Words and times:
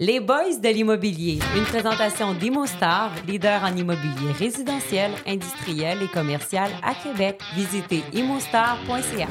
Les 0.00 0.20
Boys 0.20 0.60
de 0.62 0.68
l'immobilier, 0.68 1.40
une 1.56 1.64
présentation 1.64 2.32
d'ImoStar, 2.32 3.10
leader 3.26 3.64
en 3.64 3.74
immobilier 3.74 4.30
résidentiel, 4.38 5.10
industriel 5.26 6.00
et 6.00 6.06
commercial 6.06 6.70
à 6.84 6.94
Québec. 6.94 7.40
Visitez 7.56 8.04
imostar.ca. 8.12 9.26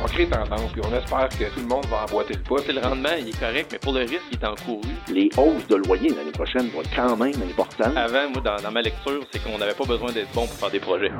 On 0.00 0.06
crée 0.06 0.28
tendance, 0.28 0.70
puis 0.70 0.80
on 0.88 0.94
espère 0.96 1.28
que 1.30 1.52
tout 1.52 1.58
le 1.58 1.66
monde 1.66 1.86
va 1.86 2.04
emboîter 2.04 2.34
le 2.34 2.40
pas. 2.40 2.72
le 2.72 2.78
rendement, 2.80 3.16
il 3.18 3.30
est 3.30 3.40
correct, 3.40 3.70
mais 3.72 3.78
pour 3.80 3.92
le 3.92 4.02
risque, 4.02 4.22
il 4.30 4.38
est 4.38 4.46
encouru. 4.46 4.94
Les 5.12 5.28
hausses 5.36 5.66
de 5.66 5.74
loyer 5.74 6.10
l'année 6.10 6.30
prochaine 6.30 6.68
vont 6.68 6.82
être 6.82 6.94
quand 6.94 7.16
même 7.16 7.42
importantes. 7.42 7.96
Avant, 7.96 8.30
moi, 8.30 8.42
dans, 8.44 8.62
dans 8.62 8.70
ma 8.70 8.82
lecture, 8.82 9.26
c'est 9.32 9.42
qu'on 9.42 9.58
n'avait 9.58 9.74
pas 9.74 9.86
besoin 9.86 10.12
d'être 10.12 10.30
bon 10.32 10.46
pour 10.46 10.56
faire 10.56 10.70
des 10.70 10.78
projets. 10.78 11.10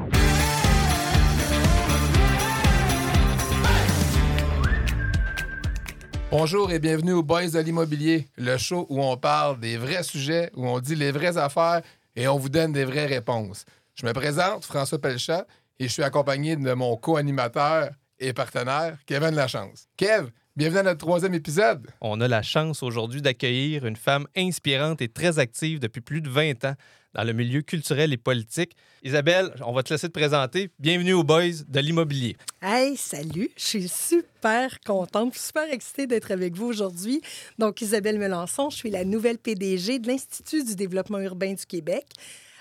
Bonjour 6.30 6.70
et 6.70 6.78
bienvenue 6.78 7.14
au 7.14 7.24
Boys 7.24 7.48
de 7.48 7.58
l'immobilier, 7.58 8.28
le 8.36 8.56
show 8.56 8.86
où 8.88 9.02
on 9.02 9.16
parle 9.16 9.58
des 9.58 9.76
vrais 9.76 10.04
sujets, 10.04 10.52
où 10.54 10.64
on 10.64 10.78
dit 10.78 10.94
les 10.94 11.10
vraies 11.10 11.36
affaires 11.36 11.82
et 12.14 12.28
on 12.28 12.38
vous 12.38 12.48
donne 12.48 12.70
des 12.70 12.84
vraies 12.84 13.06
réponses. 13.06 13.64
Je 13.96 14.06
me 14.06 14.12
présente, 14.12 14.64
François 14.64 15.00
Pelchat, 15.00 15.44
et 15.80 15.88
je 15.88 15.92
suis 15.92 16.04
accompagné 16.04 16.54
de 16.54 16.72
mon 16.72 16.96
co-animateur 16.96 17.90
et 18.20 18.32
partenaire, 18.32 18.96
Kevin 19.06 19.34
Lachance. 19.34 19.88
Kev, 19.96 20.28
bienvenue 20.54 20.78
à 20.78 20.82
notre 20.84 20.98
troisième 20.98 21.34
épisode. 21.34 21.88
On 22.00 22.20
a 22.20 22.28
la 22.28 22.42
chance 22.42 22.84
aujourd'hui 22.84 23.22
d'accueillir 23.22 23.84
une 23.84 23.96
femme 23.96 24.28
inspirante 24.36 25.02
et 25.02 25.08
très 25.08 25.40
active 25.40 25.80
depuis 25.80 26.00
plus 26.00 26.20
de 26.20 26.28
20 26.28 26.64
ans 26.64 26.74
dans 27.14 27.24
le 27.24 27.32
milieu 27.32 27.62
culturel 27.62 28.12
et 28.12 28.16
politique. 28.16 28.76
Isabelle, 29.02 29.52
on 29.64 29.72
va 29.72 29.82
te 29.82 29.92
laisser 29.92 30.08
te 30.08 30.12
présenter. 30.12 30.70
Bienvenue 30.78 31.14
aux 31.14 31.24
Boys 31.24 31.64
de 31.66 31.80
l'immobilier. 31.80 32.36
Hey, 32.62 32.96
salut! 32.96 33.50
Je 33.56 33.64
suis 33.64 33.88
super 33.88 34.80
contente, 34.80 35.34
super 35.34 35.72
excitée 35.72 36.06
d'être 36.06 36.30
avec 36.30 36.54
vous 36.54 36.66
aujourd'hui. 36.66 37.20
Donc, 37.58 37.80
Isabelle 37.80 38.18
Melançon, 38.18 38.70
je 38.70 38.76
suis 38.76 38.90
la 38.90 39.04
nouvelle 39.04 39.38
PDG 39.38 39.98
de 39.98 40.08
l'Institut 40.08 40.64
du 40.64 40.76
développement 40.76 41.18
urbain 41.18 41.54
du 41.54 41.66
Québec. 41.66 42.06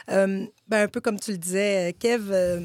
Euh, 0.10 0.46
ben, 0.68 0.84
un 0.84 0.88
peu 0.88 1.02
comme 1.02 1.20
tu 1.20 1.32
le 1.32 1.38
disais, 1.38 1.96
Kev, 2.00 2.32
euh, 2.32 2.62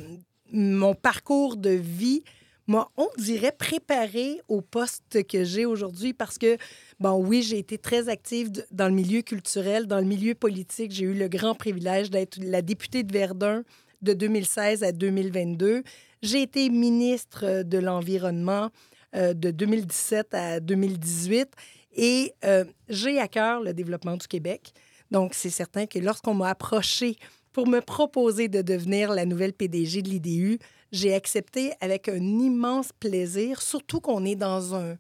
mon 0.53 0.95
parcours 0.95 1.57
de 1.57 1.71
vie 1.71 2.23
m'a, 2.67 2.89
on 2.97 3.09
dirait, 3.19 3.53
préparé 3.53 4.41
au 4.49 4.61
poste 4.61 5.27
que 5.27 5.45
j'ai 5.45 5.67
aujourd'hui 5.67 6.13
parce 6.13 6.39
que, 6.39 6.57
bon, 7.01 7.13
oui, 7.13 7.43
j'ai 7.43 7.59
été 7.59 7.79
très 7.79 8.09
active 8.09 8.51
dans 8.71 8.89
le 8.89 8.95
milieu 8.95 9.23
culturel, 9.23 9.87
dans 9.87 9.99
le 9.99 10.07
milieu 10.07 10.35
politique. 10.35 10.93
J'ai 10.93 11.05
eu 11.05 11.15
le 11.15 11.29
grand 11.29 11.55
privilège 11.55 12.11
d'être 12.11 12.39
la 12.41 12.63
députée 12.63 13.03
de 13.03 13.13
Verdun 13.13 13.63
de 14.03 14.13
2016 14.13 14.83
à 14.83 14.93
2022. 14.93 15.83
J'ai 16.23 16.43
été 16.43 16.71
ministre 16.71 17.63
de 17.63 17.79
l'Environnement 17.79 18.71
euh, 19.15 19.35
de 19.35 19.51
2017 19.51 20.35
à 20.35 20.61
2018 20.61 21.49
et 21.97 22.35
euh, 22.45 22.65
j'ai 22.89 23.19
à 23.21 23.29
cœur 23.29 23.61
le 23.61 23.73
développement 23.73 24.17
du 24.17 24.27
Québec. 24.27 24.73
Donc, 25.11 25.35
c'est 25.35 25.51
certain 25.51 25.87
que 25.87 25.99
lorsqu'on 25.99 26.35
m'a 26.35 26.49
approché 26.49 27.17
pour 27.55 27.69
me 27.69 27.81
proposer 27.81 28.49
de 28.49 28.61
devenir 28.61 29.13
la 29.13 29.25
nouvelle 29.25 29.53
PDG 29.53 30.03
de 30.03 30.11
l'IDU, 30.11 30.59
j'ai 30.91 31.15
accepté 31.15 31.73
avec 31.81 32.09
un 32.09 32.21
immense 32.21 32.91
plaisir, 32.99 33.63
surtout 33.63 34.01
qu'on 34.01 34.25
est 34.25 34.35
dans 34.35 34.75
un, 34.75 34.97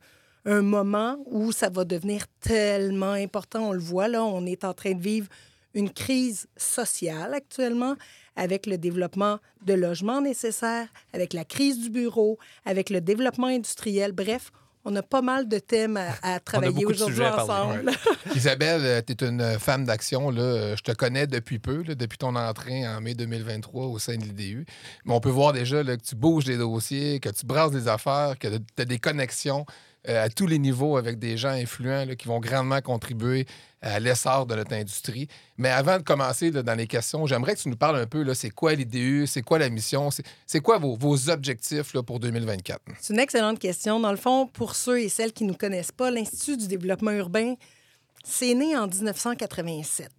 moment 0.46 1.16
où 1.26 1.52
ça 1.52 1.70
va 1.70 1.84
devenir 1.84 2.26
tellement 2.40 3.12
important. 3.12 3.70
On 3.70 3.72
le 3.72 3.78
voit 3.80 4.08
là, 4.08 4.22
on 4.22 4.44
est 4.44 4.64
en 4.64 4.74
train 4.74 4.92
de 4.92 5.00
vivre 5.00 5.26
une 5.72 5.90
crise 5.90 6.46
sociale 6.58 7.32
actuellement 7.32 7.96
avec 8.36 8.66
le 8.66 8.76
développement 8.76 9.38
de 9.64 9.72
logements 9.72 10.20
nécessaires, 10.20 10.88
avec 11.14 11.32
la 11.32 11.46
crise 11.46 11.80
du 11.80 11.88
bureau, 11.88 12.38
avec 12.66 12.90
le 12.90 13.00
développement 13.00 13.46
industriel. 13.46 14.12
Bref, 14.12 14.52
on 14.84 14.94
a 14.96 15.02
pas 15.02 15.22
mal 15.22 15.48
de 15.48 15.58
thèmes 15.58 15.98
à, 16.22 16.40
travailler 16.40 16.84
aujourd'hui 16.84 17.24
ensemble. 17.24 17.90
Isabelle, 18.34 19.02
tu 19.04 19.12
es 19.12 19.28
une 19.28 19.58
femme 19.58 19.84
d'action. 19.84 20.30
Je 20.30 20.82
te 20.82 20.92
connais 20.92 21.26
depuis 21.26 21.58
peu, 21.58 21.82
depuis 21.84 22.18
ton 22.18 22.36
entrée 22.36 22.86
en 22.86 23.00
mai 23.00 23.14
2023 23.14 23.86
au 23.86 23.98
sein 23.98 24.16
de 24.16 24.22
l'IDU. 24.24 24.66
Mais 25.04 25.14
on 25.14 25.20
peut 25.20 25.30
voir 25.30 25.52
déjà 25.52 25.82
que 25.82 25.96
tu 25.96 26.14
bouges 26.16 26.44
des 26.44 26.58
dossiers, 26.58 27.20
que 27.20 27.30
tu 27.30 27.46
brasses 27.46 27.72
des 27.72 27.88
affaires, 27.88 28.38
que 28.38 28.48
tu 28.48 28.82
as 28.82 28.84
des 28.84 28.98
connexions 28.98 29.64
euh, 29.68 29.72
à 30.06 30.28
tous 30.28 30.46
les 30.46 30.58
niveaux 30.58 30.96
avec 30.96 31.18
des 31.18 31.36
gens 31.36 31.50
influents 31.50 32.06
qui 32.18 32.28
vont 32.28 32.40
grandement 32.40 32.80
contribuer 32.80 33.46
à 33.80 34.00
l'essor 34.00 34.46
de 34.46 34.54
notre 34.54 34.72
industrie. 34.74 35.28
Mais 35.58 35.68
avant 35.68 35.98
de 35.98 36.02
commencer 36.02 36.50
dans 36.50 36.74
les 36.74 36.86
questions, 36.86 37.26
j'aimerais 37.26 37.54
que 37.54 37.60
tu 37.60 37.68
nous 37.68 37.76
parles 37.76 37.96
un 37.96 38.06
peu, 38.06 38.32
c'est 38.34 38.50
quoi 38.50 38.74
l'IDU, 38.74 39.26
c'est 39.26 39.42
quoi 39.42 39.58
la 39.58 39.68
mission, 39.68 40.08
c'est 40.46 40.60
quoi 40.60 40.78
vos, 40.78 41.30
objectifs 41.30 41.92
pour 42.06 42.18
2024? 42.18 42.80
C'est 43.00 43.14
une 43.14 43.20
excellente 43.20 43.58
question. 43.58 44.00
Dans 44.00 44.10
le 44.10 44.16
fond, 44.16 44.46
pour 44.46 44.74
ceux 44.74 45.00
et 45.00 45.08
celles 45.08 45.32
qui 45.32 45.44
ne 45.44 45.50
nous 45.50 45.56
connaissent 45.56 45.92
pas, 45.92 46.10
l'Institut 46.10 46.56
du 46.56 46.66
développement 46.66 47.12
urbain, 47.12 47.54
c'est 48.24 48.54
né 48.54 48.76
en 48.76 48.86
1987 48.86 50.10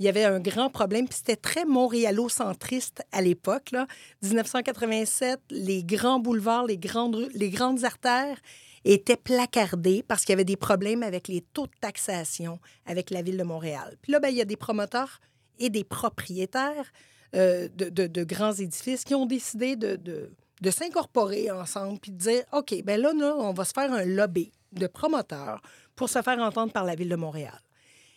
il 0.00 0.04
y 0.04 0.08
avait 0.08 0.24
un 0.24 0.40
grand 0.40 0.70
problème, 0.70 1.06
puis 1.06 1.18
c'était 1.18 1.36
très 1.36 1.66
montréalocentriste 1.66 3.02
à 3.12 3.20
l'époque. 3.20 3.74
1987, 4.22 5.40
les 5.50 5.84
grands 5.84 6.18
boulevards, 6.18 6.64
les 6.64 6.78
grandes, 6.78 7.28
les 7.34 7.50
grandes 7.50 7.84
artères 7.84 8.38
étaient 8.84 9.16
placardés 9.16 10.02
parce 10.06 10.24
qu'il 10.24 10.32
y 10.32 10.34
avait 10.34 10.44
des 10.44 10.56
problèmes 10.56 11.02
avec 11.02 11.28
les 11.28 11.42
taux 11.42 11.66
de 11.66 11.72
taxation 11.80 12.58
avec 12.86 13.10
la 13.10 13.22
ville 13.22 13.36
de 13.36 13.42
Montréal. 13.42 13.96
Puis 14.02 14.12
là, 14.12 14.20
ben, 14.20 14.28
il 14.28 14.36
y 14.36 14.40
a 14.40 14.46
des 14.46 14.56
promoteurs 14.56 15.20
et 15.58 15.70
des 15.70 15.84
propriétaires 15.84 16.92
euh, 17.36 17.68
de, 17.68 18.24
grands 18.24 18.52
édifices 18.52 19.04
qui 19.04 19.14
ont 19.14 19.26
décidé 19.26 19.76
de, 19.76 20.30
s'incorporer 20.70 21.50
ensemble 21.50 21.98
puis 22.00 22.10
de 22.10 22.16
dire, 22.16 22.42
OK, 22.52 22.74
ben 22.84 23.00
là, 23.00 23.12
on 23.14 23.52
va 23.52 23.64
se 23.64 23.72
faire 23.72 23.92
un 23.92 24.04
lobby 24.04 24.52
de 24.72 24.86
promoteurs 24.86 25.60
pour 25.94 26.08
se 26.08 26.22
faire 26.22 26.38
entendre 26.38 26.72
par 26.72 26.84
la 26.84 26.94
ville 26.94 27.08
de 27.08 27.16
Montréal. 27.16 27.60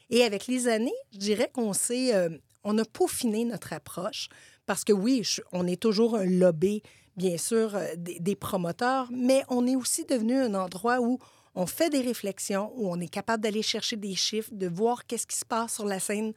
Et 0.10 0.24
avec 0.24 0.48
les 0.48 0.68
années, 0.68 0.94
je 1.12 1.18
dirais 1.18 1.50
qu'on 1.54 1.74
s'est, 1.74 2.14
euh, 2.16 2.30
on 2.64 2.78
a 2.78 2.86
peaufiné 2.86 3.46
notre 3.46 3.74
approche 3.74 4.30
parce 4.66 4.84
que 4.84 4.94
oui, 4.94 5.24
on 5.52 5.68
est 5.68 5.82
toujours 5.82 6.16
un 6.16 6.26
lobby 6.26 6.82
bien 7.16 7.38
sûr, 7.38 7.76
euh, 7.76 7.88
des, 7.98 8.36
promoteurs, 8.36 9.10
mais 9.12 9.44
on 9.50 9.66
est 9.68 9.76
aussi 9.76 10.06
devenu 10.06 10.36
un 10.38 10.54
endroit 10.56 11.00
où 11.00 11.20
on 11.56 11.66
fait 11.66 11.90
des 11.90 12.02
réflexions, 12.02 12.72
où 12.76 12.90
on 12.90 13.00
est 13.00 13.08
capable 13.08 13.44
d'aller 13.44 13.62
chercher 13.62 13.96
des 13.96 14.16
chiffres, 14.16 14.50
de 14.52 14.68
voir 14.68 15.06
qu'est-ce 15.06 15.28
qui 15.28 15.38
se 15.38 15.46
passe 15.46 15.76
sur 15.76 15.86
la 15.86 16.00
scène 16.00 16.34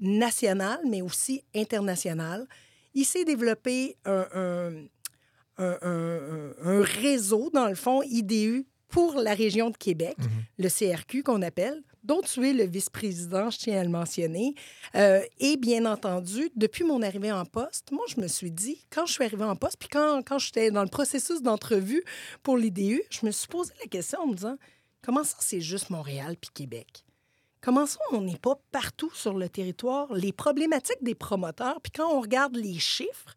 nationale, 0.00 0.80
mais 0.88 1.02
aussi 1.02 1.42
internationale. 1.54 2.46
Il 2.94 3.04
s'est 3.04 3.24
développé 3.24 3.96
un, 4.04 4.26
un, 5.58 6.82
réseau, 6.82 7.50
dans 7.52 7.68
le 7.68 7.74
fond, 7.74 8.02
IDU 8.02 8.66
pour 8.88 9.14
la 9.14 9.34
région 9.34 9.70
de 9.70 9.76
Québec, 9.76 10.16
mhm. 10.18 10.28
le 10.58 10.68
CRQ 10.68 11.22
qu'on 11.22 11.42
appelle, 11.42 11.82
dont 12.02 12.20
tu 12.20 12.48
es 12.48 12.52
le 12.52 12.64
vice-président, 12.64 13.50
je 13.50 13.58
tiens 13.58 13.80
à 13.80 13.84
le 13.84 13.90
mentionner. 13.90 14.54
Euh, 14.94 15.22
et 15.38 15.56
bien 15.56 15.86
entendu, 15.86 16.50
depuis 16.56 16.84
mon 16.84 17.02
arrivée 17.02 17.32
en 17.32 17.44
poste, 17.44 17.90
moi, 17.92 18.04
je 18.08 18.20
me 18.20 18.26
suis 18.26 18.50
dit, 18.50 18.84
quand 18.90 19.06
je 19.06 19.12
suis 19.12 19.24
arrivée 19.24 19.44
en 19.44 19.56
poste, 19.56 19.76
puis 19.78 19.88
quand, 19.88 20.22
quand 20.26 20.38
j'étais 20.38 20.70
dans 20.70 20.82
le 20.82 20.88
processus 20.88 21.42
d'entrevue 21.42 22.02
pour 22.42 22.56
l'IDU, 22.56 23.02
je 23.10 23.24
me 23.24 23.30
suis 23.30 23.48
posé 23.48 23.72
la 23.80 23.86
question 23.86 24.20
en 24.20 24.26
me 24.26 24.34
disant, 24.34 24.56
comment 25.02 25.24
ça, 25.24 25.36
c'est 25.40 25.60
juste 25.60 25.90
Montréal 25.90 26.36
puis 26.40 26.50
Québec? 26.52 27.04
Comment 27.60 27.86
ça, 27.86 28.00
on 28.10 28.22
n'est 28.22 28.38
pas 28.38 28.58
partout 28.72 29.12
sur 29.14 29.34
le 29.34 29.48
territoire? 29.48 30.12
Les 30.12 30.32
problématiques 30.32 31.02
des 31.02 31.14
promoteurs, 31.14 31.80
puis 31.80 31.92
quand 31.92 32.12
on 32.12 32.20
regarde 32.20 32.56
les 32.56 32.78
chiffres 32.80 33.36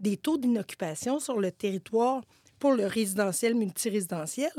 des 0.00 0.16
taux 0.16 0.38
d'inoccupation 0.38 1.20
sur 1.20 1.38
le 1.38 1.52
territoire 1.52 2.22
pour 2.58 2.72
le 2.72 2.86
résidentiel, 2.86 3.54
multirésidentiel, 3.54 4.50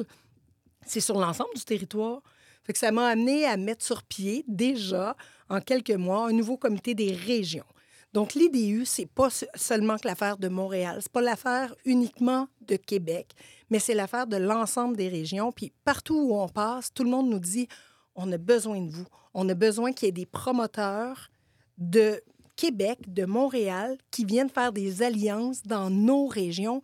c'est 0.86 1.02
sur 1.02 1.20
l'ensemble 1.20 1.54
du 1.56 1.64
territoire. 1.64 2.22
Fait 2.64 2.74
que 2.74 2.80
ça 2.80 2.92
m'a 2.92 3.08
amené 3.08 3.46
à 3.46 3.58
mettre 3.58 3.84
sur 3.84 4.04
pied 4.04 4.44
déjà 4.48 5.16
en 5.50 5.62
quelques 5.62 5.92
mois 5.92 6.28
un 6.28 6.34
nouveau 6.34 6.58
comité 6.58 6.94
des 6.94 7.14
régions. 7.14 7.66
Donc 8.14 8.34
l'IDU, 8.34 8.86
c'est 8.86 9.06
pas 9.06 9.30
seulement 9.56 9.98
que 9.98 10.08
l'affaire 10.08 10.38
de 10.38 10.50
Montréal, 10.50 10.98
c'est 11.02 11.12
pas 11.12 11.22
l'affaire 11.22 11.74
uniquement 11.86 12.48
de 12.62 12.76
Québec, 12.76 13.34
mais 13.70 13.80
c'est 13.80 13.94
l'affaire 13.94 14.28
de 14.28 14.36
l'ensemble 14.36 14.98
des 14.98 15.08
régions. 15.08 15.52
Puis 15.54 15.72
partout 15.86 16.20
où 16.20 16.36
on 16.36 16.50
passe, 16.50 16.94
tout 16.94 17.04
le 17.04 17.10
monde 17.10 17.30
nous 17.30 17.40
dit 17.40 17.68
on 18.16 18.30
a 18.34 18.38
besoin 18.38 18.82
de 18.82 18.92
vous, 18.92 19.06
on 19.34 19.48
a 19.48 19.54
besoin 19.54 19.94
qu'il 19.94 20.08
y 20.08 20.10
ait 20.10 20.12
des 20.12 20.26
promoteurs 20.26 21.32
de 21.78 22.22
Québec, 22.58 23.00
de 23.08 23.26
Montréal, 23.26 23.98
qui 24.12 24.26
viennent 24.26 24.50
faire 24.50 24.74
des 24.74 25.02
alliances 25.04 25.64
dans 25.64 25.90
nos 25.90 26.28
régions 26.28 26.82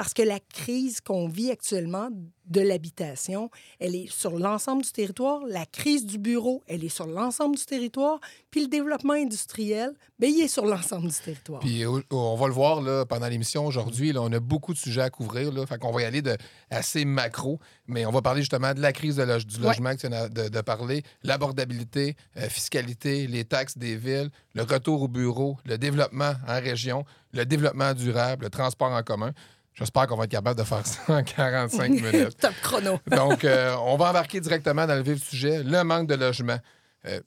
parce 0.00 0.14
que 0.14 0.22
la 0.22 0.40
crise 0.40 1.02
qu'on 1.02 1.28
vit 1.28 1.50
actuellement 1.50 2.08
de 2.46 2.62
l'habitation, 2.62 3.50
elle 3.78 3.94
est 3.94 4.10
sur 4.10 4.38
l'ensemble 4.38 4.82
du 4.82 4.90
territoire. 4.90 5.42
La 5.46 5.66
crise 5.66 6.06
du 6.06 6.16
bureau, 6.16 6.62
elle 6.68 6.82
est 6.82 6.88
sur 6.88 7.06
l'ensemble 7.06 7.56
du 7.56 7.66
territoire. 7.66 8.18
Puis 8.50 8.62
le 8.62 8.68
développement 8.68 9.12
industriel, 9.12 9.92
bien, 10.18 10.30
il 10.30 10.40
est 10.40 10.48
sur 10.48 10.64
l'ensemble 10.64 11.08
du 11.08 11.14
territoire. 11.14 11.60
Puis 11.60 11.84
on 12.10 12.34
va 12.34 12.46
le 12.46 12.52
voir 12.54 12.80
là, 12.80 13.04
pendant 13.04 13.28
l'émission 13.28 13.66
aujourd'hui. 13.66 14.14
On 14.16 14.32
a 14.32 14.40
beaucoup 14.40 14.72
de 14.72 14.78
sujets 14.78 15.02
à 15.02 15.10
couvrir. 15.10 15.52
Là, 15.52 15.66
fait 15.66 15.76
qu'on 15.76 15.92
va 15.92 16.00
y 16.00 16.04
aller 16.06 16.22
de 16.22 16.34
assez 16.70 17.04
macro, 17.04 17.60
mais 17.86 18.06
on 18.06 18.10
va 18.10 18.22
parler 18.22 18.40
justement 18.40 18.72
de 18.72 18.80
la 18.80 18.94
crise 18.94 19.16
de 19.16 19.44
du 19.44 19.60
logement 19.60 19.94
que 19.94 20.06
tu 20.06 20.06
as 20.06 20.30
de, 20.30 20.60
parler, 20.62 21.02
l'abordabilité, 21.24 22.16
la 22.34 22.44
euh, 22.44 22.48
fiscalité, 22.48 23.26
les 23.26 23.44
taxes 23.44 23.76
des 23.76 23.96
villes, 23.96 24.30
le 24.54 24.62
retour 24.62 25.02
au 25.02 25.08
bureau, 25.08 25.58
le 25.66 25.76
développement 25.76 26.32
en 26.48 26.58
région, 26.58 27.04
le 27.34 27.44
développement 27.44 27.92
durable, 27.92 28.44
le 28.44 28.50
transport 28.50 28.92
en 28.92 29.02
commun. 29.02 29.34
J'espère 29.80 30.06
qu'on 30.06 30.16
va 30.16 30.24
être 30.24 30.30
capable 30.30 30.58
de 30.58 30.64
faire 30.64 30.86
ça 30.86 31.00
en 31.08 31.22
45 31.24 31.90
minutes. 31.90 32.36
Top 32.38 32.54
chrono. 32.62 32.98
Donc, 33.10 33.44
euh, 33.44 33.74
on 33.80 33.96
va 33.96 34.10
embarquer 34.10 34.40
directement 34.40 34.86
dans 34.86 34.94
le 34.94 35.02
vif 35.02 35.14
du 35.20 35.26
sujet, 35.26 35.62
le 35.64 35.82
manque 35.82 36.06
de 36.06 36.14
logement. 36.14 36.58
Euh, 37.06 37.20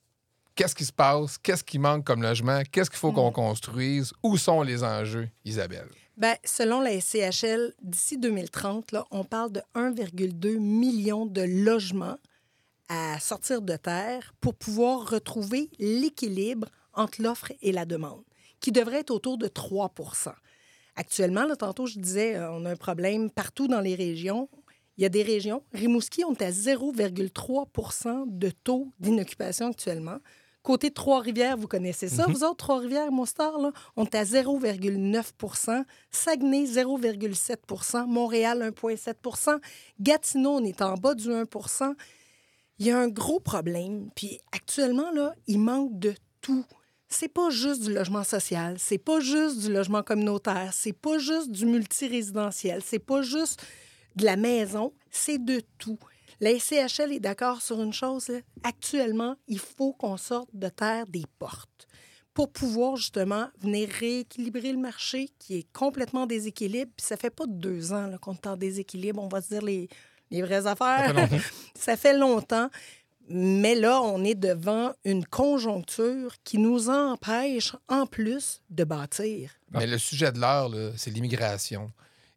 Qu'est-ce 0.55 0.75
qui 0.75 0.85
se 0.85 0.93
passe? 0.93 1.39
Qu'est-ce 1.39 1.63
qui 1.63 1.79
manque 1.79 2.05
comme 2.05 2.21
logement? 2.21 2.61
Qu'est-ce 2.71 2.91
qu'il 2.91 2.99
faut 2.99 3.11
qu'on 3.11 3.31
Mm. 3.31 3.33
construise? 3.33 4.13
Où 4.21 4.37
sont 4.37 4.61
les 4.61 4.83
enjeux, 4.83 5.27
Isabelle? 5.43 5.87
Ben, 6.15 6.35
selon 6.45 6.79
la 6.79 6.91
SCHL, 7.01 7.73
d'ici 7.81 8.19
2030, 8.19 8.91
là, 8.91 9.03
on 9.09 9.23
parle 9.23 9.51
de 9.51 9.61
1,2 9.73 10.59
million 10.59 11.25
de 11.25 11.41
logements 11.41 12.17
à 12.87 13.19
sortir 13.19 13.63
de 13.63 13.75
terre 13.77 14.35
pour 14.41 14.53
pouvoir 14.53 15.09
retrouver 15.09 15.71
l'équilibre 15.79 16.67
entre 16.93 17.19
l'offre 17.23 17.51
et 17.63 17.71
la 17.71 17.85
demande, 17.85 18.21
qui 18.59 18.71
devrait 18.71 18.99
être 18.99 19.09
autour 19.09 19.39
de 19.39 19.47
3 19.47 19.91
Actuellement, 20.95 21.45
là, 21.45 21.55
tantôt, 21.55 21.87
je 21.87 21.99
disais, 21.99 22.35
euh, 22.35 22.51
on 22.51 22.65
a 22.65 22.71
un 22.71 22.75
problème 22.75 23.31
partout 23.31 23.67
dans 23.67 23.81
les 23.81 23.95
régions. 23.95 24.49
Il 24.97 25.03
y 25.03 25.05
a 25.05 25.09
des 25.09 25.23
régions. 25.23 25.63
Rimouski, 25.73 26.23
on 26.23 26.33
est 26.33 26.43
à 26.43 26.51
0,3% 26.51 28.25
de 28.27 28.49
taux 28.49 28.91
d'inoccupation 28.99 29.67
actuellement. 29.67 30.19
Côté 30.63 30.91
Trois-Rivières, 30.91 31.57
vous 31.57 31.67
connaissez 31.67 32.07
ça, 32.07 32.25
vous 32.25 32.45
autres, 32.45 32.55
Trois-Rivières, 32.55 33.11
Monstar, 33.11 33.59
là, 33.59 33.73
on 33.97 34.05
est 34.05 34.15
à 34.15 34.23
0,9% 34.23 35.83
Saguenay, 36.09 36.63
0,7% 36.63 38.07
Montréal, 38.07 38.71
1,7% 38.73 39.59
Gatineau, 39.99 40.51
on 40.51 40.63
est 40.63 40.81
en 40.81 40.93
bas 40.93 41.15
du 41.15 41.27
1% 41.27 41.93
Il 42.79 42.85
y 42.85 42.91
a 42.91 42.97
un 42.97 43.09
gros 43.09 43.41
problème. 43.41 44.09
Puis 44.15 44.39
actuellement, 44.53 45.11
là, 45.11 45.33
il 45.47 45.59
manque 45.59 45.99
de 45.99 46.13
tout. 46.39 46.65
C'est 47.13 47.27
pas 47.27 47.51
juste 47.51 47.83
du 47.83 47.93
logement 47.93 48.23
social, 48.23 48.77
c'est 48.79 48.97
pas 48.97 49.19
juste 49.19 49.59
du 49.59 49.71
logement 49.71 50.01
communautaire, 50.01 50.71
c'est 50.73 50.93
pas 50.93 51.19
juste 51.19 51.51
du 51.51 51.67
multirésidentiel, 51.67 52.81
c'est 52.83 52.97
pas 52.97 53.21
juste 53.21 53.63
de 54.15 54.25
la 54.25 54.35
maison, 54.35 54.93
c'est 55.11 55.37
de 55.37 55.61
tout. 55.77 55.99
La 56.39 56.57
SCHL 56.57 57.11
est 57.11 57.19
d'accord 57.19 57.61
sur 57.61 57.79
une 57.83 57.93
chose. 57.93 58.29
là. 58.29 58.39
Actuellement, 58.63 59.35
il 59.47 59.59
faut 59.59 59.93
qu'on 59.93 60.17
sorte 60.17 60.49
de 60.53 60.69
terre 60.69 61.05
des 61.05 61.25
portes 61.37 61.87
pour 62.33 62.51
pouvoir 62.51 62.95
justement 62.95 63.47
venir 63.61 63.89
rééquilibrer 63.89 64.71
le 64.71 64.79
marché 64.79 65.29
qui 65.37 65.57
est 65.59 65.71
complètement 65.71 66.25
déséquilibre. 66.25 66.91
Puis 66.97 67.05
ça 67.05 67.15
fait 67.15 67.29
pas 67.29 67.45
deux 67.47 67.93
ans 67.93 68.09
qu'on 68.21 68.33
est 68.33 68.47
en 68.47 68.57
déséquilibre, 68.57 69.21
on 69.21 69.27
va 69.27 69.43
se 69.43 69.49
dire 69.49 69.61
les, 69.61 69.87
les 70.31 70.41
vraies 70.41 70.65
affaires. 70.65 71.13
ça 71.75 71.95
fait 71.95 72.17
longtemps. 72.17 72.71
Mais 73.29 73.75
là, 73.75 74.01
on 74.01 74.23
est 74.23 74.35
devant 74.35 74.93
une 75.05 75.25
conjoncture 75.25 76.35
qui 76.43 76.57
nous 76.57 76.89
empêche, 76.89 77.75
en 77.87 78.05
plus, 78.05 78.61
de 78.69 78.83
bâtir. 78.83 79.51
Mais 79.71 79.87
le 79.87 79.97
sujet 79.97 80.31
de 80.31 80.39
l'heure, 80.39 80.71
c'est 80.97 81.09
l'immigration. 81.11 81.91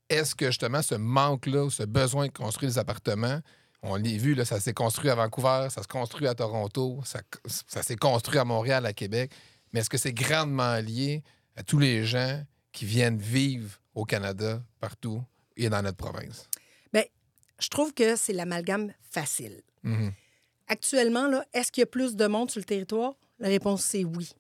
Est-ce 0.09 0.35
que 0.35 0.47
justement 0.47 0.83
ce 0.83 0.95
manque-là, 0.95 1.69
ce 1.71 1.83
besoin 1.83 2.27
de 2.29 2.33
construire 2.33 2.71
des 2.71 2.79
appartements, 2.79 3.41
on 3.83 3.97
l'a 3.97 4.17
vu, 4.17 4.35
là, 4.35 4.45
ça 4.45 4.61
s'est 4.61 4.73
construit 4.73 5.11
à 5.11 5.15
Vancouver, 5.15 5.69
ça 5.71 5.83
se 5.83 5.89
construit 5.89 6.29
à 6.29 6.35
Toronto, 6.35 7.01
ça, 7.05 7.21
ça 7.67 7.83
s'est 7.83 7.97
construit 7.97 8.39
à 8.39 8.45
Montréal, 8.45 8.87
à 8.87 8.93
Québec, 8.93 9.33
mais 9.73 9.81
est-ce 9.81 9.91
que 9.91 9.99
c'est 9.99 10.13
grandement 10.13 10.77
lié 10.77 11.23
à 11.57 11.63
tous 11.63 11.79
les 11.79 12.05
gens 12.05 12.43
qui 12.73 12.85
viennent 12.85 13.19
vivre 13.19 13.79
au 13.95 14.05
Canada, 14.05 14.63
partout 14.81 15.23
et 15.57 15.69
dans 15.69 15.83
notre 15.83 15.97
province? 15.97 16.49
Bien, 16.93 17.05
je 17.59 17.69
trouve 17.69 17.93
que 17.93 18.17
c'est 18.17 18.33
l'amalgame 18.33 18.93
facile. 19.11 19.63
Mhm. 19.83 20.13
Actuellement, 20.69 21.31
est-ce 21.53 21.71
qu'il 21.71 21.83
y 21.83 21.85
a 21.85 21.87
plus 21.87 22.17
de 22.17 22.27
monde 22.27 22.51
sur 22.51 22.61
le 22.61 22.65
territoire? 22.65 23.15
La 23.39 23.49
réponse, 23.49 23.83
c'est 23.85 24.05
oui. 24.05 24.31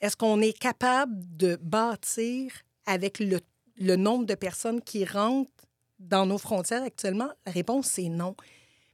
Est-ce 0.00 0.16
qu'on 0.16 0.40
est 0.40 0.56
capable 0.56 1.14
de 1.36 1.56
bâtir 1.62 2.52
avec 2.86 3.18
le, 3.18 3.40
le 3.78 3.96
nombre 3.96 4.24
de 4.26 4.34
personnes 4.34 4.80
qui 4.80 5.04
rentrent 5.04 5.50
dans 5.98 6.26
nos 6.26 6.38
frontières 6.38 6.82
actuellement? 6.82 7.28
La 7.44 7.52
réponse, 7.52 7.86
c'est 7.86 8.08
non. 8.08 8.34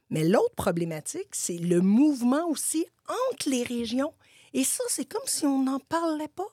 Mais 0.09 0.23
l'autre 0.23 0.55
problématique, 0.55 1.29
c'est 1.31 1.57
le 1.57 1.81
mouvement 1.81 2.47
aussi 2.47 2.85
entre 3.31 3.49
les 3.49 3.63
régions. 3.63 4.13
Et 4.53 4.63
ça, 4.63 4.83
c'est 4.89 5.05
comme 5.05 5.25
si 5.25 5.45
on 5.45 5.63
n'en 5.63 5.79
parlait 5.79 6.27
pas. 6.27 6.47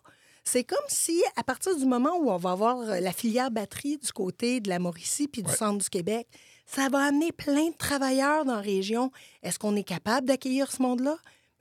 C'est 0.45 0.65
comme 0.65 0.79
si, 0.89 1.23
à 1.37 1.45
partir 1.45 1.77
du 1.77 1.85
moment 1.85 2.17
où 2.19 2.31
on 2.31 2.37
va 2.39 2.53
avoir 2.53 2.79
euh, 2.81 3.01
la 3.01 3.13
filière 3.13 3.51
batterie 3.51 3.99
du 3.99 4.11
côté 4.11 4.61
de 4.61 4.69
la 4.71 4.79
Mauricie 4.79 5.29
puis 5.29 5.43
du 5.43 5.51
Ouais. 5.51 5.57
centre 5.57 5.79
du 5.85 5.91
Québec, 5.91 6.27
ça 6.73 6.89
va 6.89 7.05
amener 7.07 7.33
plein 7.33 7.71
de 7.71 7.77
travailleurs 7.77 8.45
dans 8.45 8.57
la 8.57 8.61
région. 8.61 9.11
Est-ce 9.43 9.59
qu'on 9.59 9.75
est 9.75 9.83
capable 9.85 10.29
d'accueillir 10.29 10.71
ce 10.71 10.81
monde-là? 10.83 11.17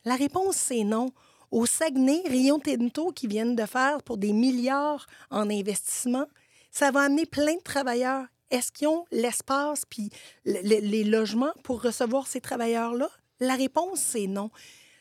La 0.06 0.16
réponse, 0.16 0.56
c'est 0.56 0.84
non. 0.84 1.12
Au 1.50 1.66
Saguenay, 1.66 2.22
Rio 2.28 2.60
Tinto, 2.60 3.12
qui 3.12 3.26
viennent 3.26 3.56
de 3.56 3.66
faire 3.66 4.04
pour 4.04 4.18
des 4.18 4.34
milliards 4.34 5.08
en 5.32 5.50
investissement, 5.50 6.26
ça 6.72 6.92
va 6.92 7.02
amener 7.02 7.26
plein 7.26 7.56
de 7.56 7.62
travailleurs. 7.64 8.28
Est-ce 8.52 8.72
qu'ils 8.72 8.88
ont 8.88 9.06
l'espace 9.12 9.84
puis 9.90 10.12
le- 10.46 10.62
le- 10.62 10.86
les 10.86 11.04
logements 11.04 11.54
pour 11.64 11.82
recevoir 11.82 12.28
ces 12.28 12.40
travailleurs-là? 12.40 13.10
La 13.40 13.56
réponse, 13.56 14.00
c'est 14.00 14.28
non. 14.28 14.52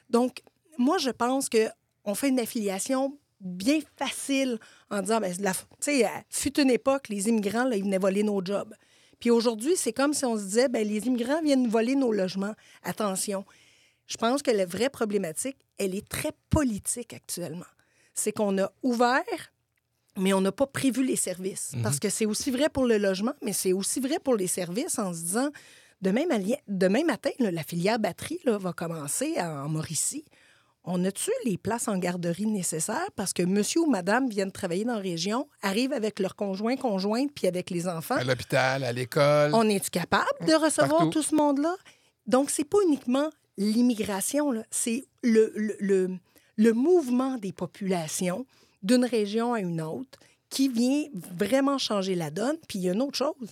Donc, 0.08 0.42
moi, 0.78 0.96
je 0.96 1.10
pense 1.10 1.50
que 1.50 1.68
on 2.04 2.14
fait 2.14 2.28
une 2.30 2.40
affiliation 2.40 3.18
bien 3.40 3.80
facile 3.96 4.58
en 4.90 5.02
disant, 5.02 5.20
ben, 5.20 5.34
tu 5.34 5.44
sais, 5.80 6.06
euh, 6.06 6.08
fut 6.30 6.58
une 6.58 6.70
époque, 6.70 7.08
les 7.10 7.28
immigrants, 7.28 7.70
ils 7.70 7.84
venaient 7.84 7.98
voler 7.98 8.22
nos 8.22 8.42
jobs. 8.42 8.74
Puis 9.20 9.30
aujourd'hui, 9.30 9.74
c'est 9.76 9.92
comme 9.92 10.14
si 10.14 10.24
on 10.24 10.36
se 10.36 10.44
disait, 10.44 10.68
ben, 10.68 10.86
les 10.86 11.06
immigrants 11.06 11.42
viennent 11.42 11.68
voler 11.68 11.94
nos 11.94 12.12
logements. 12.12 12.54
Attention. 12.82 13.44
Je 14.06 14.16
pense 14.16 14.42
que 14.42 14.50
la 14.50 14.64
vraie 14.64 14.90
problématique, 14.90 15.56
elle 15.76 15.94
est 15.94 16.08
très 16.08 16.32
politique 16.50 17.12
actuellement. 17.12 17.66
C'est 18.14 18.32
qu'on 18.32 18.58
a 18.58 18.72
ouvert, 18.82 19.52
mais 20.16 20.32
on 20.32 20.40
n'a 20.40 20.52
pas 20.52 20.66
prévu 20.66 21.04
les 21.04 21.16
services. 21.16 21.72
Parce 21.82 21.98
que 21.98 22.08
c'est 22.08 22.26
aussi 22.26 22.50
vrai 22.50 22.68
pour 22.68 22.86
le 22.86 22.98
logement, 22.98 23.34
mais 23.42 23.52
c'est 23.52 23.72
aussi 23.72 24.00
vrai 24.00 24.18
pour 24.18 24.34
les 24.34 24.46
services 24.46 24.98
en 24.98 25.12
se 25.12 25.20
disant, 25.20 25.50
demain, 26.00 26.24
matin, 27.04 27.30
là, 27.38 27.50
la 27.50 27.62
filière 27.62 27.98
batterie 27.98 28.40
là, 28.44 28.58
va 28.58 28.72
commencer 28.72 29.34
en 29.38 29.68
Mauricie. 29.68 30.24
On 30.90 31.04
a-tu 31.04 31.30
les 31.44 31.58
places 31.58 31.86
en 31.86 31.98
garderie 31.98 32.46
nécessaires? 32.46 33.10
Parce 33.14 33.32
que 33.34 33.42
monsieur 33.42 33.82
ou 33.82 33.90
madame 33.90 34.28
viennent 34.30 34.50
travailler 34.52 34.84
dans 34.86 34.94
la 34.94 35.00
région, 35.00 35.46
arrivent 35.60 35.92
avec 35.92 36.18
leur 36.18 36.34
conjoint, 36.34 36.76
conjointe, 36.76 37.30
puis 37.34 37.46
avec 37.46 37.68
les 37.68 37.86
enfants? 37.86 38.14
À 38.16 38.24
l'hôpital, 38.24 38.82
à 38.84 38.92
l'école. 38.92 39.50
On 39.54 39.68
est-tu 39.68 39.90
capable 39.90 40.46
de 40.46 40.54
recevoir 40.54 40.88
Partout. 41.00 41.10
tout 41.10 41.22
ce 41.22 41.34
monde-là? 41.34 41.74
Donc, 42.26 42.48
c'est 42.50 42.64
pas 42.64 42.78
uniquement 42.86 43.28
l'immigration, 43.58 44.52
c'est 44.70 45.04
le, 45.22 45.52
le, 45.56 45.76
le- 45.80 46.10
le 46.56 46.72
mouvement 46.72 47.36
des 47.36 47.52
populations 47.52 48.46
d'une 48.82 49.04
région 49.04 49.52
à 49.52 49.60
une 49.60 49.80
autre 49.82 50.18
qui 50.50 50.68
vient 50.68 51.04
vraiment 51.14 51.76
changer 51.78 52.14
la 52.14 52.30
donne. 52.30 52.56
Puis 52.66 52.78
il 52.78 52.84
y 52.86 52.90
a 52.90 52.94
une 52.94 53.02
autre 53.02 53.16
chose, 53.18 53.50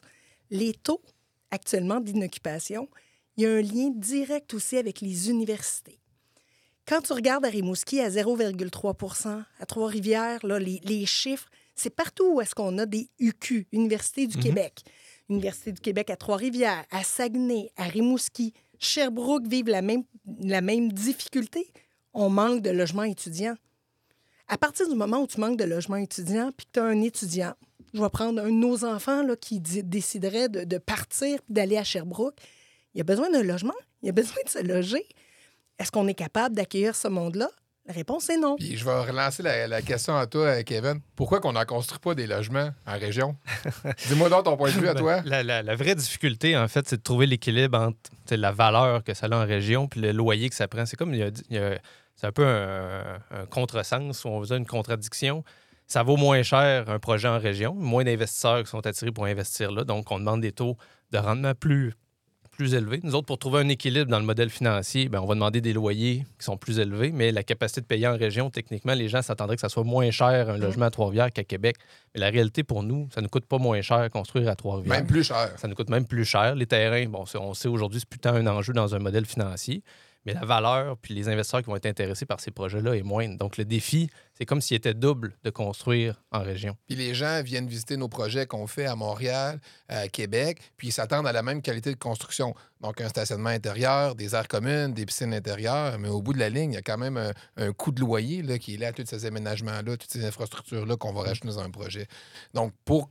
les 0.50 0.72
taux 0.72 1.02
actuellement 1.50 2.00
d'inoccupation, 2.00 2.88
il 3.36 3.42
y 3.44 3.46
a 3.46 3.50
un 3.52 3.60
lien 3.62 3.90
direct 3.94 4.54
aussi 4.54 4.76
avec 4.78 5.00
les 5.02 5.28
universités. 5.30 5.98
Quand 6.88 7.00
tu 7.00 7.12
regardes 7.12 7.44
à 7.44 7.48
Rimouski 7.48 8.00
à 8.00 8.08
0,3% 8.10 9.42
à 9.61 9.66
Trois-Rivières, 9.66 10.44
là, 10.46 10.58
les, 10.58 10.80
les 10.84 11.04
chiffres, 11.06 11.49
c'est 11.75 11.90
partout 11.90 12.34
où 12.34 12.40
est-ce 12.40 12.54
qu'on 12.54 12.78
a 12.78 12.87
des 12.87 13.11
UQ, 13.18 13.66
Université 13.72 14.26
du 14.26 14.38
Québec. 14.38 14.82
Université 15.28 15.72
du 15.72 15.80
Québec 15.80 16.11
à 16.11 16.16
Trois-Rivières, 16.16 16.84
à 16.92 17.02
Saguenay, 17.02 17.70
à 17.76 17.84
Rimouski, 17.84 18.52
Sherbrooke 18.78 19.46
vivent 19.49 19.68
la 19.68 19.82
même, 19.82 20.04
la 20.40 20.61
même 20.61 20.92
difficulté. 20.92 21.72
On 22.14 22.28
manque 22.30 22.62
de 22.62 22.70
logements 22.70 23.02
étudiants. 23.02 23.56
À 24.49 24.56
partir 24.56 24.88
du 24.88 24.94
moment 24.94 25.22
où 25.22 25.26
tu 25.26 25.40
manques 25.40 25.58
de 25.58 25.64
logements 25.64 25.96
étudiants 25.96 26.52
puis 26.56 26.66
que 26.66 26.72
tu 26.75 26.80
as 26.80 26.84
un 26.84 27.02
étudiant, 27.02 27.54
je 27.94 28.00
vais 28.00 28.11
prendre 28.11 28.40
un 28.40 28.46
de 28.46 28.50
nos 28.50 28.84
enfants 28.84 29.22
là, 29.25 29.34
qui 29.34 29.58
dé- 29.58 29.82
déciderait 29.82 30.49
de, 30.49 30.62
de 30.62 30.78
partir 30.78 31.40
d'aller 31.49 31.76
à 31.76 31.84
Sherbrooke, 31.84 32.37
il 32.94 33.00
a 33.00 33.04
besoin 33.04 33.28
d'un 33.30 33.42
logement, 33.42 33.75
il 34.02 34.08
a 34.08 34.12
besoin 34.12 34.37
de 34.44 34.49
se 34.50 34.62
loger. 34.62 35.04
Est-ce 35.78 35.90
qu'on 35.90 36.06
est 36.09 36.14
capable 36.14 36.54
d'accueillir 36.54 36.95
ce 36.97 37.09
monde-là? 37.09 37.49
La 37.88 37.95
réponse 37.95 38.28
est 38.30 38.37
non. 38.37 38.56
Puis 38.56 38.76
je 38.76 38.85
vais 38.85 38.99
relancer 39.00 39.45
la, 39.45 39.68
la 39.68 39.80
question 39.80 40.16
à 40.16 40.26
toi, 40.26 40.61
Kevin. 40.64 41.00
Pourquoi 41.14 41.38
qu'on 41.40 41.52
n'en 41.52 41.64
construit 41.64 42.00
pas 42.00 42.16
des 42.16 42.26
logements 42.26 42.71
en 42.85 42.99
région? 42.99 43.37
Dis-moi 44.09 44.28
donc 44.28 44.45
ton 44.45 44.56
point 44.56 44.71
de 44.73 44.75
vue 44.80 44.88
à 44.88 44.95
Ben, 44.95 45.00
toi. 45.00 45.23
La, 45.25 45.45
la- 45.45 45.62
la 45.62 45.76
vraie 45.76 45.95
difficulté, 45.95 46.56
en 46.56 46.66
fait, 46.66 46.88
c'est 46.88 46.97
de 46.97 47.02
trouver 47.02 47.26
l'équilibre 47.26 47.78
entre 47.78 48.35
la 48.35 48.50
valeur 48.50 49.04
que 49.04 49.14
ça 49.14 49.26
a 49.26 49.37
en 49.37 49.47
région 49.47 49.87
puis 49.87 50.00
le 50.00 50.11
loyer 50.11 50.49
que 50.49 50.56
ça 50.56 50.66
prend. 50.66 50.85
C'est 50.85 50.97
comme, 50.97 51.14
il 51.14 51.21
y 51.21 51.23
a- 51.23 51.30
il 51.49 51.56
y 51.56 51.59
a- 51.61 51.78
c'est 52.16 52.26
un 52.26 52.33
peu 52.33 52.45
un, 52.45 53.18
un 53.30 53.47
contresens, 53.49 54.25
ou 54.25 54.28
on 54.28 54.40
veut 54.40 54.47
dire 54.47 54.56
une 54.56 54.66
contradiction. 54.66 55.45
Ça 55.87 56.02
vaut 56.02 56.16
moins 56.16 56.42
cher 56.42 56.88
un 56.90 56.99
projet 56.99 57.28
en 57.28 57.38
région, 57.38 57.73
moins 57.75 58.02
d'investisseurs 58.02 58.64
qui 58.64 58.71
sont 58.71 58.85
attirés 58.85 59.12
pour 59.12 59.26
investir 59.26 59.71
là. 59.71 59.85
Donc, 59.85 60.11
on 60.11 60.18
demande 60.18 60.40
des 60.40 60.50
taux 60.50 60.76
de 61.12 61.18
rendement 61.18 61.54
plus, 61.54 61.92
plus 62.56 62.75
élevés. 62.75 63.00
Nous 63.02 63.14
autres, 63.14 63.26
pour 63.26 63.38
trouver 63.38 63.60
un 63.60 63.68
équilibre 63.68 64.10
dans 64.10 64.18
le 64.18 64.25
modèle 64.25 64.50
financier, 64.50 65.08
ben, 65.08 65.20
on 65.20 65.26
va 65.26 65.34
demander 65.34 65.60
des 65.60 65.72
loyers 65.72 66.26
qui 66.38 66.44
sont 66.44 66.56
plus 66.56 66.78
élevés, 66.78 67.12
mais 67.12 67.30
la 67.30 67.42
capacité 67.42 67.80
de 67.80 67.86
payer 67.86 68.08
en 68.08 68.16
région, 68.16 68.50
techniquement, 68.50 68.94
les 68.94 69.08
gens 69.08 69.22
s'attendraient 69.22 69.56
que 69.56 69.60
ça 69.60 69.68
soit 69.68 69.84
moins 69.84 70.10
cher 70.10 70.50
un 70.50 70.58
logement 70.58 70.86
à 70.86 70.90
Trois-Rivières 70.90 71.32
qu'à 71.32 71.44
Québec. 71.44 71.76
Mais 72.14 72.20
la 72.20 72.30
réalité 72.30 72.64
pour 72.64 72.82
nous, 72.82 73.08
ça 73.14 73.20
ne 73.20 73.28
coûte 73.28 73.46
pas 73.46 73.58
moins 73.58 73.80
cher 73.82 74.10
construire 74.10 74.48
à 74.48 74.56
Trois-Rivières. 74.56 74.98
Même 74.98 75.06
plus 75.06 75.25
cher. 75.25 75.50
Ça 75.56 75.68
nous 75.68 75.75
coûte 75.75 75.90
même 75.90 76.06
plus 76.06 76.25
cher. 76.25 76.54
Les 76.54 76.66
terrains, 76.66 77.06
bon, 77.06 77.25
on 77.34 77.54
sait 77.54 77.68
aujourd'hui, 77.68 78.00
c'est 78.00 78.08
plus 78.08 78.18
tant 78.18 78.34
un 78.34 78.46
enjeu 78.46 78.72
dans 78.72 78.94
un 78.94 78.98
modèle 78.98 79.26
financier. 79.26 79.82
Mais 80.26 80.35
la 80.35 80.45
valeur 80.45 80.99
puis 80.99 81.14
les 81.14 81.28
investisseurs 81.28 81.62
qui 81.62 81.71
vont 81.71 81.76
être 81.76 81.87
intéressés 81.87 82.26
par 82.26 82.40
ces 82.40 82.50
projets-là 82.50 82.97
est 82.97 83.02
moindre. 83.02 83.38
Donc, 83.38 83.56
le 83.56 83.64
défi, 83.64 84.11
c'est 84.35 84.45
comme 84.45 84.61
s'il 84.61 84.76
était 84.76 84.92
double 84.92 85.37
de 85.45 85.50
construire 85.50 86.23
en 86.33 86.42
région. 86.42 86.76
Puis 86.88 86.97
les 86.97 87.14
gens 87.14 87.42
viennent 87.42 87.68
visiter 87.68 87.97
nos 87.97 88.09
projets 88.09 88.47
qu'on 88.47 88.66
fait 88.66 88.87
à 88.87 88.97
Montréal, 88.97 89.61
à 89.88 90.09
Québec, 90.09 90.61
puis 90.76 90.88
ils 90.88 90.92
s'attendent 90.92 91.26
à 91.26 91.33
la 91.33 91.42
même 91.42 91.62
qualité 91.62 91.95
de 91.95 91.99
construction. 91.99 92.54
Donc, 92.80 93.00
un 93.00 93.09
stationnement 93.09 93.49
intérieur, 93.50 94.16
des 94.16 94.35
aires 94.35 94.49
communes, 94.49 94.92
des 94.92 95.06
piscines 95.06 95.33
intérieures, 95.33 95.99
mais 95.99 96.09
au 96.09 96.21
bout 96.21 96.33
de 96.33 96.38
la 96.38 96.50
ligne, 96.50 96.73
il 96.73 96.75
y 96.75 96.78
a 96.78 96.83
quand 96.83 96.99
même 96.99 97.16
un, 97.16 97.33
un 97.56 97.73
coût 97.73 97.92
de 97.92 98.00
loyer 98.00 98.42
là, 98.42 98.59
qui 98.59 98.75
est 98.75 98.78
là 98.78 98.88
à 98.88 98.92
tous 98.92 99.06
ces 99.06 99.25
aménagements-là, 99.25 99.97
toutes 99.97 100.11
ces 100.11 100.25
infrastructures-là 100.25 100.97
qu'on 100.97 101.12
va 101.12 101.23
rajouter 101.23 101.49
dans 101.49 101.61
un 101.61 101.71
projet. 101.71 102.09
Donc, 102.52 102.73
pour, 102.85 103.11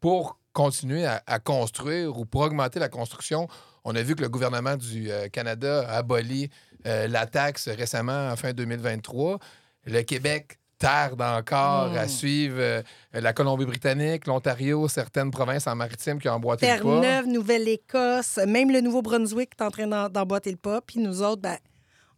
pour 0.00 0.38
continuer 0.52 1.06
à, 1.06 1.22
à 1.26 1.38
construire 1.38 2.18
ou 2.18 2.24
pour 2.24 2.40
augmenter 2.42 2.78
la 2.80 2.88
construction, 2.88 3.46
on 3.84 3.94
a 3.94 4.02
vu 4.02 4.14
que 4.16 4.22
le 4.22 4.28
gouvernement 4.28 4.76
du 4.76 5.10
euh, 5.10 5.28
Canada 5.28 5.86
a 5.88 5.98
aboli 5.98 6.50
euh, 6.86 7.06
la 7.08 7.26
taxe 7.26 7.68
récemment, 7.68 8.30
en 8.30 8.36
fin 8.36 8.52
2023. 8.52 9.38
Le 9.86 10.02
Québec 10.02 10.58
tarde 10.78 11.20
encore 11.20 11.92
à 11.96 12.06
Mm. 12.06 12.08
suivre 12.08 12.56
euh, 12.58 12.82
la 13.12 13.32
Colombie-Britannique, 13.34 14.26
l'Ontario, 14.26 14.88
certaines 14.88 15.30
provinces 15.30 15.66
en 15.66 15.76
maritime 15.76 16.18
qui 16.18 16.28
ont 16.28 16.34
emboîté 16.34 16.66
le 16.66 16.82
pas. 16.82 17.00
Terre-Neuve, 17.00 17.26
Nouvelle-Écosse, 17.28 18.38
même 18.46 18.70
le 18.72 18.80
Nouveau-Brunswick 18.80 19.50
est 19.58 19.62
en 19.62 19.70
train 19.70 20.08
d'emboîter 20.08 20.50
le 20.50 20.56
pas. 20.56 20.80
Puis 20.80 20.98
nous 21.00 21.22
autres, 21.22 21.42
ben, 21.42 21.58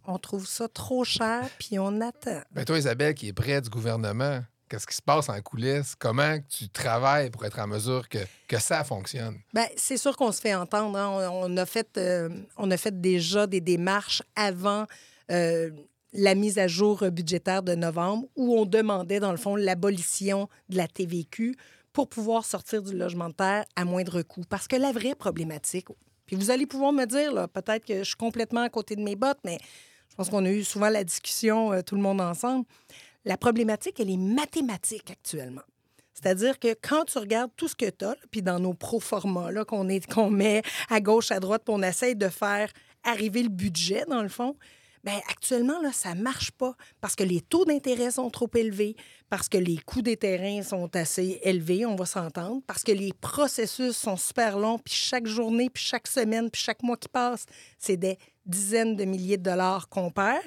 on 0.07 0.19
trouve 0.19 0.47
ça 0.47 0.69
trop 0.69 1.05
cher, 1.05 1.43
puis 1.59 1.79
on 1.79 2.01
attend. 2.01 2.41
Ben 2.53 2.65
toi, 2.65 2.79
Isabelle, 2.79 3.15
qui 3.15 3.29
est 3.29 3.33
près 3.33 3.61
du 3.61 3.69
gouvernement, 3.69 4.41
qu'est-ce 4.73 4.87
qui 4.87 4.97
se 4.97 5.03
passe 5.03 5.29
en 5.29 5.39
coulisses? 5.43 5.95
Comment 5.99 6.39
tu 6.49 6.67
travailles 6.71 7.29
pour 7.29 7.45
être 7.45 7.59
en 7.59 7.67
mesure 7.67 8.09
que, 8.09 8.21
que 8.49 8.59
ça 8.59 8.83
fonctionne? 8.85 9.39
Ben, 9.53 9.67
c'est 9.77 9.99
sûr 9.99 10.17
qu'on 10.17 10.33
se 10.33 10.41
fait 10.41 10.55
entendre. 10.55 10.99
hein. 10.99 11.29
On, 11.31 11.55
a 11.59 11.67
fait, 11.67 11.99
euh, 11.99 12.31
on 12.57 12.71
a 12.71 12.79
fait 12.79 12.99
déjà 12.99 13.47
des 13.47 13.61
démarches 13.61 14.23
avant 14.35 14.87
euh, 15.31 15.71
la 16.15 16.35
mise 16.35 16.59
à 16.59 16.69
jour 16.69 17.05
budgétaire 17.11 17.63
de 17.63 17.75
novembre 17.75 18.27
où 18.35 18.59
on 18.59 18.65
demandait, 18.65 19.21
dans 19.21 19.31
le 19.31 19.37
fond, 19.37 19.57
l'abolition 19.57 20.49
de 20.71 20.79
la 20.79 20.89
TVQ 20.89 21.55
pour 21.93 22.09
pouvoir 22.09 22.47
sortir 22.47 22.83
du 22.83 22.97
logement 22.97 23.29
de 23.29 23.35
terre 23.35 23.67
à 23.77 23.85
moindre 23.85 24.23
coût. 24.23 24.45
Parce 24.49 24.69
que 24.69 24.77
la 24.77 24.93
vraie 24.93 25.15
problématique, 25.15 25.89
puis 26.25 26.35
vous 26.35 26.51
allez 26.51 26.65
pouvoir 26.67 26.95
me 26.95 27.05
dire, 27.05 27.47
peut-être 27.51 27.85
que 27.85 27.99
je 27.99 28.05
suis 28.05 28.17
complètement 28.17 28.63
à 28.63 28.71
côté 28.71 28.97
de 28.97 29.03
mes 29.03 29.17
bottes, 29.17 29.41
mais 29.45 29.59
je 30.09 30.15
pense 30.17 30.31
qu'on 30.31 30.47
a 30.47 30.51
eu 30.51 30.65
souvent 30.65 30.89
la 30.89 31.05
discussion, 31.05 31.75
euh, 31.75 31.83
tout 31.83 31.95
le 31.95 32.01
monde 32.01 32.23
ensemble. 32.23 32.65
La 33.25 33.37
problématique, 33.37 34.01
elle 34.01 34.11
est 34.11 34.17
mathématique 34.17 35.11
actuellement. 35.11 35.63
C'est-à-dire 36.15 36.59
que 36.59 36.75
quand 36.81 37.05
tu 37.07 37.19
regardes 37.19 37.51
tout 37.57 37.69
ce 37.69 37.75
que 37.75 37.91
tu 37.91 38.05
as, 38.05 38.17
puis 38.31 38.43
dans 38.43 38.61
nos 38.61 38.75
pro-formats 38.75 39.65
qu'on 39.65 40.31
met 40.31 40.63
à 40.89 41.01
gauche, 41.01 41.31
à 41.33 41.41
droite, 41.41 41.63
puis 41.65 41.75
on 41.77 41.83
essaye 41.83 42.15
de 42.15 42.29
faire 42.29 42.71
arriver 43.03 43.43
le 43.43 43.49
budget, 43.49 44.05
dans 44.09 44.23
le 44.23 44.29
fond, 44.29 44.57
bien, 45.03 45.19
actuellement, 45.29 45.81
là, 45.81 45.91
ça 45.93 46.15
ne 46.15 46.23
marche 46.23 46.53
pas 46.53 46.77
parce 47.01 47.17
que 47.17 47.25
les 47.25 47.41
taux 47.41 47.65
d'intérêt 47.65 48.13
sont 48.13 48.31
trop 48.31 48.51
élevés, 48.55 48.95
parce 49.31 49.49
que 49.49 49.59
les 49.59 49.79
coûts 49.79 50.03
des 50.03 50.17
terrains 50.17 50.63
sont 50.63 50.95
assez 50.95 51.41
élevés, 51.43 51.87
on 51.87 51.97
va 51.97 52.07
s'entendre, 52.07 52.63
parce 52.67 52.85
que 52.85 52.93
les 52.93 53.13
processus 53.21 53.97
sont 53.97 54.17
super 54.17 54.59
longs, 54.59 54.79
puis 54.79 54.95
chaque 54.95 55.27
journée, 55.27 55.71
puis 55.71 55.83
chaque 55.83 56.07
semaine, 56.07 56.51
puis 56.51 56.63
chaque 56.63 56.83
mois 56.83 56.97
qui 56.97 57.09
passe, 57.09 57.47
c'est 57.79 57.97
des 57.97 58.17
dizaines 58.47 58.95
de 58.95 59.05
milliers 59.05 59.39
de 59.39 59.43
dollars 59.43 59.89
qu'on 59.89 60.11
perd. 60.11 60.45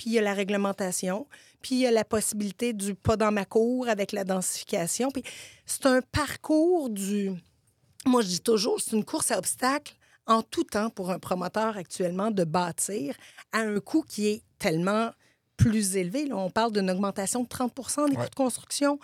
Puis 0.00 0.08
il 0.08 0.12
y 0.14 0.18
a 0.18 0.22
la 0.22 0.32
réglementation, 0.32 1.26
puis 1.60 1.74
il 1.74 1.80
y 1.80 1.86
a 1.86 1.90
la 1.90 2.06
possibilité 2.06 2.72
du 2.72 2.94
pas 2.94 3.18
dans 3.18 3.30
ma 3.30 3.44
cour 3.44 3.86
avec 3.86 4.12
la 4.12 4.24
densification. 4.24 5.10
Puis 5.10 5.22
c'est 5.66 5.84
un 5.84 6.00
parcours 6.00 6.88
du. 6.88 7.32
Moi, 8.06 8.22
je 8.22 8.28
dis 8.28 8.40
toujours, 8.40 8.80
c'est 8.80 8.96
une 8.96 9.04
course 9.04 9.30
à 9.30 9.36
obstacles 9.36 9.94
en 10.26 10.40
tout 10.40 10.64
temps 10.64 10.88
pour 10.88 11.10
un 11.10 11.18
promoteur 11.18 11.76
actuellement 11.76 12.30
de 12.30 12.44
bâtir 12.44 13.14
à 13.52 13.58
un 13.58 13.78
coût 13.78 14.00
qui 14.00 14.28
est 14.28 14.42
tellement 14.58 15.10
plus 15.58 15.96
élevé. 15.96 16.24
Là, 16.24 16.38
on 16.38 16.48
parle 16.48 16.72
d'une 16.72 16.90
augmentation 16.90 17.42
de 17.42 17.48
30 17.48 17.72
des 18.08 18.16
coûts 18.16 18.24
de 18.24 18.34
construction. 18.34 18.98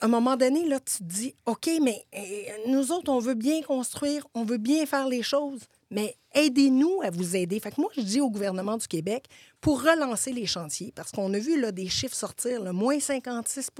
À 0.00 0.04
un 0.04 0.08
moment 0.08 0.36
donné, 0.36 0.64
là, 0.68 0.78
tu 0.78 0.98
te 0.98 1.02
dis, 1.02 1.34
OK, 1.44 1.68
mais 1.82 2.06
euh, 2.14 2.68
nous 2.68 2.92
autres, 2.92 3.10
on 3.10 3.18
veut 3.18 3.34
bien 3.34 3.62
construire, 3.62 4.28
on 4.34 4.44
veut 4.44 4.58
bien 4.58 4.86
faire 4.86 5.08
les 5.08 5.24
choses, 5.24 5.62
mais 5.92 6.16
aidez-nous 6.34 7.02
à 7.02 7.10
vous 7.10 7.36
aider. 7.36 7.60
Fait 7.60 7.70
que 7.70 7.80
moi, 7.80 7.90
je 7.94 8.00
dis 8.00 8.20
au 8.20 8.30
gouvernement 8.30 8.78
du 8.78 8.88
Québec, 8.88 9.26
pour 9.60 9.82
relancer 9.82 10.32
les 10.32 10.46
chantiers, 10.46 10.90
parce 10.94 11.12
qu'on 11.12 11.32
a 11.34 11.38
vu 11.38 11.60
là, 11.60 11.70
des 11.70 11.88
chiffres 11.88 12.16
sortir, 12.16 12.62
là, 12.62 12.72
moins 12.72 12.98
56 12.98 13.70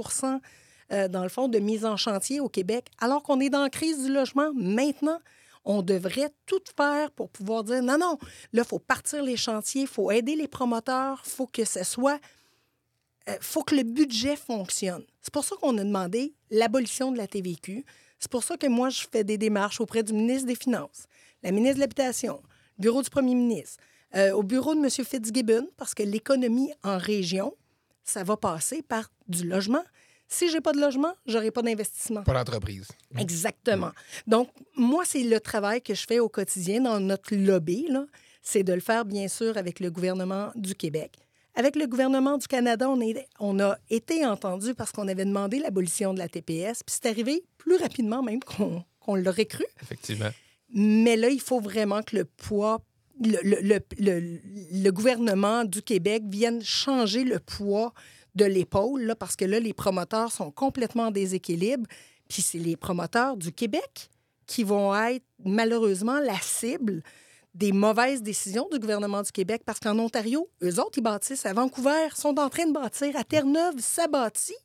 euh, 0.92 1.08
dans 1.08 1.22
le 1.22 1.30
fond, 1.30 1.48
de 1.48 1.58
mise 1.58 1.84
en 1.84 1.96
chantier 1.96 2.38
au 2.38 2.48
Québec, 2.48 2.86
alors 3.00 3.22
qu'on 3.22 3.40
est 3.40 3.48
dans 3.48 3.62
la 3.62 3.70
crise 3.70 4.04
du 4.04 4.12
logement 4.12 4.52
maintenant. 4.54 5.18
On 5.64 5.80
devrait 5.80 6.30
tout 6.44 6.62
faire 6.76 7.10
pour 7.12 7.30
pouvoir 7.30 7.64
dire 7.64 7.82
non, 7.82 7.96
non, 7.96 8.18
là, 8.52 8.62
il 8.62 8.64
faut 8.64 8.80
partir 8.80 9.22
les 9.22 9.36
chantiers, 9.36 9.82
il 9.82 9.88
faut 9.88 10.10
aider 10.10 10.36
les 10.36 10.48
promoteurs, 10.48 11.22
il 11.24 11.30
faut 11.30 11.46
que 11.46 11.64
ce 11.64 11.84
soit 11.84 12.20
il 13.28 13.36
faut 13.40 13.62
que 13.62 13.76
le 13.76 13.84
budget 13.84 14.36
fonctionne. 14.36 15.04
C'est 15.20 15.32
pour 15.32 15.44
ça 15.44 15.54
qu'on 15.60 15.78
a 15.78 15.84
demandé 15.84 16.34
l'abolition 16.50 17.12
de 17.12 17.18
la 17.18 17.28
TVQ. 17.28 17.84
C'est 18.18 18.30
pour 18.30 18.42
ça 18.42 18.56
que 18.56 18.66
moi, 18.66 18.88
je 18.88 19.04
fais 19.10 19.24
des 19.24 19.38
démarches 19.38 19.80
auprès 19.80 20.02
du 20.02 20.12
ministre 20.12 20.46
des 20.46 20.54
Finances, 20.54 21.06
la 21.42 21.50
ministre 21.50 21.76
de 21.76 21.80
l'Habitation, 21.80 22.40
le 22.78 22.82
bureau 22.82 23.02
du 23.02 23.10
premier 23.10 23.34
ministre, 23.34 23.82
euh, 24.14 24.32
au 24.32 24.42
bureau 24.42 24.74
de 24.74 24.80
M. 24.80 24.90
Fitzgibbon, 24.90 25.68
parce 25.76 25.94
que 25.94 26.02
l'économie 26.02 26.72
en 26.82 26.98
région, 26.98 27.54
ça 28.04 28.24
va 28.24 28.36
passer 28.36 28.82
par 28.82 29.10
du 29.28 29.46
logement. 29.46 29.82
Si 30.28 30.50
j'ai 30.50 30.60
pas 30.60 30.72
de 30.72 30.80
logement, 30.80 31.12
j'aurai 31.26 31.50
pas 31.50 31.62
d'investissement. 31.62 32.22
Pas 32.22 32.32
l'entreprise. 32.32 32.88
Exactement. 33.18 33.90
Donc, 34.26 34.48
moi, 34.76 35.04
c'est 35.06 35.22
le 35.22 35.40
travail 35.40 35.82
que 35.82 35.94
je 35.94 36.06
fais 36.06 36.18
au 36.18 36.28
quotidien 36.28 36.80
dans 36.80 37.00
notre 37.00 37.34
lobby, 37.34 37.88
c'est 38.40 38.62
de 38.62 38.72
le 38.72 38.80
faire, 38.80 39.04
bien 39.04 39.28
sûr, 39.28 39.56
avec 39.56 39.78
le 39.78 39.90
gouvernement 39.90 40.50
du 40.54 40.74
Québec. 40.74 41.18
Avec 41.54 41.76
le 41.76 41.86
gouvernement 41.86 42.38
du 42.38 42.46
Canada, 42.46 42.88
on, 42.88 43.00
est, 43.02 43.26
on 43.38 43.60
a 43.60 43.76
été 43.90 44.24
entendu 44.24 44.74
parce 44.74 44.90
qu'on 44.90 45.06
avait 45.06 45.26
demandé 45.26 45.58
l'abolition 45.58 46.14
de 46.14 46.18
la 46.18 46.28
TPS, 46.28 46.82
puis 46.82 46.96
c'est 46.98 47.06
arrivé 47.06 47.44
plus 47.58 47.76
rapidement 47.76 48.22
même 48.22 48.40
qu'on 48.42 48.82
qu'on 49.04 49.16
l'aurait 49.16 49.46
cru. 49.46 49.64
Effectivement. 49.82 50.30
Mais 50.72 51.16
là, 51.16 51.28
il 51.28 51.40
faut 51.40 51.60
vraiment 51.60 52.02
que 52.02 52.16
le 52.16 52.24
poids, 52.24 52.80
le, 53.22 53.38
le- 53.42 53.60
le- 53.62 53.80
le- 53.98 54.38
le 54.84 54.90
gouvernement 54.90 55.64
du 55.64 55.82
Québec 55.82 56.22
vienne 56.28 56.62
changer 56.62 57.24
le 57.24 57.38
poids 57.38 57.92
de 58.34 58.44
l'épaule, 58.46 59.02
là, 59.02 59.14
parce 59.14 59.36
que 59.36 59.44
là, 59.44 59.60
les 59.60 59.74
promoteurs 59.74 60.32
sont 60.32 60.50
complètement 60.50 61.08
en 61.08 61.10
déséquilibre. 61.10 61.86
Puis 62.28 62.40
c'est 62.40 62.58
les 62.58 62.76
promoteurs 62.76 63.36
du 63.36 63.52
Québec 63.52 64.08
qui 64.46 64.64
vont 64.64 64.94
être 64.96 65.24
malheureusement 65.44 66.18
la 66.20 66.38
cible 66.40 67.02
des 67.54 67.72
mauvaises 67.72 68.22
décisions 68.22 68.66
du 68.72 68.78
gouvernement 68.78 69.20
du 69.20 69.30
Québec, 69.30 69.60
parce 69.66 69.78
qu'en 69.78 69.98
Ontario, 69.98 70.48
eux 70.62 70.80
autres, 70.80 70.96
ils 70.96 71.02
bâtissent 71.02 71.44
à 71.44 71.52
Vancouver, 71.52 72.08
sont 72.14 72.38
en 72.38 72.48
train 72.48 72.66
de 72.66 72.72
bâtir 72.72 73.14
à 73.14 73.24
Terre-Neuve, 73.24 73.74
ça 73.78 74.08
bâtit, 74.08 74.56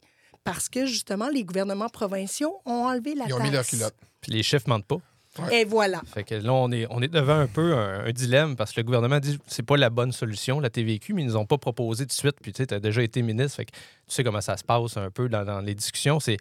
parce 0.46 0.70
que 0.70 0.86
justement, 0.86 1.28
les 1.28 1.44
gouvernements 1.44 1.90
provinciaux 1.90 2.56
ont 2.66 2.86
enlevé 2.86 3.14
la 3.14 3.26
Ils 3.28 3.34
ont 3.34 3.40
mis 3.44 3.52
leur 3.52 3.66
culotte. 3.66 3.96
Puis 4.22 4.32
les 4.32 4.42
chiffres 4.44 4.70
mentent 4.70 4.86
pas. 4.86 5.02
Et 5.52 5.66
voilà. 5.66 6.02
Fait 6.06 6.24
que 6.24 6.36
là, 6.36 6.54
on 6.54 6.72
est, 6.72 6.88
on 6.90 7.02
est 7.02 7.08
devant 7.08 7.40
un 7.40 7.48
peu 7.48 7.74
un, 7.74 8.06
un 8.06 8.12
dilemme 8.12 8.56
parce 8.56 8.72
que 8.72 8.80
le 8.80 8.86
gouvernement 8.86 9.20
dit 9.20 9.38
que 9.38 9.44
c'est 9.48 9.64
pas 9.64 9.78
la 9.78 9.90
bonne 9.90 10.12
solution, 10.12 10.60
la 10.60 10.70
TVQ, 10.70 11.14
mais 11.14 11.24
ils 11.24 11.28
nous 11.28 11.38
ont 11.38 11.46
pas 11.46 11.58
proposé 11.58 12.06
de 12.06 12.12
suite. 12.12 12.38
Puis 12.42 12.54
tu 12.54 12.64
sais, 12.64 12.74
as 12.74 12.80
déjà 12.80 13.02
été 13.04 13.22
ministre, 13.22 13.58
fait 13.58 13.66
que 13.66 13.72
tu 13.72 13.80
sais 14.08 14.24
comment 14.24 14.42
ça 14.42 14.58
se 14.58 14.64
passe 14.64 14.98
un 14.98 15.12
peu 15.12 15.30
dans, 15.30 15.46
dans 15.46 15.62
les 15.62 15.76
discussions. 15.76 16.20
C'est, 16.20 16.38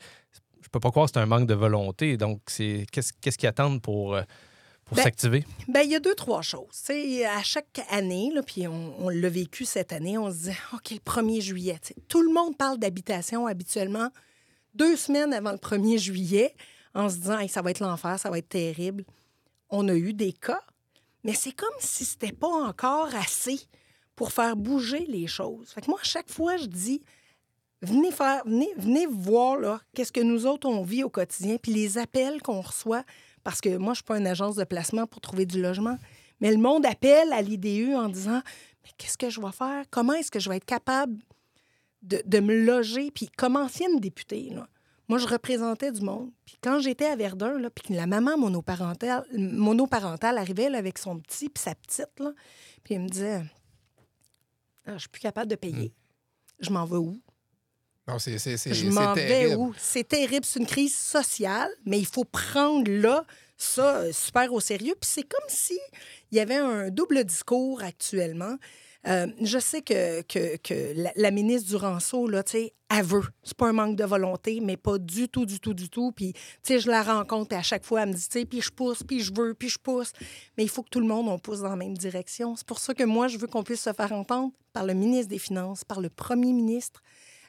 je 0.62 0.68
peux 0.68 0.80
pas 0.80 0.90
croire 0.90 1.06
que 1.06 1.12
c'est 1.14 1.20
un 1.20 1.26
manque 1.26 1.46
de 1.46 1.54
volonté. 1.54 2.16
Donc, 2.16 2.40
c'est 2.46 2.86
qu'est-ce, 2.90 3.12
qu'est-ce 3.20 3.38
qu'ils 3.38 3.48
attendent 3.48 3.80
pour, 3.80 4.14
euh, 4.16 4.22
pour 4.84 4.96
Ben, 4.96 5.04
s'activer? 5.04 5.44
Bien, 5.68 5.82
il 5.82 5.90
y 5.90 5.94
a 5.94 6.00
deux, 6.00 6.14
trois 6.14 6.42
choses. 6.42 6.82
À 7.28 7.42
chaque 7.42 7.80
année, 7.90 8.30
là, 8.34 8.42
puis 8.42 8.66
on, 8.66 8.94
on 8.98 9.08
l'a 9.08 9.28
vécu 9.28 9.64
cette 9.64 9.92
année, 9.92 10.18
on 10.18 10.30
se 10.30 10.50
dit 10.50 10.56
OK, 10.72 10.90
le 10.90 10.98
1er 10.98 11.40
juillet. 11.40 11.78
tout 12.08 12.22
le 12.22 12.32
monde 12.32 12.56
parle 12.56 12.78
d'habitation 12.78 13.46
habituellement 13.46 14.10
deux 14.74 14.96
semaines 14.96 15.32
avant 15.32 15.52
le 15.52 15.58
1er 15.58 15.98
juillet 15.98 16.54
en 16.96 17.08
se 17.08 17.16
disant 17.16 17.38
Hey, 17.38 17.48
ça 17.48 17.62
va 17.62 17.70
être 17.70 17.80
l'enfer, 17.80 18.18
ça 18.18 18.30
va 18.30 18.38
être 18.38 18.48
terrible. 18.48 19.04
On 19.68 19.88
a 19.88 19.94
eu 19.94 20.12
des 20.12 20.32
cas, 20.32 20.62
mais 21.22 21.34
c'est 21.34 21.52
comme 21.52 21.68
si 21.78 22.04
c'était 22.04 22.32
pas 22.32 22.48
encore 22.48 23.14
assez 23.14 23.60
pour 24.14 24.32
faire 24.32 24.56
bouger 24.56 25.04
les 25.06 25.26
choses. 25.26 25.70
Fait 25.70 25.82
que 25.82 25.90
moi, 25.90 26.00
à 26.00 26.04
chaque 26.04 26.30
fois, 26.30 26.56
je 26.56 26.66
dis 26.66 27.02
venez 27.82 28.10
faire, 28.10 28.42
venez, 28.46 28.72
venez 28.76 29.06
voir 29.06 29.84
qu'est-ce 29.94 30.12
que 30.12 30.20
nous 30.20 30.46
autres 30.46 30.68
on 30.68 30.82
vit 30.82 31.04
au 31.04 31.10
quotidien, 31.10 31.58
puis 31.62 31.72
les 31.72 31.98
appels 31.98 32.40
qu'on 32.42 32.62
reçoit, 32.62 33.04
parce 33.44 33.60
que 33.60 33.76
moi, 33.76 33.92
je 33.92 33.96
suis 33.96 34.04
pas 34.04 34.18
une 34.18 34.26
agence 34.26 34.56
de 34.56 34.64
placement 34.64 35.06
pour 35.06 35.20
trouver 35.20 35.44
du 35.44 35.60
logement, 35.60 35.98
mais 36.40 36.50
le 36.50 36.58
monde 36.58 36.86
appelle 36.86 37.32
à 37.32 37.42
l'IDU 37.42 37.94
en 37.94 38.08
disant 38.08 38.40
mais 38.82 38.90
qu'est-ce 38.96 39.18
que 39.18 39.28
je 39.28 39.40
vais 39.40 39.52
faire, 39.52 39.84
comment 39.90 40.14
est-ce 40.14 40.30
que 40.30 40.40
je 40.40 40.48
vais 40.48 40.56
être 40.56 40.64
capable 40.64 41.20
de, 42.02 42.22
de 42.24 42.40
me 42.40 42.64
loger, 42.64 43.10
puis 43.10 43.28
comme 43.36 43.56
ancienne 43.56 44.00
députée 44.00 44.50
là. 44.50 44.68
Moi, 45.08 45.18
je 45.18 45.26
représentais 45.26 45.92
du 45.92 46.00
monde. 46.00 46.30
Puis 46.44 46.56
quand 46.62 46.80
j'étais 46.80 47.06
à 47.06 47.14
Verdun, 47.16 47.58
là, 47.58 47.70
puis 47.70 47.94
la 47.94 48.06
maman 48.06 48.36
monoparentale, 48.36 49.25
monoparentale 49.32 50.36
arrivait 50.38 50.68
là, 50.68 50.78
avec 50.78 50.98
son 50.98 51.18
petit 51.20 51.48
puis 51.48 51.62
sa 51.62 51.75
petite, 51.75 52.10
là, 52.18 52.32
puis 52.82 52.94
elle 52.94 53.02
me 53.02 53.08
disait 53.08 53.42
Ah, 54.86 54.94
Je 54.94 55.00
suis 55.00 55.08
plus 55.08 55.20
capable 55.20 55.50
de 55.50 55.56
payer. 55.56 55.92
Je 56.60 56.70
m'en 56.70 56.84
vais 56.86 56.96
où? 56.96 57.20
Non, 58.08 58.18
c'est 58.18 58.38
c'est- 58.38 58.56
c'est- 58.56 58.72
Je 58.75 58.86
m'en 58.88 59.14
vais 59.14 59.54
où? 59.56 59.75
C'est 59.78 60.06
terrible, 60.06 60.44
c'est 60.44 60.60
une 60.60 60.66
crise 60.66 60.96
sociale, 60.96 61.70
mais 61.84 61.98
il 61.98 62.06
faut 62.06 62.25
prendre 62.25 62.88
là 62.90 63.25
ça 63.56 63.96
euh, 63.98 64.12
super 64.12 64.52
au 64.52 64.60
sérieux. 64.60 64.94
Puis 65.00 65.10
c'est 65.12 65.22
comme 65.22 65.48
si 65.48 65.78
il 66.30 66.36
y 66.36 66.40
avait 66.40 66.56
un 66.56 66.90
double 66.90 67.25
discours 67.25 67.82
actuellement. 67.82 68.56
Euh, 69.06 69.28
je 69.40 69.58
sais 69.58 69.82
que, 69.82 70.22
que, 70.22 71.10
la, 71.14 71.30
ministre 71.30 71.68
Duranceau, 71.68 72.26
là, 72.26 72.42
tu 72.42 72.52
sais, 72.52 72.72
elle 72.88 73.04
veut. 73.04 73.22
C'est 73.42 73.56
pas 73.56 73.68
un 73.68 73.72
manque 73.72 73.96
de 73.96 74.04
volonté, 74.04 74.60
mais 74.60 74.76
pas 74.76 74.98
du 74.98 75.28
tout, 75.28 75.46
du 75.46 75.60
tout, 75.60 75.75
du 75.75 75.88
tout. 75.88 76.12
Puis, 76.12 76.32
tu 76.32 76.40
sais, 76.62 76.80
je 76.80 76.90
la 76.90 77.02
rencontre 77.02 77.54
et 77.54 77.56
à 77.56 77.62
chaque 77.62 77.84
fois, 77.84 78.02
elle 78.02 78.08
me 78.08 78.14
dit, 78.14 78.28
tu 78.28 78.40
sais, 78.40 78.44
puis 78.44 78.60
je 78.60 78.70
pousse, 78.70 79.02
puis 79.02 79.20
je 79.20 79.32
veux, 79.32 79.54
puis 79.54 79.68
je 79.68 79.78
pousse. 79.78 80.12
Mais 80.56 80.64
il 80.64 80.68
faut 80.68 80.82
que 80.82 80.90
tout 80.90 81.00
le 81.00 81.06
monde, 81.06 81.28
on 81.28 81.38
pousse 81.38 81.60
dans 81.60 81.70
la 81.70 81.76
même 81.76 81.96
direction. 81.96 82.56
C'est 82.56 82.66
pour 82.66 82.78
ça 82.78 82.94
que 82.94 83.04
moi, 83.04 83.28
je 83.28 83.38
veux 83.38 83.46
qu'on 83.46 83.62
puisse 83.62 83.82
se 83.82 83.92
faire 83.92 84.12
entendre 84.12 84.52
par 84.72 84.84
le 84.84 84.94
ministre 84.94 85.28
des 85.28 85.38
Finances, 85.38 85.84
par 85.84 86.00
le 86.00 86.08
premier 86.08 86.52
ministre. 86.52 87.02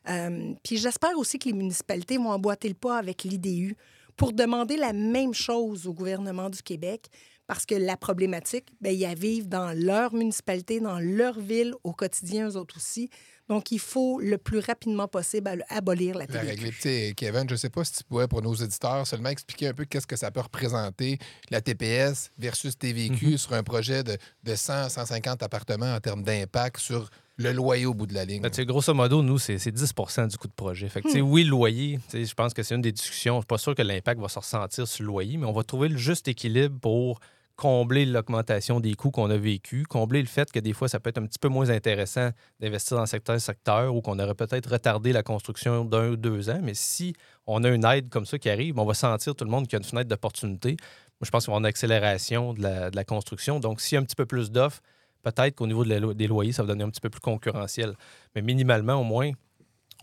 Euh, 0.10 0.54
puis 0.64 0.78
j'espère 0.78 1.18
aussi 1.18 1.40
que 1.40 1.46
les 1.46 1.54
municipalités 1.54 2.18
vont 2.18 2.30
emboîter 2.30 2.70
le 2.70 2.76
pas 2.76 2.98
avec 2.98 3.24
l'IDU 3.24 3.76
pour 4.16 4.34
demander 4.34 4.78
la 4.78 4.94
même 4.94 5.34
chose 5.34 5.88
au 5.88 5.94
gouvernement 5.94 6.50
du 6.50 6.62
Québec 6.64 7.10
parce 7.48 7.66
que 7.66 7.76
la 7.76 7.96
problématique, 7.96 8.68
bien, 8.82 8.92
ils 8.92 9.00
la 9.00 9.16
vivent 9.16 9.48
dans 9.48 9.72
leur 9.74 10.14
municipalité, 10.14 10.80
dans 10.80 11.00
leur 11.00 11.40
ville, 11.40 11.74
au 11.84 11.94
quotidien, 11.94 12.50
eux 12.50 12.58
autres 12.58 12.76
aussi. 12.78 13.10
Donc, 13.48 13.72
il 13.72 13.80
faut 13.80 14.20
le 14.20 14.38
plus 14.38 14.60
rapidement 14.60 15.08
possible 15.08 15.64
abolir 15.70 16.18
la 16.18 16.28
TVQ. 16.28 16.46
La 16.46 16.52
règle, 16.52 17.16
Kevin, 17.16 17.46
je 17.48 17.54
ne 17.54 17.58
sais 17.58 17.70
pas 17.70 17.86
si 17.86 17.94
tu 17.94 18.04
pourrais, 18.04 18.28
pour 18.28 18.42
nos 18.42 18.54
éditeurs, 18.54 19.08
seulement 19.08 19.30
expliquer 19.30 19.70
un 19.70 19.74
peu 19.74 19.86
qu'est-ce 19.86 20.08
que 20.08 20.18
ça 20.18 20.32
peut 20.32 20.42
représenter, 20.42 21.18
la 21.50 21.62
TPS 21.62 22.32
versus 22.38 22.78
TVQ, 22.78 23.14
mm-hmm. 23.14 23.38
sur 23.38 23.54
un 23.54 23.64
projet 23.64 24.04
de, 24.04 24.18
de 24.44 24.56
100, 24.56 24.90
150 24.90 25.42
appartements 25.42 25.96
en 25.96 26.00
termes 26.02 26.24
d'impact 26.24 26.82
sur 26.82 27.10
le 27.38 27.54
loyer 27.54 27.86
au 27.86 27.94
bout 27.94 28.08
de 28.08 28.16
la 28.16 28.26
ligne. 28.26 28.42
Ben, 28.42 28.66
grosso 28.66 28.94
modo, 28.94 29.22
nous, 29.22 29.38
c'est 29.38 29.56
10 29.56 29.94
du 30.28 30.38
coût 30.38 30.48
de 30.48 30.54
projet. 30.54 30.90
Fait 30.90 31.02
que, 31.02 31.08
hmm. 31.08 31.22
Oui, 31.22 31.44
le 31.44 31.52
loyer, 31.52 32.00
je 32.12 32.34
pense 32.34 32.54
que 32.54 32.64
c'est 32.64 32.76
une 32.76 32.82
des 32.82 32.92
discussions. 32.92 33.36
Je 33.36 33.38
ne 33.38 33.42
suis 33.42 33.48
pas 33.48 33.58
sûr 33.58 33.76
que 33.76 33.82
l'impact 33.82 34.20
va 34.20 34.28
se 34.28 34.40
ressentir 34.40 34.88
sur 34.88 35.04
le 35.04 35.08
loyer, 35.08 35.38
mais 35.38 35.46
on 35.46 35.54
va 35.54 35.64
trouver 35.64 35.88
le 35.88 35.98
juste 35.98 36.28
équilibre 36.28 36.78
pour 36.82 37.20
combler 37.58 38.06
l'augmentation 38.06 38.80
des 38.80 38.94
coûts 38.94 39.10
qu'on 39.10 39.32
a 39.32 39.36
vécu, 39.36 39.84
combler 39.84 40.22
le 40.22 40.28
fait 40.28 40.52
que 40.52 40.60
des 40.60 40.74
fois, 40.74 40.88
ça 40.88 41.00
peut 41.00 41.10
être 41.10 41.18
un 41.18 41.26
petit 41.26 41.40
peu 41.40 41.50
moins 41.50 41.72
intéressant 41.72 42.30
d'investir 42.60 42.98
dans 42.98 43.06
certains 43.08 43.40
secteurs 43.40 43.94
ou 43.96 44.02
qu'on 44.02 44.20
aurait 44.20 44.36
peut-être 44.36 44.72
retardé 44.72 45.12
la 45.12 45.24
construction 45.24 45.84
d'un 45.84 46.10
ou 46.10 46.16
deux 46.18 46.52
ans. 46.52 46.60
Mais 46.62 46.76
si 46.76 47.14
on 47.48 47.64
a 47.64 47.70
une 47.70 47.84
aide 47.84 48.10
comme 48.10 48.28
ça 48.28 48.38
qui 48.38 48.50
arrive, 48.50 48.78
on 48.78 48.86
va 48.86 48.94
sentir 48.94 49.36
tout 49.36 49.44
le 49.44 49.50
monde 49.50 49.66
qu'il 49.66 49.74
y 49.74 49.78
a 49.78 49.80
une 49.80 49.90
fenêtre 49.90 50.08
d'opportunité. 50.08 50.78
Moi, 51.20 51.26
je 51.26 51.32
pense 51.32 51.46
y 51.46 51.50
avoir 51.50 51.60
une 51.60 51.66
accélération 51.66 52.54
de 52.54 52.62
la, 52.62 53.04
construction. 53.04 53.60
Donc, 53.60 53.82
s'il 53.82 53.96
y 53.96 53.98
a 53.98 54.02
un 54.02 54.06
petit 54.06 54.16
peu 54.16 54.28
plus 54.28 54.52
d'offres, 54.52 54.82
peut-être 55.24 55.56
qu'au 55.56 55.66
niveau 55.66 55.84
des 55.84 56.28
loyers, 56.28 56.52
ça 56.52 56.62
va 56.62 56.68
donner 56.68 56.84
un 56.84 56.90
petit 56.92 57.02
peu 57.02 57.10
plus 57.10 57.22
concurrentiel. 57.22 57.96
Mais 58.36 58.44
minimalement, 58.44 59.02
au 59.02 59.04
moins, 59.04 59.32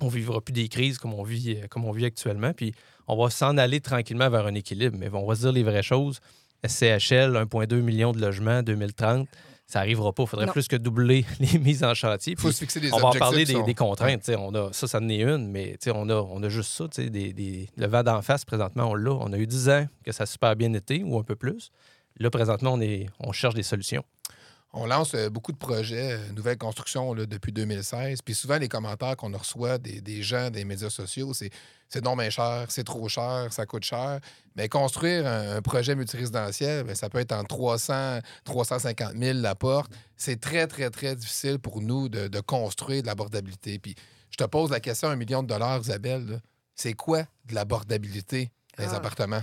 on 0.01 0.07
ne 0.07 0.11
vivra 0.11 0.41
plus 0.41 0.53
des 0.53 0.69
crises 0.69 0.99
comme 0.99 1.15
on 1.15 1.23
vit, 1.23 1.61
comme 1.71 1.85
on 1.85 1.93
vit 1.93 2.05
actuellement. 2.05 2.53
Puis 2.53 2.75
on 3.07 3.17
va 3.17 3.31
s'en 3.31 3.57
aller 3.59 3.81
tranquillement 3.81 4.29
vers 4.29 4.45
un 4.45 4.55
équilibre. 4.55 4.97
Mais 4.99 5.09
on 5.13 5.25
va 5.25 5.37
se 5.37 5.43
dire 5.43 5.53
les 5.53 5.63
vraies 5.63 5.85
choses. 5.85 6.19
SCHL, 6.67 7.37
1,2 7.37 7.81
million 7.81 8.13
de 8.13 8.21
logements 8.21 8.63
2030, 8.63 9.29
ça 9.67 9.79
n'arrivera 9.81 10.13
pas. 10.13 10.25
Il 10.25 10.29
faudrait 10.29 10.47
plus 10.47 10.69
que 10.69 10.77
doubler 10.77 11.25
les 11.41 11.59
mises 11.59 11.85
en 11.85 11.95
chantier. 11.95 12.35
Il 12.35 12.41
faut 12.41 12.53
se 12.53 12.59
fixer 12.59 12.81
des 12.81 12.93
On 12.93 12.99
va 12.99 13.09
en 13.09 13.13
parler 13.13 13.45
des, 13.45 13.75
contraintes. 13.75 14.31
On 14.37 14.55
a, 14.55 14.73
ça, 14.73 14.87
ça 14.87 14.99
en 14.99 15.09
est 15.09 15.23
une, 15.23 15.51
mais 15.51 15.77
on 15.89 16.09
a, 16.11 16.15
on 16.15 16.43
a 16.43 16.49
juste 16.49 16.71
ça. 16.71 16.87
Des, 17.03 17.69
le 17.77 17.87
vent 17.87 18.03
d'en 18.03 18.23
face, 18.23 18.45
présentement, 18.45 18.91
on 18.91 18.95
l'a. 18.95 19.13
On 19.13 19.33
a 19.33 19.39
eu 19.39 19.47
10 19.47 19.69
ans 19.71 19.87
que 20.05 20.13
ça 20.13 20.25
a 20.25 20.27
super 20.27 20.55
bien 20.57 20.73
été, 20.75 21.03
ou 21.03 21.19
un 21.19 21.23
peu 21.23 21.35
plus. 21.35 21.71
Là, 22.19 22.31
présentement, 22.31 22.75
on, 22.75 22.81
est, 22.81 23.07
on 23.21 23.33
cherche 23.33 23.55
des 23.55 23.63
solutions. 23.63 24.05
On 24.77 24.87
lance 24.87 25.15
euh, 25.15 25.31
beaucoup 25.31 25.53
de 25.53 25.57
projets, 25.57 26.15
euh, 26.15 26.33
nouvelles 26.33 26.59
constructions 26.59 27.15
depuis 27.15 27.53
2016. 27.53 28.23
Puis 28.23 28.35
souvent, 28.35 28.59
les 28.59 28.69
commentaires 28.69 29.17
qu'on 29.17 29.31
reçoit 29.31 29.79
des, 29.79 30.23
gens 30.23 30.51
des 30.51 30.65
médias 30.65 30.91
sociaux, 30.91 31.33
c'est 31.33 31.51
c'est 31.89 32.03
non 32.03 32.17
bien 32.17 32.29
cher, 32.29 32.67
c'est 32.71 32.83
trop 32.83 33.09
cher, 33.09 33.53
ça 33.53 33.67
coûte 33.67 33.85
cher. 33.85 34.19
Mais 34.57 34.69
construire 34.69 35.29
un, 35.29 35.63
projet 35.63 35.95
multirésidentiel, 35.95 36.83
bien, 36.83 36.97
ça 36.97 37.09
peut 37.09 37.19
être 37.19 37.31
en 37.31 37.45
300, 37.45 38.19
350 38.43 39.13
000 39.17 39.39
la 39.39 39.55
porte. 39.55 39.93
C'est 40.17 40.41
très, 40.41 40.67
très, 40.67 40.91
très 40.91 41.15
difficile 41.15 41.61
pour 41.61 41.81
nous 41.81 42.09
de, 42.09 42.41
construire 42.41 43.03
de 43.03 43.07
l'abordabilité. 43.07 43.79
Puis 43.79 43.95
je 44.31 44.37
te 44.37 44.45
pose 44.45 44.71
la 44.71 44.81
question, 44.81 45.09
un 45.09 45.15
million 45.15 45.45
de 45.45 45.49
dollars, 45.49 45.83
Isabelle, 45.83 46.41
c'est 46.75 46.95
quoi 46.95 47.23
de 47.45 47.55
l'abordabilité 47.55 48.51
des 48.77 48.87
ah. 48.87 48.97
appartements? 48.97 49.43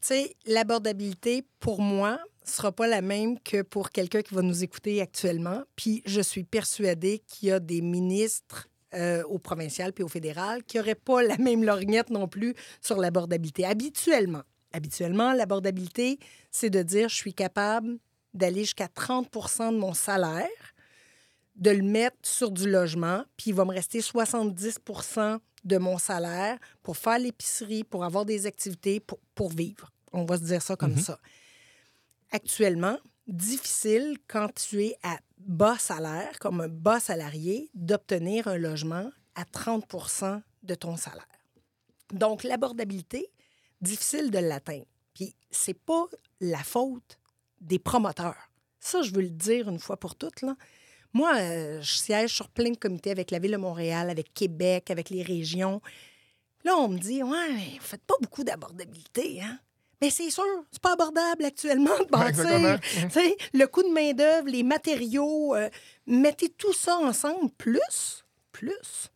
Tu 0.00 0.08
sais, 0.08 0.36
l'abordabilité, 0.46 1.46
pour 1.60 1.80
moi, 1.80 2.18
sera 2.44 2.72
pas 2.72 2.86
la 2.86 3.02
même 3.02 3.38
que 3.40 3.62
pour 3.62 3.90
quelqu'un 3.90 4.22
qui 4.22 4.34
va 4.34 4.42
nous 4.42 4.62
écouter 4.64 5.00
actuellement. 5.00 5.62
Puis 5.76 6.02
je 6.06 6.20
suis 6.20 6.44
persuadée 6.44 7.20
qu'il 7.26 7.48
y 7.48 7.52
a 7.52 7.60
des 7.60 7.80
ministres 7.80 8.68
euh, 8.94 9.22
au 9.24 9.38
provincial 9.38 9.92
puis 9.92 10.04
au 10.04 10.08
fédéral 10.08 10.62
qui 10.64 10.76
n'auraient 10.76 10.94
pas 10.94 11.22
la 11.22 11.38
même 11.38 11.64
lorgnette 11.64 12.10
non 12.10 12.28
plus 12.28 12.54
sur 12.80 12.98
l'abordabilité. 12.98 13.64
Habituellement, 13.64 14.42
habituellement, 14.72 15.32
l'abordabilité, 15.32 16.18
c'est 16.50 16.70
de 16.70 16.82
dire 16.82 17.08
je 17.08 17.16
suis 17.16 17.34
capable 17.34 17.98
d'aller 18.34 18.60
jusqu'à 18.60 18.86
30% 18.86 19.72
de 19.72 19.78
mon 19.78 19.94
salaire, 19.94 20.48
de 21.56 21.70
le 21.70 21.82
mettre 21.82 22.16
sur 22.22 22.50
du 22.50 22.70
logement, 22.70 23.24
puis 23.36 23.50
il 23.50 23.54
va 23.54 23.64
me 23.64 23.72
rester 23.72 24.00
70% 24.00 25.38
de 25.64 25.78
mon 25.78 25.98
salaire 25.98 26.58
pour 26.82 26.96
faire 26.96 27.18
l'épicerie, 27.18 27.84
pour 27.84 28.04
avoir 28.04 28.24
des 28.24 28.46
activités, 28.46 29.00
pour, 29.00 29.18
pour 29.34 29.50
vivre. 29.50 29.90
On 30.12 30.24
va 30.24 30.36
se 30.36 30.44
dire 30.44 30.62
ça 30.62 30.76
comme 30.76 30.94
mm-hmm. 30.94 31.04
ça 31.04 31.18
actuellement 32.32 32.98
difficile 33.26 34.16
quand 34.26 34.52
tu 34.54 34.82
es 34.82 34.96
à 35.02 35.18
bas 35.38 35.78
salaire, 35.78 36.38
comme 36.38 36.60
un 36.60 36.68
bas 36.68 37.00
salarié, 37.00 37.70
d'obtenir 37.74 38.48
un 38.48 38.58
logement 38.58 39.10
à 39.34 39.44
30% 39.44 40.42
de 40.62 40.74
ton 40.74 40.96
salaire. 40.96 41.26
Donc, 42.12 42.44
l'abordabilité, 42.44 43.30
difficile 43.80 44.30
de 44.30 44.38
l'atteindre. 44.38 44.86
Puis, 45.14 45.34
c'est 45.50 45.78
pas 45.78 46.06
la 46.40 46.62
faute 46.62 47.18
des 47.60 47.78
promoteurs. 47.78 48.50
Ça, 48.80 49.02
je 49.02 49.12
veux 49.12 49.22
le 49.22 49.30
dire 49.30 49.68
une 49.68 49.78
fois 49.78 49.96
pour 49.96 50.16
toutes. 50.16 50.42
Là. 50.42 50.56
Moi, 51.12 51.34
euh, 51.36 51.80
je 51.80 51.92
siège 51.92 52.34
sur 52.34 52.48
plein 52.48 52.70
de 52.70 52.76
comités 52.76 53.10
avec 53.10 53.30
la 53.30 53.38
Ville 53.38 53.52
de 53.52 53.56
Montréal, 53.56 54.10
avec 54.10 54.32
Québec, 54.34 54.90
avec 54.90 55.10
les 55.10 55.22
régions. 55.22 55.80
Là, 56.64 56.76
on 56.76 56.88
me 56.88 56.98
dit, 56.98 57.22
ouais, 57.22 57.78
vous 57.78 57.84
faites 57.84 58.04
pas 58.04 58.14
beaucoup 58.20 58.44
d'abordabilité, 58.44 59.42
hein? 59.42 59.58
Mais 60.02 60.10
c'est 60.10 60.30
sûr, 60.30 60.44
c'est 60.72 60.82
pas 60.82 60.94
abordable 60.94 61.44
actuellement 61.44 61.96
de 61.96 62.04
bâtir. 62.10 62.80
le 63.54 63.66
coût 63.66 63.84
de 63.84 63.88
main-d'œuvre, 63.94 64.48
les 64.48 64.64
matériaux, 64.64 65.54
euh, 65.54 65.70
mettez 66.08 66.48
tout 66.48 66.72
ça 66.72 66.96
ensemble, 66.96 67.50
plus, 67.56 68.24
plus 68.50 69.12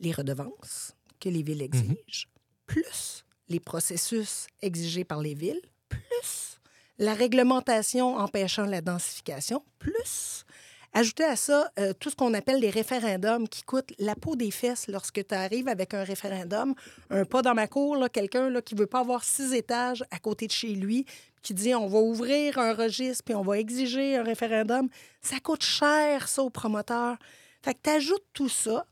les 0.00 0.10
redevances 0.10 0.96
que 1.20 1.28
les 1.28 1.44
villes 1.44 1.58
mhm. 1.58 1.94
exigent, 1.94 2.26
plus 2.66 3.24
les 3.48 3.60
processus 3.60 4.48
exigés 4.62 5.04
par 5.04 5.20
les 5.20 5.34
villes, 5.34 5.62
plus 5.88 6.58
la 6.98 7.14
réglementation 7.14 8.16
empêchant 8.16 8.66
la 8.66 8.80
densification, 8.80 9.62
plus 9.78 10.44
Ajoutez 10.92 11.24
à 11.24 11.36
ça 11.36 11.70
euh, 11.78 11.92
tout 11.92 12.10
ce 12.10 12.16
qu'on 12.16 12.34
appelle 12.34 12.58
les 12.58 12.70
référendums 12.70 13.48
qui 13.48 13.62
coûtent 13.62 13.92
la 13.98 14.16
peau 14.16 14.34
des 14.34 14.50
fesses 14.50 14.88
lorsque 14.88 15.24
tu 15.24 15.34
arrives 15.34 15.68
avec 15.68 15.94
un 15.94 16.02
référendum. 16.02 16.74
Un 17.10 17.24
pas 17.24 17.42
dans 17.42 17.54
ma 17.54 17.68
cour, 17.68 18.08
quelqu'un 18.12 18.60
qui 18.60 18.74
ne 18.74 18.80
veut 18.80 18.86
pas 18.86 19.00
avoir 19.00 19.22
six 19.22 19.54
étages 19.54 20.04
à 20.10 20.18
côté 20.18 20.48
de 20.48 20.52
chez 20.52 20.74
lui, 20.74 21.06
qui 21.42 21.54
dit 21.54 21.74
on 21.76 21.86
va 21.86 22.00
ouvrir 22.00 22.58
un 22.58 22.74
registre 22.74 23.22
puis 23.24 23.34
on 23.36 23.42
va 23.42 23.58
exiger 23.58 24.16
un 24.16 24.24
référendum. 24.24 24.88
Ça 25.22 25.38
coûte 25.38 25.62
cher, 25.62 26.26
ça, 26.26 26.42
aux 26.42 26.50
promoteurs. 26.50 27.16
Fait 27.62 27.74
que 27.74 27.80
tu 27.84 27.90
ajoutes 27.90 28.26
tout 28.32 28.48
ça, 28.48 28.84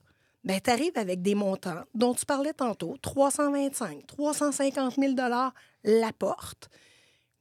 ben, 0.44 0.60
tu 0.62 0.70
arrives 0.70 0.96
avec 0.96 1.20
des 1.20 1.34
montants 1.34 1.82
dont 1.94 2.14
tu 2.14 2.24
parlais 2.24 2.52
tantôt 2.52 2.96
325, 3.02 4.06
350 4.06 4.94
000 4.94 5.14
la 5.84 6.12
porte. 6.16 6.70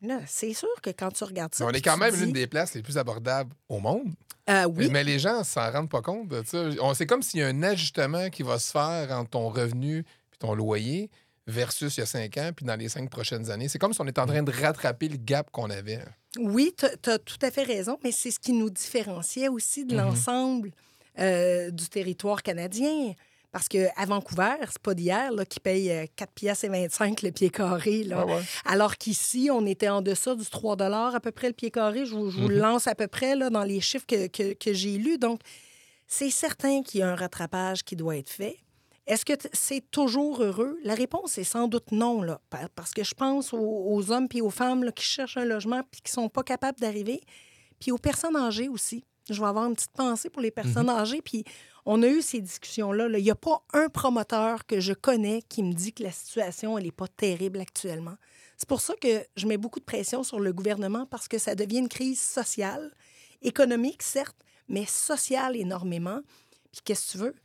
Là, 0.01 0.19
c'est 0.27 0.53
sûr 0.53 0.69
que 0.81 0.89
quand 0.91 1.11
tu 1.11 1.23
regardes 1.23 1.55
ça. 1.55 1.65
on 1.65 1.71
est 1.71 1.81
quand 1.81 1.97
même 1.97 2.15
l'une 2.15 2.31
des 2.31 2.47
places 2.47 2.73
les 2.75 2.81
plus 2.81 2.97
abordables 2.97 3.53
au 3.67 3.79
monde. 3.79 4.13
Euh, 4.49 4.65
oui. 4.65 4.89
Mais 4.91 5.03
les 5.03 5.19
gens 5.19 5.39
ne 5.39 5.43
s'en 5.43 5.71
rendent 5.71 5.89
pas 5.89 6.01
compte 6.01 6.33
C'est 6.45 7.05
comme 7.05 7.21
s'il 7.21 7.41
y 7.41 7.43
a 7.43 7.47
un 7.47 7.63
ajustement 7.63 8.29
qui 8.29 8.43
va 8.43 8.59
se 8.59 8.71
faire 8.71 9.11
entre 9.11 9.31
ton 9.31 9.49
revenu 9.49 9.99
et 9.99 10.37
ton 10.39 10.55
loyer 10.55 11.09
versus 11.47 11.95
il 11.97 12.01
y 12.01 12.03
a 12.03 12.05
cinq 12.05 12.37
ans, 12.37 12.51
puis 12.55 12.65
dans 12.65 12.75
les 12.75 12.89
cinq 12.89 13.09
prochaines 13.09 13.49
années. 13.49 13.69
C'est 13.69 13.79
comme 13.79 13.93
si 13.93 14.01
on 14.01 14.07
était 14.07 14.21
en 14.21 14.25
train 14.25 14.43
de 14.43 14.51
rattraper 14.51 15.07
le 15.07 15.17
gap 15.17 15.49
qu'on 15.51 15.69
avait. 15.69 16.01
Oui, 16.37 16.73
tu 16.77 16.85
as, 17.09 17.19
tout 17.19 17.39
à 17.41 17.51
fait 17.51 17.63
raison, 17.63 17.97
mais 18.03 18.11
c'est 18.11 18.31
ce 18.31 18.39
qui 18.39 18.53
nous 18.53 18.69
différenciait 18.69 19.47
aussi 19.47 19.85
de 19.85 19.95
mhm. 19.95 20.01
l'ensemble 20.01 20.71
euh, 21.19 21.71
du 21.71 21.87
territoire 21.89 22.43
canadien. 22.43 23.13
Parce 23.57 23.69
qu'à 23.69 24.05
Vancouver, 24.05 24.53
c'est 24.67 24.77
pas 24.77 24.93
d'hier 24.93 25.31
qui 25.49 25.59
paye 25.59 26.07
4 26.15 26.29
euh, 26.29 26.31
piastres 26.35 26.65
et 26.65 26.69
25 26.69 27.23
le 27.23 27.31
pied 27.31 27.49
carré. 27.49 28.03
Là. 28.03 28.23
Alors 28.65 28.97
qu'ici, 28.97 29.49
on 29.51 29.65
était 29.65 29.89
en 29.89 30.03
deçà 30.03 30.35
du 30.35 30.45
3 30.45 30.79
à 30.79 31.19
peu 31.19 31.31
près 31.31 31.47
le 31.47 31.53
pied 31.53 31.71
carré. 31.71 32.05
Je 32.05 32.13
vous, 32.13 32.29
mhm. 32.29 32.51
lance 32.51 32.85
à 32.85 32.93
peu 32.93 33.07
près 33.07 33.35
là, 33.35 33.49
dans 33.49 33.63
les 33.63 33.81
chiffres 33.81 34.05
que, 34.05 34.27
que, 34.27 34.73
j'ai 34.73 34.99
lus. 34.99 35.17
Donc, 35.17 35.41
c'est 36.05 36.29
certain 36.29 36.83
qu'il 36.83 36.99
y 36.99 37.03
a 37.03 37.09
un 37.09 37.15
rattrapage 37.15 37.83
qui 37.83 37.95
doit 37.95 38.17
être 38.17 38.29
fait. 38.29 38.57
Est-ce 39.07 39.25
que 39.25 39.33
c'est 39.53 39.89
toujours 39.89 40.43
heureux? 40.43 40.77
La 40.83 40.93
réponse 40.93 41.39
est 41.39 41.43
sans 41.43 41.67
doute 41.67 41.91
non, 41.91 42.21
là, 42.21 42.39
parce 42.75 42.93
que 42.93 43.03
je 43.03 43.15
pense 43.15 43.53
aux, 43.53 44.11
hommes 44.11 44.27
et 44.35 44.41
aux 44.41 44.51
femmes 44.51 44.91
qui 44.91 45.03
cherchent 45.03 45.37
un 45.37 45.45
logement 45.45 45.79
et 45.79 45.95
qui 45.95 46.11
ne 46.11 46.21
sont 46.21 46.29
pas 46.29 46.43
capables 46.43 46.79
d'arriver, 46.79 47.21
puis 47.79 47.89
aux 47.89 47.97
personnes 47.97 48.35
âgées 48.35 48.69
aussi. 48.69 49.03
Je 49.31 49.41
vais 49.41 49.47
avoir 49.47 49.65
une 49.65 49.73
petite 49.73 49.91
pensée 49.93 50.29
pour 50.29 50.43
les 50.43 50.51
personnes 50.51 50.91
mhm. 50.91 50.99
âgées, 50.99 51.21
puis 51.23 51.43
on 51.89 52.03
a 52.03 52.07
eu 52.07 52.21
ces 52.21 52.41
discussions-là. 52.41 53.07
Il 53.17 53.23
n'y 53.23 53.31
a 53.31 53.35
pas 53.35 53.63
un 53.71 53.87
promoteur 53.87 54.65
que 54.65 54.81
je 54.81 54.91
connais 54.91 55.41
qui 55.47 55.63
me 55.63 55.73
dit 55.73 55.93
que 55.93 56.03
la 56.03 56.11
situation, 56.11 56.77
elle 56.77 56.83
n'est 56.83 56.91
pas 56.91 57.07
terrible 57.07 57.61
actuellement. 57.61 58.15
C'est 58.57 58.67
pour 58.67 58.81
ça 58.81 58.93
que 58.99 59.25
je 59.37 59.47
mets 59.47 59.55
beaucoup 59.55 59.79
de 59.79 59.85
pression 59.85 60.21
sur 60.21 60.41
le 60.41 60.51
gouvernement 60.51 61.05
parce 61.05 61.29
que 61.29 61.37
ça 61.37 61.55
devient 61.55 61.77
une 61.77 61.87
crise 61.87 62.19
sociale, 62.19 62.91
économique, 63.41 64.03
certes, 64.03 64.35
mais 64.67 64.85
sociale 64.85 65.55
énormément. 65.55 66.19
Puis 66.73 66.81
qu'est-ce 66.83 67.05
que 67.05 67.11
tu 67.13 67.17
veux? 67.19 67.35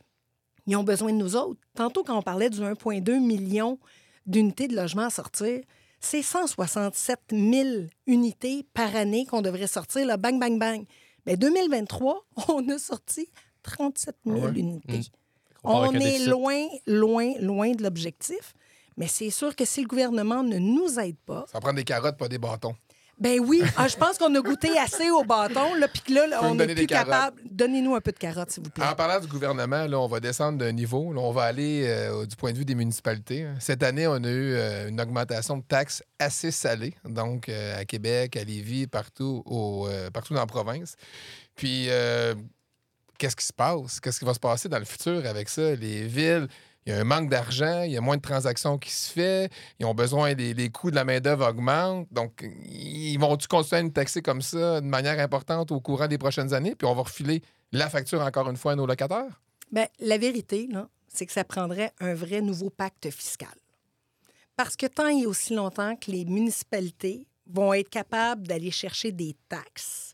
Ils 0.67 0.75
ont 0.75 0.83
besoin 0.83 1.13
de 1.13 1.17
nous 1.17 1.37
autres. 1.37 1.61
Tantôt, 1.73 2.03
quand 2.03 2.17
on 2.17 2.21
parlait 2.21 2.49
du 2.49 2.59
1,2 2.59 3.25
million 3.25 3.79
d'unités 4.25 4.67
de 4.67 4.75
logement 4.75 5.03
à 5.03 5.09
sortir, 5.09 5.61
c'est 6.01 6.21
167 6.21 7.19
000 7.31 7.87
unités 8.07 8.67
par 8.73 8.93
année 8.93 9.25
qu'on 9.25 9.41
devrait 9.41 9.67
sortir, 9.67 10.05
là, 10.05 10.17
bang, 10.17 10.37
bang, 10.37 10.59
bang. 10.59 10.85
Mais 11.25 11.37
2023, 11.37 12.25
on 12.49 12.67
a 12.67 12.77
sorti 12.77 13.29
37 13.63 14.15
000 14.25 14.37
Ouais? 14.39 14.51
unités. 14.55 14.97
Mmh. 14.99 15.03
On 15.63 15.93
est 15.93 16.25
loin, 16.27 16.67
loin, 16.87 17.33
loin 17.39 17.71
de 17.71 17.81
l'objectif. 17.83 18.53
Mais 18.97 19.07
c'est 19.07 19.29
sûr 19.31 19.55
que 19.55 19.65
si 19.65 19.81
le 19.81 19.87
gouvernement 19.87 20.43
ne 20.43 20.57
nous 20.59 20.99
aide 20.99 21.15
pas, 21.25 21.45
Ça 21.51 21.59
prend 21.59 21.73
des 21.73 21.83
carottes, 21.83 22.17
pas 22.17 22.27
des 22.27 22.37
bâtons. 22.37 22.75
ben 23.17 23.39
oui, 23.39 23.63
ah, 23.77 23.87
je 23.87 23.95
pense 23.95 24.17
qu'on 24.19 24.35
a 24.35 24.39
goûté 24.41 24.77
assez 24.77 25.09
au 25.09 25.23
bâton, 25.23 25.73
là, 25.75 25.87
puis 25.87 26.01
que 26.01 26.13
là, 26.13 26.39
on 26.43 26.53
donner 26.53 26.73
est 26.73 26.75
des 26.75 26.81
plus 26.81 26.87
capable. 26.87 27.41
Donnez-nous 27.49 27.95
un 27.95 28.01
peu 28.01 28.11
de 28.11 28.17
carottes, 28.19 28.51
s'il 28.51 28.61
vous 28.63 28.69
plaît. 28.69 28.85
En 28.85 28.93
parlant 28.93 29.19
du 29.19 29.27
gouvernement, 29.27 29.85
là, 29.87 29.99
on 29.99 30.05
va 30.07 30.19
descendre 30.19 30.59
d'un 30.59 30.71
niveau. 30.73 31.11
Là, 31.13 31.21
on 31.21 31.31
va 31.31 31.43
aller 31.43 31.85
euh, 31.87 32.25
du 32.27 32.35
point 32.35 32.51
de 32.51 32.57
vue 32.57 32.65
des 32.65 32.75
municipalités. 32.75 33.47
Cette 33.59 33.81
année, 33.81 34.05
on 34.05 34.15
a 34.23 34.29
eu 34.29 34.53
euh, 34.53 34.89
une 34.89 34.99
augmentation 35.01 35.57
de 35.57 35.63
taxes 35.63 36.03
assez 36.19 36.51
salée, 36.51 36.93
donc 37.05 37.49
euh, 37.49 37.79
à 37.79 37.85
Québec, 37.85 38.35
à 38.37 38.43
Lévis, 38.43 38.85
partout, 38.85 39.41
au, 39.45 39.87
partout 40.13 40.33
dans 40.35 40.41
la 40.41 40.45
province. 40.45 40.97
Puis, 41.55 41.87
qu'est-ce 43.23 43.37
qui 43.37 43.45
se 43.45 43.53
passe? 43.53 44.01
Qu'est-ce 44.01 44.19
qui 44.19 44.25
va 44.25 44.33
se 44.33 44.39
passer 44.39 44.67
dans 44.67 44.79
le 44.79 44.83
futur 44.83 45.25
avec 45.25 45.47
ça? 45.47 45.75
Les 45.75 46.05
villes, 46.05 46.49
il 46.85 46.91
y 46.91 46.95
a 46.95 46.99
un 46.99 47.05
manque 47.05 47.29
d'argent, 47.29 47.83
il 47.83 47.93
y 47.93 47.97
a 47.97 48.01
moins 48.01 48.17
de 48.17 48.21
transactions 48.21 48.77
qui 48.77 48.91
se 48.91 49.09
fait, 49.09 49.49
ils 49.79 49.85
ont 49.85 49.93
besoin, 49.93 50.33
les 50.33 50.69
coûts 50.69 50.91
de 50.91 50.95
la 50.95 51.05
main-d'œuvre 51.05 51.47
augmentent. 51.47 52.07
Donc, 52.11 52.45
ils 52.65 53.17
vont-tu 53.17 53.47
continuer 53.47 53.79
à 53.79 53.83
nous 53.83 53.91
taxer 53.91 54.21
comme 54.21 54.41
ça 54.41 54.81
de 54.81 54.85
manière 54.85 55.17
importante 55.21 55.71
au 55.71 55.79
courant 55.79 56.07
des 56.07 56.17
prochaines 56.17 56.53
années? 56.53 56.75
Puis, 56.75 56.85
on 56.85 56.93
va 56.93 57.03
refiler 57.03 57.41
la 57.71 57.89
facture 57.89 58.19
encore 58.19 58.49
une 58.49 58.57
fois 58.57 58.73
à 58.73 58.75
nos 58.75 58.85
locataires? 58.85 59.41
Ben, 59.71 59.87
la 60.01 60.17
vérité, 60.17 60.67
c'est 61.07 61.25
que 61.25 61.31
ça 61.31 61.45
prendrait 61.45 61.93
un 62.01 62.13
vrai 62.13 62.41
nouveau 62.41 62.69
pacte 62.69 63.09
fiscal. 63.09 63.55
Parce 64.57 64.75
que 64.75 64.85
tant 64.85 65.07
et 65.07 65.25
aussi 65.25 65.55
longtemps 65.55 65.95
que 65.95 66.11
les 66.11 66.25
municipalités 66.25 67.25
vont 67.47 67.73
être 67.73 67.89
capables 67.89 68.45
d'aller 68.45 68.69
chercher 68.69 69.13
des 69.13 69.33
taxes 69.47 70.13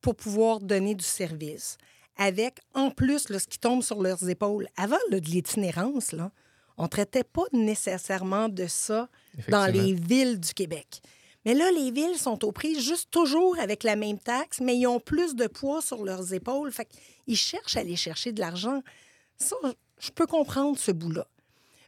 pour 0.00 0.16
pouvoir 0.16 0.58
donner 0.58 0.96
du 0.96 1.04
service, 1.04 1.78
avec 2.18 2.58
en 2.74 2.90
plus 2.90 3.28
là, 3.30 3.38
ce 3.38 3.46
qui 3.46 3.58
tombe 3.58 3.82
sur 3.82 4.02
leurs 4.02 4.28
épaules. 4.28 4.68
Avant 4.76 4.98
là, 5.10 5.20
de 5.20 5.26
l'itinérance, 5.26 6.12
là, 6.12 6.30
on 6.76 6.84
ne 6.84 6.88
traitait 6.88 7.24
pas 7.24 7.44
nécessairement 7.52 8.48
de 8.48 8.66
ça 8.66 9.08
dans 9.48 9.66
les 9.66 9.94
villes 9.94 10.38
du 10.38 10.52
Québec. 10.52 11.00
Mais 11.44 11.54
là, 11.54 11.70
les 11.70 11.90
villes 11.90 12.18
sont 12.18 12.44
aux 12.44 12.52
prises 12.52 12.80
juste 12.80 13.10
toujours 13.10 13.58
avec 13.58 13.82
la 13.82 13.96
même 13.96 14.18
taxe, 14.18 14.60
mais 14.60 14.76
ils 14.76 14.86
ont 14.86 15.00
plus 15.00 15.34
de 15.34 15.46
poids 15.46 15.80
sur 15.80 16.04
leurs 16.04 16.34
épaules. 16.34 16.70
Fait 16.70 16.86
qu'ils 17.24 17.36
cherchent 17.36 17.76
à 17.76 17.80
aller 17.80 17.96
chercher 17.96 18.32
de 18.32 18.40
l'argent. 18.40 18.82
Ça, 19.36 19.56
je 19.98 20.10
peux 20.10 20.26
comprendre 20.26 20.78
ce 20.78 20.92
bout-là. 20.92 21.26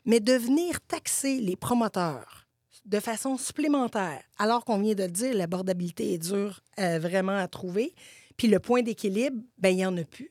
Mais 0.07 0.21
de 0.21 0.33
venir 0.33 0.81
taxer 0.81 1.40
les 1.40 1.57
promoteurs 1.57 2.47
de 2.87 2.99
façon 3.01 3.37
supplémentaire, 3.37 4.23
alors 4.38 4.64
qu'on 4.64 4.79
vient 4.79 4.95
de 4.95 5.05
le 5.05 5.11
dire, 5.11 5.35
l'abordabilité 5.35 6.14
est 6.14 6.19
dure 6.19 6.61
euh, 6.79 6.99
vraiment 6.99 7.37
à 7.37 7.47
trouver, 7.47 7.95
puis 8.40 8.48
le 8.48 8.59
point 8.59 8.81
d'équilibre, 8.81 9.37
ben 9.59 9.68
il 9.68 9.76
n'y 9.76 9.85
en 9.85 9.94
a 9.98 10.03
plus. 10.03 10.31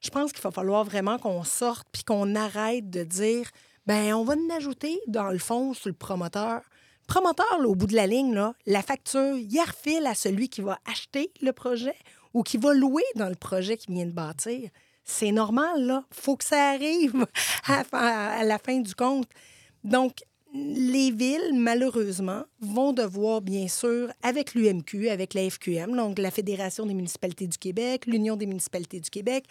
Je 0.00 0.08
pense 0.08 0.32
qu'il 0.32 0.40
va 0.40 0.50
falloir 0.50 0.82
vraiment 0.82 1.18
qu'on 1.18 1.44
sorte 1.44 1.86
puis 1.92 2.04
qu'on 2.04 2.34
arrête 2.34 2.88
de 2.88 3.04
dire 3.04 3.50
ben 3.84 4.14
on 4.14 4.24
va 4.24 4.32
en 4.32 4.56
ajouter 4.56 4.98
dans 5.08 5.28
le 5.28 5.36
fond 5.36 5.74
sur 5.74 5.90
le 5.90 5.94
promoteur. 5.94 6.62
Promoteur, 7.06 7.58
là, 7.60 7.68
au 7.68 7.74
bout 7.74 7.86
de 7.86 7.94
la 7.94 8.06
ligne, 8.06 8.32
là, 8.32 8.54
la 8.64 8.80
facture, 8.80 9.36
il 9.36 9.60
refile 9.60 10.06
à 10.06 10.14
celui 10.14 10.48
qui 10.48 10.62
va 10.62 10.78
acheter 10.90 11.34
le 11.42 11.52
projet 11.52 11.96
ou 12.32 12.42
qui 12.42 12.56
va 12.56 12.72
louer 12.72 13.04
dans 13.16 13.28
le 13.28 13.34
projet 13.34 13.76
qu'il 13.76 13.92
vient 13.92 14.06
de 14.06 14.12
bâtir. 14.12 14.70
C'est 15.04 15.30
normal, 15.30 15.84
là. 15.84 16.04
faut 16.10 16.38
que 16.38 16.44
ça 16.44 16.70
arrive 16.70 17.26
à 17.92 18.42
la 18.42 18.56
fin 18.56 18.80
du 18.80 18.94
compte. 18.94 19.28
Donc, 19.84 20.22
les 20.52 21.10
villes, 21.12 21.52
malheureusement, 21.54 22.42
vont 22.60 22.92
devoir, 22.92 23.40
bien 23.40 23.68
sûr, 23.68 24.10
avec 24.22 24.54
l'UMQ, 24.54 25.08
avec 25.08 25.34
la 25.34 25.48
FQM, 25.48 25.94
donc 25.96 26.18
la 26.18 26.30
Fédération 26.30 26.86
des 26.86 26.94
municipalités 26.94 27.46
du 27.46 27.56
Québec, 27.58 28.06
l'Union 28.06 28.36
des 28.36 28.46
municipalités 28.46 29.00
du 29.00 29.10
Québec, 29.10 29.44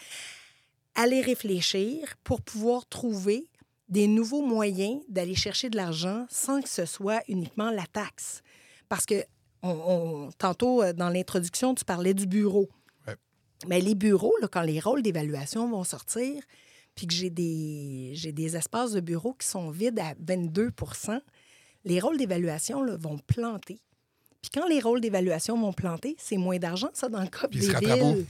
aller 0.96 1.22
réfléchir 1.22 2.16
pour 2.24 2.42
pouvoir 2.42 2.86
trouver 2.88 3.46
des 3.88 4.08
nouveaux 4.08 4.46
moyens 4.46 5.02
d'aller 5.08 5.36
chercher 5.36 5.70
de 5.70 5.78
l'argent 5.78 6.26
sans 6.30 6.62
que 6.62 6.70
ce 6.70 6.86
soit 6.86 7.22
uniquement 7.28 7.72
la 7.72 7.86
taxe. 7.88 8.42
Parce 8.90 9.06
que 9.06 9.24
on- 9.64 9.70
on- 9.70 10.30
tantôt, 10.38 10.84
euh, 10.84 10.94
dans 10.94 11.10
l'introduction, 11.10 11.74
tu 11.76 11.84
parlais 11.86 12.14
du 12.14 12.26
bureau. 12.28 12.70
Ouais. 13.08 13.16
Mais 13.68 13.82
les 13.82 13.96
bureaux, 13.96 14.34
là, 14.42 14.48
quand 14.48 14.62
les 14.62 14.80
rôles 14.80 15.02
d'évaluation 15.02 15.70
vont 15.70 15.84
sortir, 15.84 16.42
puis 17.00 17.08
que 17.08 17.14
j'ai 17.14 17.30
des, 17.30 18.12
j'ai 18.12 18.34
des 18.34 18.58
espaces 18.58 18.92
de 18.92 19.00
bureau 19.00 19.34
qui 19.34 19.48
sont 19.48 19.70
vides 19.70 20.00
à 20.00 20.16
22% 20.16 21.22
les 21.86 22.02
rôles 22.02 22.18
d'évaluation 22.18 22.86
vont 22.98 23.18
planter. 23.20 23.80
Puis 24.42 24.52
quand 24.54 24.68
les 24.68 24.82
rôles 24.82 25.00
d'évaluation 25.00 25.58
vont 25.58 25.72
planter, 25.72 26.18
c'est 26.18 26.36
moins 26.36 26.58
d'argent, 26.58 26.90
ça, 26.94 27.08
dans 27.08 27.22
le 27.22 27.28
cas 27.28 27.48
Puis 27.48 27.62
des 27.62 27.74
villes. 27.74 28.26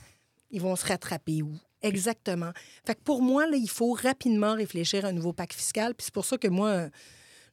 Ils 0.52 0.62
vont 0.62 0.76
se 0.76 0.86
rattraper 0.86 1.42
où? 1.42 1.52
Exactement. 1.82 2.52
Fait 2.86 2.94
que 2.94 3.02
pour 3.02 3.24
moi, 3.24 3.48
là, 3.48 3.58
il 3.58 3.70
faut 3.70 3.94
rapidement 3.94 4.54
réfléchir 4.54 5.06
à 5.06 5.08
un 5.08 5.14
nouveau 5.14 5.34
pacte 5.34 5.54
fiscal. 5.54 5.96
Puis 5.96 6.06
c'est 6.06 6.14
pour 6.14 6.26
ça 6.26 6.38
que 6.38 6.48
moi, 6.48 6.90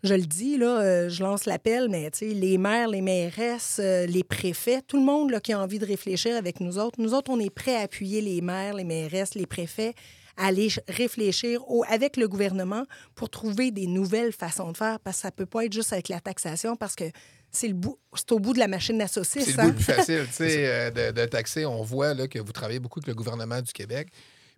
je 0.03 0.15
le 0.15 0.23
dis, 0.25 0.59
là, 0.59 0.81
euh, 0.81 1.09
je 1.09 1.23
lance 1.23 1.47
l'appel, 1.47 1.89
mais 1.89 2.11
tu 2.11 2.19
sais, 2.19 2.35
les 2.35 2.59
maires, 2.59 2.89
les 2.89 3.01
mairesses, 3.01 3.79
euh, 3.81 4.07
les 4.07 4.23
préfets, 4.23 4.83
tout 4.83 4.99
le 4.99 5.05
monde 5.05 5.31
là, 5.31 5.41
qui 5.41 5.53
a 5.53 5.61
envie 5.61 5.79
de 5.79 5.87
réfléchir 5.87 6.37
avec 6.37 6.61
nous 6.61 6.79
autres, 6.79 7.01
nous 7.01 7.15
autres, 7.15 7.31
on 7.31 7.41
est 7.41 7.51
prêts 7.51 7.77
à 7.77 7.81
appuyer 7.81 8.21
les 8.21 8.41
maires, 8.41 8.75
les 8.75 8.85
mairesses, 8.85 9.35
les 9.35 9.47
préfets, 9.47 9.95
à 10.37 10.47
aller 10.47 10.69
ch- 10.71 10.81
réfléchir 10.89 11.63
au- 11.71 11.85
avec 11.89 12.17
le 12.17 12.29
gouvernement 12.29 12.85
pour 13.15 13.31
trouver 13.31 13.71
des 13.71 13.87
nouvelles 13.87 14.33
façons 14.33 14.73
de 14.73 14.77
faire, 14.77 15.01
parce 15.01 15.17
que 15.19 15.23
ça 15.23 15.31
peut 15.31 15.47
pas 15.47 15.65
être 15.65 15.73
juste 15.73 15.93
avec 15.93 16.09
la 16.09 16.21
taxation, 16.21 16.77
parce 16.77 16.95
que 16.95 17.05
c'est 17.51 17.69
le 17.69 17.75
bout, 17.75 17.99
c'est 18.15 18.33
au 18.33 18.39
bout 18.39 18.53
de 18.53 18.59
la 18.59 18.69
machine 18.69 19.01
à 19.01 19.09
saucisse. 19.09 19.45
C'est 19.47 19.53
le 19.57 19.61
hein. 19.61 19.67
bout 19.69 19.75
plus 19.75 19.85
facile, 19.85 20.27
tu 20.27 20.33
sais, 20.35 20.67
euh, 20.67 20.91
de, 20.91 21.11
de 21.21 21.25
taxer. 21.27 21.65
On 21.65 21.83
voit 21.83 22.13
là, 22.15 22.29
que 22.29 22.39
vous 22.39 22.53
travaillez 22.53 22.81
beaucoup 22.81 22.99
avec 22.99 23.07
le 23.09 23.15
gouvernement 23.15 23.63
du 23.63 23.73
Québec. 23.73 24.09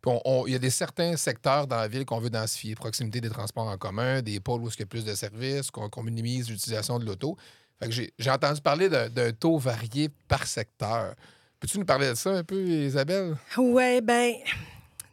Puis 0.01 0.12
il 0.47 0.53
y 0.53 0.57
a 0.57 0.59
des 0.61 0.71
certains 0.71 1.17
secteurs 1.17 1.67
dans 1.67 1.77
la 1.77 1.88
ville 1.88 2.05
qu'on 2.05 2.21
veut 2.21 2.31
densifier. 2.31 2.75
Proximité 2.77 3.21
des 3.21 3.31
transports 3.31 3.67
en 3.67 3.77
commun, 3.77 4.23
des 4.23 4.38
pôles 4.41 4.62
où 4.62 4.69
il 4.69 4.79
y 4.79 4.83
a 4.83 4.87
plus 4.87 5.05
de 5.05 5.14
services, 5.14 5.71
qu'on 5.71 6.03
minimise 6.03 6.49
l'utilisation 6.49 6.99
de 7.01 7.05
l'auto. 7.05 7.37
Fait 7.81 7.88
que 7.88 7.95
j'ai 8.19 8.31
entendu 8.31 8.61
parler 8.61 8.88
d'un 8.88 9.33
taux 9.33 9.59
varié 9.59 10.09
par 10.29 10.47
secteur. 10.47 11.14
Peux-tu 11.61 11.79
nous 11.81 11.85
parler 11.85 12.09
de 12.11 12.14
ça 12.14 12.31
un 12.31 12.45
peu, 12.45 12.61
Isabelle? 12.64 13.37
Oui, 13.57 14.01
ben 14.01 14.35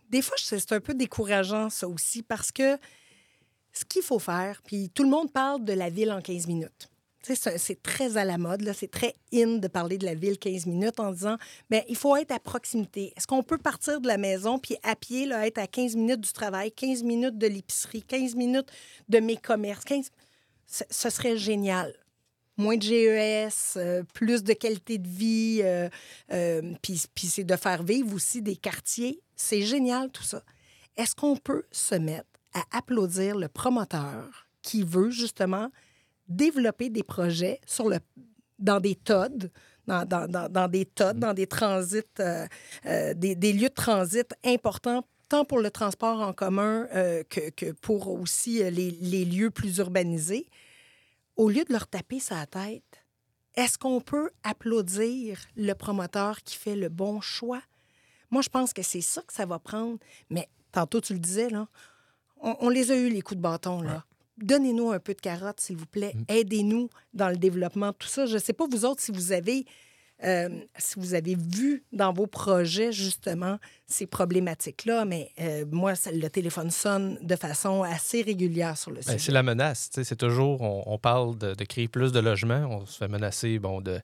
des 0.09 0.21
fois, 0.21 0.35
c'est 0.37 0.71
un 0.71 0.79
peu 0.79 0.93
décourageant, 0.93 1.69
ça 1.69 1.87
aussi, 1.87 2.23
parce 2.23 2.51
que 2.51 2.77
ce 3.73 3.85
qu'il 3.85 4.01
faut 4.01 4.19
faire, 4.19 4.61
puis 4.63 4.89
tout 4.89 5.03
le 5.03 5.09
monde 5.09 5.31
parle 5.31 5.63
de 5.63 5.73
la 5.73 5.89
ville 5.89 6.11
en 6.11 6.21
15 6.21 6.47
minutes. 6.47 6.89
C'est 7.33 7.81
très 7.81 8.17
à 8.17 8.23
la 8.23 8.37
mode, 8.37 8.61
là. 8.61 8.73
c'est 8.73 8.91
très 8.91 9.15
in 9.33 9.57
de 9.57 9.67
parler 9.67 9.97
de 9.97 10.05
la 10.05 10.13
ville 10.13 10.37
15 10.37 10.67
minutes 10.67 10.99
en 10.99 11.11
disant 11.11 11.37
ben 11.71 11.81
il 11.89 11.95
faut 11.95 12.15
être 12.15 12.31
à 12.31 12.39
proximité. 12.39 13.13
Est-ce 13.17 13.25
qu'on 13.25 13.41
peut 13.41 13.57
partir 13.57 13.99
de 13.99 14.07
la 14.07 14.17
maison 14.17 14.59
puis 14.59 14.77
à 14.83 14.95
pied, 14.95 15.25
là, 15.25 15.47
être 15.47 15.57
à 15.57 15.65
15 15.65 15.95
minutes 15.95 16.21
du 16.21 16.31
travail, 16.31 16.71
15 16.71 17.01
minutes 17.01 17.39
de 17.39 17.47
l'épicerie, 17.47 18.03
15 18.03 18.35
minutes 18.35 18.71
de 19.09 19.19
mes 19.19 19.37
commerces? 19.37 19.85
15... 19.85 20.11
Ce, 20.67 21.09
serait 21.09 21.37
génial 21.37 21.95
moins 22.57 22.77
de 22.77 22.83
GES, 22.83 23.73
euh, 23.77 24.03
plus 24.13 24.43
de 24.43 24.53
qualité 24.53 24.97
de 24.97 25.07
vie, 25.07 25.59
euh, 25.61 25.89
euh, 26.31 26.73
puis 26.81 27.27
c'est 27.27 27.43
de 27.43 27.55
faire 27.55 27.83
vivre 27.83 28.13
aussi 28.13 28.41
des 28.41 28.55
quartiers. 28.55 29.21
C'est 29.35 29.61
génial 29.61 30.11
tout 30.11 30.23
ça. 30.23 30.41
Est-ce 30.97 31.15
qu'on 31.15 31.35
peut 31.35 31.63
se 31.71 31.95
mettre 31.95 32.29
à 32.53 32.77
applaudir 32.77 33.37
le 33.37 33.47
promoteur 33.47 34.47
qui 34.61 34.83
veut 34.83 35.11
justement 35.11 35.69
développer 36.27 36.89
des 36.89 37.03
projets 37.03 37.59
dans 38.57 38.79
des 38.79 38.95
TOD, 38.95 39.51
dans, 39.85 40.67
des 40.69 40.85
TOD, 40.85 41.19
dans 41.19 41.33
des 41.33 41.47
transits, 41.47 42.01
euh, 42.19 42.47
euh, 42.85 43.13
des, 43.13 43.53
lieux 43.53 43.69
de 43.69 43.73
transit 43.73 44.33
importants 44.43 45.05
tant 45.27 45.43
pour 45.45 45.59
le 45.59 45.69
transport 45.69 46.21
en 46.21 46.33
commun 46.33 46.87
euh, 46.93 47.23
que, 47.23 47.71
pour 47.73 48.09
aussi 48.09 48.63
les, 48.71 48.91
les 48.91 49.25
lieux 49.25 49.51
plus 49.51 49.77
urbanisés? 49.77 50.47
Au 51.35 51.49
lieu 51.49 51.65
de 51.65 51.73
leur 51.73 51.87
taper 51.87 52.19
sa 52.19 52.45
tête, 52.45 53.05
est-ce 53.55 53.77
qu'on 53.77 54.01
peut 54.01 54.29
applaudir 54.43 55.39
le 55.55 55.73
promoteur 55.73 56.41
qui 56.43 56.55
fait 56.55 56.75
le 56.75 56.89
bon 56.89 57.21
choix? 57.21 57.61
Moi, 58.31 58.41
je 58.41 58.49
pense 58.49 58.73
que 58.73 58.81
c'est 58.81 59.01
ça 59.01 59.21
que 59.21 59.33
ça 59.33 59.45
va 59.45 59.59
prendre. 59.59 59.97
Mais 60.29 60.47
tantôt, 60.71 61.01
tu 61.01 61.13
le 61.13 61.19
disais, 61.19 61.49
là, 61.49 61.67
on, 62.41 62.55
on 62.59 62.69
les 62.69 62.91
a 62.91 62.95
eu, 62.95 63.09
les 63.09 63.21
coups 63.21 63.38
de 63.38 63.41
bâton, 63.41 63.81
là. 63.81 64.03
Donnez-nous 64.38 64.91
un 64.91 64.99
peu 64.99 65.13
de 65.13 65.21
carotte, 65.21 65.61
s'il 65.61 65.77
vous 65.77 65.85
plaît. 65.85 66.13
Aidez-nous 66.27 66.89
dans 67.13 67.29
le 67.29 67.38
développement 67.38 67.88
de 67.91 67.95
tout 67.97 68.07
ça. 68.09 68.25
Je 68.25 68.33
ne 68.33 68.39
sais 68.39 68.51
pas, 68.51 68.65
vous 68.69 68.83
autres, 68.83 69.01
si 69.01 69.11
vous 69.13 69.31
avez 69.31 69.65
euh, 70.23 70.47
si 70.77 70.97
vous 70.97 71.13
avez 71.13 71.35
vu 71.35 71.83
dans 71.91 72.13
vos 72.13 72.25
projets, 72.25 72.93
justement, 72.93 73.59
ces 73.85 74.07
problématiques-là. 74.07 75.03
Mais 75.05 75.31
euh, 75.41 75.65
moi, 75.69 75.93
le 76.11 76.27
téléphone 76.29 76.71
sonne 76.71 77.17
de 77.21 77.35
façon 77.35 77.83
assez 77.83 78.21
régulière 78.21 78.77
sur 78.77 78.91
le 78.91 78.97
Ben, 78.97 79.03
sujet. 79.03 79.17
c'est 79.19 79.31
la 79.33 79.43
menace. 79.43 79.89
tu 79.89 79.95
sais, 79.95 80.03
C'est 80.05 80.15
toujours, 80.15 80.61
on, 80.61 80.83
on 80.85 80.97
parle 80.97 81.38
de, 81.38 81.53
de 81.53 81.63
créer 81.65 81.88
plus 81.89 82.11
de 82.13 82.19
logements. 82.19 82.65
On 82.69 82.85
se 82.85 82.97
fait 82.97 83.09
menacer, 83.09 83.59
bon, 83.59 83.81
de, 83.81 83.99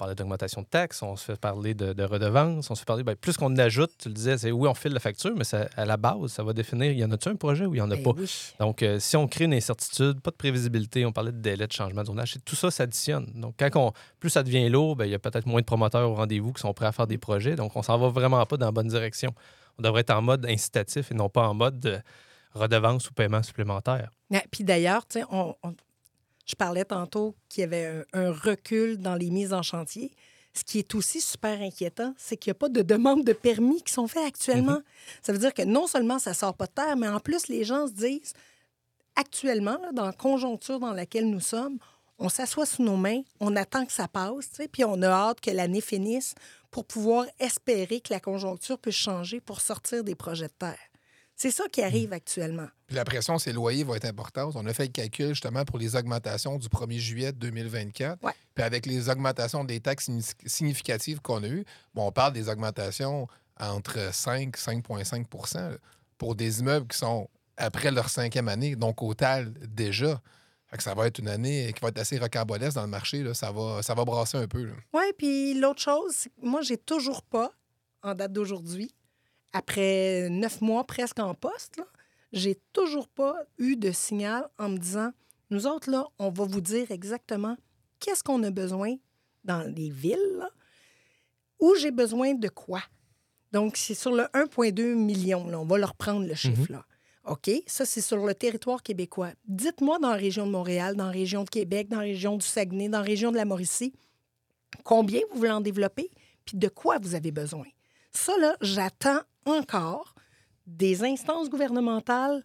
on 0.00 0.04
parlait 0.04 0.14
d'augmentation 0.14 0.62
de 0.62 0.66
taxes, 0.66 1.02
on 1.02 1.14
se 1.14 1.24
fait 1.26 1.38
parler 1.38 1.74
de, 1.74 1.92
de 1.92 2.02
redevances, 2.04 2.70
on 2.70 2.74
se 2.74 2.80
fait 2.80 2.86
parler, 2.86 3.02
ben, 3.04 3.14
plus 3.16 3.36
qu'on 3.36 3.54
ajoute, 3.58 3.90
tu 3.98 4.08
le 4.08 4.14
disais, 4.14 4.38
c'est 4.38 4.50
oui, 4.50 4.66
on 4.66 4.72
file 4.72 4.94
la 4.94 4.98
facture, 5.00 5.34
mais 5.36 5.44
ça- 5.44 5.68
à 5.76 5.84
la 5.84 5.98
base, 5.98 6.28
ça 6.28 6.42
va 6.42 6.54
définir, 6.54 6.90
y 6.92 7.04
en 7.04 7.10
a-tu 7.10 7.28
un 7.28 7.36
projet 7.36 7.66
ou 7.66 7.74
il 7.74 7.78
n'y 7.78 7.80
en 7.82 7.90
a 7.90 7.96
Ben 7.96 8.02
pas? 8.02 8.12
oui. 8.16 8.52
Donc, 8.58 8.82
euh, 8.82 8.98
si 8.98 9.18
on 9.18 9.28
crée 9.28 9.44
une 9.44 9.52
incertitude, 9.52 10.20
pas 10.22 10.30
de 10.30 10.36
prévisibilité, 10.36 11.04
on 11.04 11.12
parlait 11.12 11.32
de 11.32 11.36
délai 11.38 11.66
de 11.66 11.72
changement 11.72 12.00
de 12.00 12.06
zonage, 12.06 12.36
tout 12.46 12.56
ça 12.56 12.70
s'additionne. 12.70 13.30
Donc, 13.34 13.56
quand 13.58 13.68
on, 13.76 13.92
plus 14.20 14.30
ça 14.30 14.42
devient 14.42 14.70
lourd, 14.70 14.96
ben, 14.96 15.04
il 15.04 15.10
y 15.10 15.14
a 15.14 15.18
peut-être 15.18 15.44
moins 15.46 15.60
de 15.60 15.66
promoteurs 15.66 16.10
au 16.10 16.14
rendez-vous 16.14 16.54
qui 16.54 16.62
sont 16.62 16.72
prêts 16.72 16.86
à 16.86 16.92
faire 16.92 17.06
des 17.06 17.18
projets. 17.18 17.54
Donc, 17.54 17.76
on 17.76 17.82
s'en 17.82 17.98
va 17.98 18.08
vraiment 18.08 18.44
pas 18.46 18.56
dans 18.56 18.64
la 18.66 18.72
bonne 18.72 18.88
direction. 18.88 19.34
On 19.78 19.82
devrait 19.82 20.00
être 20.00 20.10
en 20.14 20.22
mode 20.22 20.46
incitatif 20.46 21.12
et 21.12 21.14
non 21.14 21.28
pas 21.28 21.46
en 21.46 21.52
mode 21.52 21.78
de 21.78 21.98
redevance 22.54 23.10
ou 23.10 23.12
paiement 23.12 23.42
supplémentaire. 23.42 24.10
Puis 24.50 24.64
d'ailleurs, 24.64 25.06
tu 25.06 25.18
sais, 25.20 25.26
on- 25.30 25.54
on- 25.62 25.74
je 26.50 26.56
parlais 26.56 26.84
tantôt 26.84 27.34
qu'il 27.48 27.62
y 27.62 27.64
avait 27.64 28.04
un, 28.12 28.26
un 28.26 28.32
recul 28.32 28.98
dans 28.98 29.14
les 29.14 29.30
mises 29.30 29.52
en 29.52 29.62
chantier. 29.62 30.12
Ce 30.52 30.64
qui 30.64 30.80
est 30.80 30.94
aussi 30.96 31.20
super 31.20 31.60
inquiétant, 31.60 32.12
c'est 32.18 32.36
qu'il 32.36 32.50
n'y 32.50 32.56
a 32.56 32.58
pas 32.58 32.68
de 32.68 32.82
demandes 32.82 33.24
de 33.24 33.32
permis 33.32 33.82
qui 33.82 33.92
sont 33.92 34.08
faites 34.08 34.26
actuellement. 34.26 34.80
Ça 35.22 35.32
veut 35.32 35.38
dire 35.38 35.54
que 35.54 35.62
non 35.62 35.86
seulement 35.86 36.18
ça 36.18 36.34
sort 36.34 36.54
pas 36.54 36.66
de 36.66 36.72
terre, 36.72 36.96
mais 36.96 37.08
en 37.08 37.20
plus, 37.20 37.46
les 37.46 37.62
gens 37.62 37.86
se 37.86 37.92
disent, 37.92 38.32
actuellement, 39.14 39.78
là, 39.80 39.92
dans 39.92 40.06
la 40.06 40.12
conjoncture 40.12 40.80
dans 40.80 40.92
laquelle 40.92 41.30
nous 41.30 41.40
sommes, 41.40 41.78
on 42.18 42.28
s'assoit 42.28 42.66
sous 42.66 42.82
nos 42.82 42.96
mains, 42.96 43.22
on 43.38 43.54
attend 43.54 43.86
que 43.86 43.92
ça 43.92 44.08
passe, 44.08 44.60
puis 44.72 44.84
on 44.84 45.00
a 45.02 45.08
hâte 45.08 45.40
que 45.40 45.50
l'année 45.50 45.80
finisse 45.80 46.34
pour 46.70 46.84
pouvoir 46.84 47.26
espérer 47.38 48.00
que 48.00 48.12
la 48.12 48.20
conjoncture 48.20 48.78
puisse 48.78 48.96
changer 48.96 49.40
pour 49.40 49.60
sortir 49.60 50.04
des 50.04 50.14
projets 50.14 50.48
de 50.48 50.52
terre. 50.58 50.89
C'est 51.42 51.50
ça 51.50 51.64
qui 51.72 51.80
arrive 51.82 52.12
actuellement. 52.12 52.66
Puis 52.86 52.96
la 52.96 53.04
pression 53.06 53.38
sur 53.38 53.48
les 53.48 53.54
loyers 53.54 53.82
va 53.82 53.96
être 53.96 54.04
importante. 54.04 54.56
On 54.56 54.66
a 54.66 54.74
fait 54.74 54.82
le 54.82 54.90
calcul 54.90 55.28
justement 55.30 55.64
pour 55.64 55.78
les 55.78 55.96
augmentations 55.96 56.58
du 56.58 56.68
1er 56.68 56.98
juillet 56.98 57.32
2024. 57.32 58.22
Ouais. 58.22 58.32
Puis 58.54 58.62
avec 58.62 58.84
les 58.84 59.08
augmentations 59.08 59.64
des 59.64 59.80
taxes 59.80 60.10
signi- 60.10 60.34
significatives 60.44 61.22
qu'on 61.22 61.42
a 61.42 61.48
eues, 61.48 61.64
bon, 61.94 62.08
on 62.08 62.12
parle 62.12 62.34
des 62.34 62.50
augmentations 62.50 63.26
entre 63.58 64.12
5 64.12 64.54
5,5 64.54 65.54
là, 65.54 65.78
pour 66.18 66.34
des 66.34 66.60
immeubles 66.60 66.88
qui 66.88 66.98
sont 66.98 67.30
après 67.56 67.90
leur 67.90 68.10
cinquième 68.10 68.48
année, 68.48 68.76
donc 68.76 69.02
au 69.02 69.14
total 69.14 69.54
déjà. 69.66 70.20
Fait 70.66 70.76
que 70.76 70.82
ça 70.82 70.92
va 70.92 71.06
être 71.06 71.20
une 71.20 71.28
année 71.28 71.72
qui 71.72 71.80
va 71.80 71.88
être 71.88 72.00
assez 72.00 72.18
rocambolesque 72.18 72.74
dans 72.74 72.82
le 72.82 72.88
marché. 72.88 73.22
là. 73.22 73.32
Ça, 73.32 73.50
va, 73.50 73.82
ça 73.82 73.94
va 73.94 74.04
brasser 74.04 74.36
un 74.36 74.46
peu. 74.46 74.68
Oui, 74.92 75.04
puis 75.16 75.54
l'autre 75.58 75.80
chose, 75.80 76.12
c'est 76.16 76.28
que 76.28 76.34
moi, 76.42 76.60
j'ai 76.60 76.76
toujours 76.76 77.22
pas, 77.22 77.50
en 78.02 78.14
date 78.14 78.34
d'aujourd'hui, 78.34 78.94
après 79.52 80.28
neuf 80.30 80.60
mois 80.60 80.84
presque 80.84 81.18
en 81.18 81.34
poste, 81.34 81.82
j'ai 82.32 82.60
toujours 82.72 83.08
pas 83.08 83.36
eu 83.58 83.76
de 83.76 83.90
signal 83.90 84.48
en 84.58 84.68
me 84.68 84.78
disant 84.78 85.10
nous 85.50 85.66
autres, 85.66 85.90
là, 85.90 86.06
on 86.18 86.30
va 86.30 86.44
vous 86.44 86.60
dire 86.60 86.90
exactement 86.92 87.56
qu'est-ce 87.98 88.22
qu'on 88.22 88.42
a 88.44 88.50
besoin 88.50 88.94
dans 89.44 89.62
les 89.62 89.90
villes, 89.90 90.36
là, 90.38 90.48
où 91.58 91.74
j'ai 91.74 91.90
besoin 91.90 92.34
de 92.34 92.48
quoi. 92.48 92.82
Donc, 93.52 93.76
c'est 93.76 93.94
sur 93.94 94.12
le 94.12 94.24
1,2 94.32 94.94
million, 94.94 95.48
là, 95.48 95.58
on 95.58 95.66
va 95.66 95.76
leur 95.76 95.94
prendre 95.94 96.26
le 96.26 96.34
chiffre, 96.34 96.70
là. 96.70 96.84
OK, 97.26 97.50
ça, 97.66 97.84
c'est 97.84 98.00
sur 98.00 98.24
le 98.24 98.34
territoire 98.34 98.82
québécois. 98.82 99.32
Dites-moi 99.44 99.98
dans 99.98 100.10
la 100.10 100.16
région 100.16 100.46
de 100.46 100.52
Montréal, 100.52 100.96
dans 100.96 101.06
la 101.06 101.10
région 101.10 101.44
de 101.44 101.50
Québec, 101.50 101.88
dans 101.88 101.98
la 101.98 102.04
région 102.04 102.36
du 102.36 102.46
Saguenay, 102.46 102.88
dans 102.88 102.98
la 102.98 103.04
région 103.04 103.30
de 103.30 103.36
la 103.36 103.44
Mauricie, 103.44 103.92
combien 104.84 105.20
vous 105.30 105.38
voulez 105.38 105.50
en 105.50 105.60
développer, 105.60 106.10
puis 106.44 106.56
de 106.56 106.68
quoi 106.68 106.98
vous 106.98 107.14
avez 107.14 107.30
besoin? 107.30 107.66
Ça, 108.10 108.36
là, 108.38 108.56
j'attends 108.62 109.20
encore 109.46 110.14
des 110.66 111.04
instances 111.04 111.48
gouvernementales. 111.48 112.44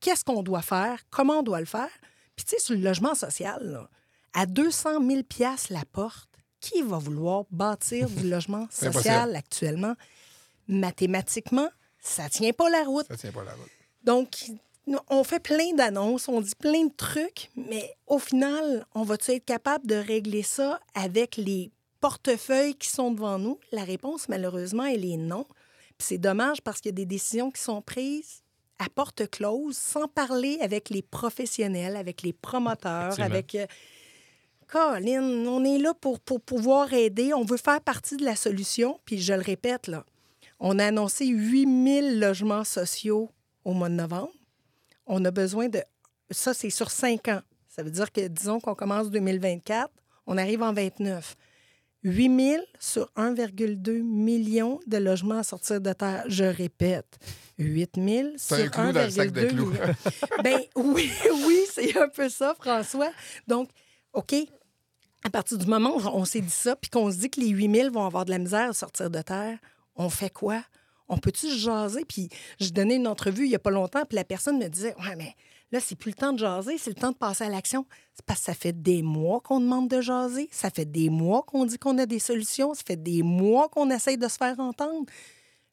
Qu'est-ce 0.00 0.24
qu'on 0.24 0.42
doit 0.42 0.62
faire? 0.62 1.00
Comment 1.10 1.40
on 1.40 1.42
doit 1.42 1.60
le 1.60 1.66
faire? 1.66 1.90
Puis, 2.36 2.44
tu 2.44 2.50
sais, 2.56 2.60
sur 2.60 2.74
le 2.74 2.82
logement 2.82 3.14
social, 3.14 3.60
là, 3.64 3.88
à 4.32 4.46
200 4.46 5.04
000 5.06 5.22
la 5.70 5.84
porte, 5.90 6.28
qui 6.60 6.82
va 6.82 6.98
vouloir 6.98 7.44
bâtir 7.50 8.08
du 8.08 8.28
logement 8.30 8.66
social 8.70 9.34
actuellement? 9.34 9.94
Mathématiquement, 10.68 11.68
ça 11.98 12.28
tient 12.28 12.52
pas 12.52 12.68
la 12.70 12.84
route. 12.84 13.06
Ça 13.08 13.16
tient 13.16 13.32
pas 13.32 13.44
la 13.44 13.52
route. 13.52 13.70
Donc, 14.04 14.50
on 15.08 15.24
fait 15.24 15.40
plein 15.40 15.74
d'annonces, 15.74 16.28
on 16.28 16.40
dit 16.40 16.54
plein 16.54 16.84
de 16.84 16.94
trucs, 16.96 17.50
mais 17.56 17.94
au 18.06 18.18
final, 18.18 18.86
on 18.94 19.02
va-tu 19.02 19.32
être 19.32 19.44
capable 19.44 19.86
de 19.86 19.96
régler 19.96 20.42
ça 20.42 20.80
avec 20.94 21.36
les 21.36 21.70
portefeuilles 22.00 22.74
qui 22.74 22.88
sont 22.88 23.10
devant 23.10 23.38
nous? 23.38 23.58
La 23.72 23.84
réponse, 23.84 24.28
malheureusement, 24.28 24.84
elle 24.84 25.04
est 25.04 25.16
non. 25.16 25.46
C'est 25.98 26.18
dommage 26.18 26.60
parce 26.62 26.80
qu'il 26.80 26.90
y 26.90 26.94
a 26.94 26.96
des 26.96 27.06
décisions 27.06 27.50
qui 27.50 27.60
sont 27.60 27.82
prises 27.82 28.42
à 28.78 28.88
porte 28.88 29.28
close, 29.28 29.76
sans 29.76 30.06
parler 30.06 30.58
avec 30.60 30.90
les 30.90 31.02
professionnels, 31.02 31.96
avec 31.96 32.22
les 32.22 32.32
promoteurs, 32.32 33.18
avec... 33.20 33.54
euh, 33.56 33.66
Colin, 34.68 35.22
on 35.46 35.64
est 35.64 35.78
là 35.78 35.94
pour, 35.94 36.20
pour 36.20 36.40
pouvoir 36.40 36.92
aider. 36.92 37.32
On 37.32 37.44
veut 37.44 37.56
faire 37.56 37.80
partie 37.80 38.16
de 38.16 38.24
la 38.24 38.36
solution. 38.36 39.00
Puis 39.04 39.18
je 39.18 39.32
le 39.32 39.40
répète, 39.40 39.86
là, 39.86 40.04
on 40.60 40.78
a 40.78 40.86
annoncé 40.86 41.26
8000 41.26 42.20
logements 42.20 42.64
sociaux 42.64 43.30
au 43.64 43.72
mois 43.72 43.88
de 43.88 43.94
novembre. 43.94 44.32
On 45.06 45.24
a 45.24 45.30
besoin 45.30 45.68
de... 45.68 45.82
Ça, 46.30 46.52
c'est 46.52 46.70
sur 46.70 46.90
cinq 46.90 47.28
ans. 47.28 47.40
Ça 47.68 47.82
veut 47.82 47.90
dire 47.90 48.12
que, 48.12 48.28
disons 48.28 48.60
qu'on 48.60 48.74
commence 48.74 49.10
2024, 49.10 49.90
on 50.26 50.36
arrive 50.36 50.62
en 50.62 50.72
29. 50.74 51.34
8 52.04 52.40
000 52.52 52.62
sur 52.78 53.10
1,2 53.16 54.02
million 54.02 54.78
de 54.86 54.96
logements 54.98 55.38
à 55.38 55.42
sortir 55.42 55.80
de 55.80 55.92
terre. 55.92 56.24
Je 56.28 56.44
répète, 56.44 57.18
8 57.58 57.90
000 57.96 58.28
sur 58.36 58.56
C'est 58.56 58.62
un 58.64 58.68
clou 58.68 58.92
dans 58.92 59.02
le 59.04 59.10
sac 59.10 59.32
de 59.32 59.40
1,2 59.40 59.48
clous. 59.48 59.66
million. 59.70 59.94
ben 60.44 60.60
oui, 60.76 61.10
oui, 61.46 61.60
c'est 61.72 61.96
un 61.98 62.08
peu 62.08 62.28
ça, 62.28 62.54
François. 62.60 63.10
Donc, 63.46 63.68
OK, 64.12 64.34
à 65.24 65.30
partir 65.30 65.58
du 65.58 65.66
moment 65.66 65.96
où 65.96 66.00
on 66.06 66.24
s'est 66.24 66.40
dit 66.40 66.50
ça, 66.50 66.76
puis 66.76 66.90
qu'on 66.90 67.10
se 67.10 67.16
dit 67.16 67.30
que 67.30 67.40
les 67.40 67.48
8 67.48 67.74
000 67.74 67.90
vont 67.92 68.04
avoir 68.06 68.24
de 68.24 68.30
la 68.30 68.38
misère 68.38 68.70
à 68.70 68.72
sortir 68.72 69.10
de 69.10 69.20
terre, 69.20 69.58
on 69.96 70.08
fait 70.08 70.30
quoi? 70.32 70.62
On 71.08 71.18
peut-tu 71.18 71.48
se 71.48 71.56
jaser? 71.58 72.04
Puis 72.04 72.28
je 72.60 72.70
donnais 72.70 72.96
une 72.96 73.08
entrevue 73.08 73.44
il 73.44 73.48
n'y 73.48 73.54
a 73.56 73.58
pas 73.58 73.70
longtemps, 73.70 74.04
puis 74.08 74.16
la 74.16 74.24
personne 74.24 74.58
me 74.58 74.68
disait 74.68 74.94
Ouais, 75.00 75.16
mais 75.16 75.34
là, 75.72 75.80
c'est 75.80 75.96
plus 75.96 76.10
le 76.10 76.16
temps 76.16 76.32
de 76.32 76.38
jaser, 76.38 76.78
c'est 76.78 76.90
le 76.90 77.00
temps 77.00 77.12
de 77.12 77.16
passer 77.16 77.44
à 77.44 77.48
l'action. 77.48 77.86
C'est 78.14 78.24
parce 78.24 78.40
que 78.40 78.46
ça 78.46 78.54
fait 78.54 78.72
des 78.72 79.02
mois 79.02 79.40
qu'on 79.40 79.60
demande 79.60 79.88
de 79.88 80.00
jaser, 80.00 80.48
ça 80.52 80.70
fait 80.70 80.84
des 80.84 81.10
mois 81.10 81.42
qu'on 81.42 81.66
dit 81.66 81.78
qu'on 81.78 81.98
a 81.98 82.06
des 82.06 82.18
solutions, 82.18 82.74
ça 82.74 82.82
fait 82.86 83.02
des 83.02 83.22
mois 83.22 83.68
qu'on 83.68 83.90
essaye 83.90 84.18
de 84.18 84.28
se 84.28 84.36
faire 84.36 84.58
entendre. 84.58 85.06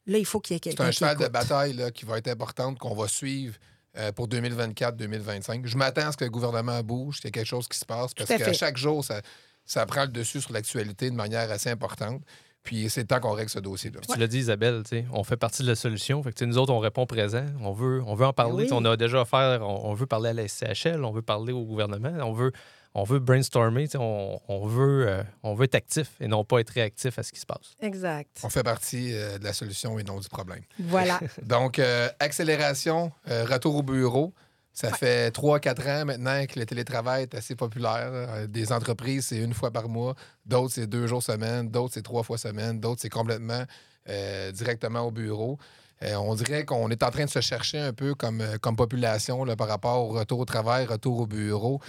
Là, 0.06 0.18
il 0.18 0.26
faut 0.26 0.40
qu'il 0.40 0.54
y 0.54 0.56
ait 0.56 0.60
C'est 0.62 0.70
quelqu'un 0.70 0.84
un 0.84 0.90
qui 0.90 0.98
cheval 0.98 1.18
de 1.18 1.28
bataille 1.28 1.72
là, 1.72 1.90
qui 1.90 2.04
va 2.04 2.18
être 2.18 2.28
importante, 2.28 2.78
qu'on 2.78 2.94
va 2.94 3.08
suivre 3.08 3.56
euh, 3.96 4.12
pour 4.12 4.28
2024-2025. 4.28 5.66
Je 5.66 5.76
m'attends 5.76 6.08
à 6.08 6.12
ce 6.12 6.16
que 6.16 6.24
le 6.24 6.30
gouvernement 6.30 6.80
bouge, 6.82 7.16
qu'il 7.16 7.26
y 7.26 7.28
ait 7.28 7.32
quelque 7.32 7.46
chose 7.46 7.66
qui 7.66 7.78
se 7.78 7.84
passe, 7.84 8.14
parce 8.14 8.28
qu'à 8.28 8.52
chaque 8.52 8.76
jour, 8.76 9.04
ça, 9.04 9.20
ça 9.64 9.84
prend 9.86 10.02
le 10.02 10.08
dessus 10.08 10.40
sur 10.40 10.52
l'actualité 10.52 11.10
de 11.10 11.16
manière 11.16 11.50
assez 11.50 11.70
importante. 11.70 12.22
Puis 12.66 12.90
c'est 12.90 13.02
le 13.02 13.06
temps 13.06 13.20
qu'on 13.20 13.32
règle 13.32 13.48
ce 13.48 13.60
dossier-là. 13.60 14.00
Tu 14.12 14.18
l'as 14.18 14.26
dit, 14.26 14.38
Isabelle, 14.38 14.82
tu 14.82 14.90
sais, 14.90 15.04
on 15.12 15.22
fait 15.24 15.36
partie 15.36 15.62
de 15.62 15.68
la 15.68 15.76
solution. 15.76 16.22
Fait 16.22 16.32
que, 16.32 16.44
nous 16.44 16.58
autres, 16.58 16.72
on 16.72 16.80
répond 16.80 17.06
présent. 17.06 17.46
On 17.62 17.72
veut, 17.72 18.02
on 18.04 18.14
veut 18.14 18.26
en 18.26 18.32
parler. 18.32 18.54
Oui. 18.54 18.62
Tu 18.64 18.68
sais, 18.70 18.74
On 18.74 18.84
a 18.84 18.96
déjà 18.96 19.20
affaire, 19.22 19.62
on, 19.62 19.88
on 19.90 19.94
veut 19.94 20.06
parler 20.06 20.30
à 20.30 20.32
la 20.34 20.48
SCHL, 20.48 21.04
on 21.04 21.12
veut 21.12 21.22
parler 21.22 21.52
au 21.52 21.64
gouvernement, 21.64 22.12
on 22.22 22.32
veut, 22.32 22.50
on 22.94 23.04
veut 23.04 23.20
brainstormer, 23.20 23.84
tu 23.84 23.92
sais, 23.92 23.98
on, 23.98 24.40
on 24.48 24.66
veut, 24.66 25.06
euh, 25.08 25.22
on 25.44 25.54
veut 25.54 25.64
être 25.64 25.76
actif 25.76 26.08
et 26.20 26.26
non 26.26 26.44
pas 26.44 26.58
être 26.58 26.70
réactif 26.70 27.18
à 27.18 27.22
ce 27.22 27.30
qui 27.30 27.38
se 27.38 27.46
passe. 27.46 27.76
Exact. 27.80 28.40
On 28.42 28.48
fait 28.50 28.64
partie 28.64 29.14
euh, 29.14 29.38
de 29.38 29.44
la 29.44 29.52
solution 29.52 29.98
et 29.98 30.02
non 30.02 30.18
du 30.18 30.28
problème. 30.28 30.62
Voilà. 30.80 31.20
Donc, 31.42 31.78
euh, 31.78 32.08
accélération, 32.18 33.12
euh, 33.30 33.44
retour 33.44 33.76
au 33.76 33.82
bureau. 33.82 34.34
Ça 34.76 34.90
fait 34.90 35.34
3-4 35.34 36.02
ans 36.02 36.04
maintenant 36.04 36.44
que 36.44 36.58
le 36.58 36.66
télétravail 36.66 37.22
est 37.22 37.34
assez 37.34 37.56
populaire. 37.56 38.10
Euh, 38.12 38.46
Des 38.46 38.72
entreprises, 38.72 39.28
c'est 39.28 39.38
une 39.38 39.54
fois 39.54 39.70
par 39.70 39.88
mois. 39.88 40.14
D'autres, 40.44 40.74
c'est 40.74 40.86
deux 40.86 41.06
jours 41.06 41.22
semaine. 41.22 41.70
D'autres, 41.70 41.94
c'est 41.94 42.02
trois 42.02 42.22
fois 42.22 42.36
semaine. 42.36 42.78
D'autres, 42.78 43.00
c'est 43.00 43.08
complètement 43.08 43.64
euh, 44.10 44.52
directement 44.52 45.00
au 45.00 45.10
bureau. 45.10 45.58
Euh, 46.02 46.16
on 46.16 46.34
dirait 46.34 46.66
qu'on 46.66 46.90
est 46.90 47.02
en 47.02 47.10
train 47.10 47.24
de 47.24 47.30
se 47.30 47.40
chercher 47.40 47.78
un 47.78 47.94
peu 47.94 48.14
comme, 48.14 48.44
comme 48.60 48.76
population 48.76 49.44
là, 49.44 49.56
par 49.56 49.68
rapport 49.68 50.04
au 50.04 50.08
retour 50.08 50.40
au 50.40 50.44
travail, 50.44 50.84
retour 50.84 51.20
au 51.20 51.26
bureau. 51.26 51.80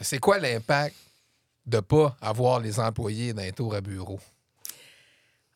C'est 0.00 0.20
quoi 0.20 0.38
l'impact 0.38 0.94
de 1.66 1.78
ne 1.78 1.80
pas 1.80 2.16
avoir 2.20 2.60
les 2.60 2.78
employés 2.78 3.32
d'un 3.32 3.50
tour 3.50 3.74
à 3.74 3.80
bureau? 3.80 4.20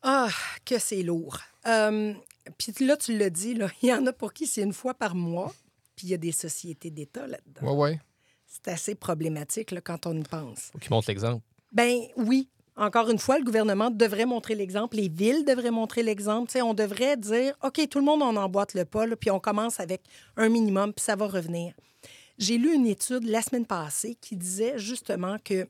Ah, 0.02 0.30
que 0.64 0.80
c'est 0.80 1.04
lourd. 1.04 1.38
Euh, 1.68 2.12
puis 2.58 2.74
là, 2.84 2.96
tu 2.96 3.16
l'as 3.16 3.30
dit, 3.30 3.54
là, 3.54 3.68
il 3.82 3.88
y 3.88 3.94
en 3.94 4.04
a 4.06 4.12
pour 4.12 4.32
qui 4.32 4.48
c'est 4.48 4.62
une 4.62 4.72
fois 4.72 4.94
par 4.94 5.14
mois, 5.14 5.54
puis 5.96 6.08
il 6.08 6.10
y 6.10 6.14
a 6.14 6.18
des 6.18 6.32
sociétés 6.32 6.90
d'État 6.90 7.26
là-dedans. 7.26 7.74
Oui, 7.74 7.92
oui. 7.92 7.98
C'est 8.46 8.68
assez 8.68 8.94
problématique 8.94 9.70
là, 9.70 9.80
quand 9.80 10.06
on 10.06 10.16
y 10.16 10.22
pense. 10.22 10.70
Faut 10.72 10.78
qu'ils 10.78 10.90
montrent 10.90 11.08
l'exemple. 11.08 11.42
Ben 11.72 12.00
oui. 12.16 12.48
Encore 12.76 13.10
une 13.10 13.18
fois, 13.18 13.38
le 13.38 13.44
gouvernement 13.44 13.90
devrait 13.90 14.24
montrer 14.24 14.54
l'exemple, 14.54 14.96
les 14.96 15.08
villes 15.08 15.44
devraient 15.44 15.70
montrer 15.70 16.02
l'exemple. 16.02 16.48
Tu 16.48 16.54
sais, 16.54 16.62
on 16.62 16.72
devrait 16.72 17.18
dire, 17.18 17.54
OK, 17.62 17.86
tout 17.88 17.98
le 17.98 18.04
monde 18.04 18.22
en 18.22 18.34
emboîte 18.36 18.72
le 18.72 18.86
pas, 18.86 19.06
là, 19.06 19.14
puis 19.14 19.30
on 19.30 19.40
commence 19.40 19.78
avec 19.78 20.02
un 20.36 20.48
minimum, 20.48 20.94
puis 20.94 21.04
ça 21.04 21.14
va 21.14 21.26
revenir. 21.26 21.74
J'ai 22.38 22.56
lu 22.56 22.72
une 22.74 22.86
étude 22.86 23.24
la 23.24 23.42
semaine 23.42 23.66
passée 23.66 24.16
qui 24.20 24.36
disait 24.36 24.78
justement 24.78 25.36
que 25.44 25.68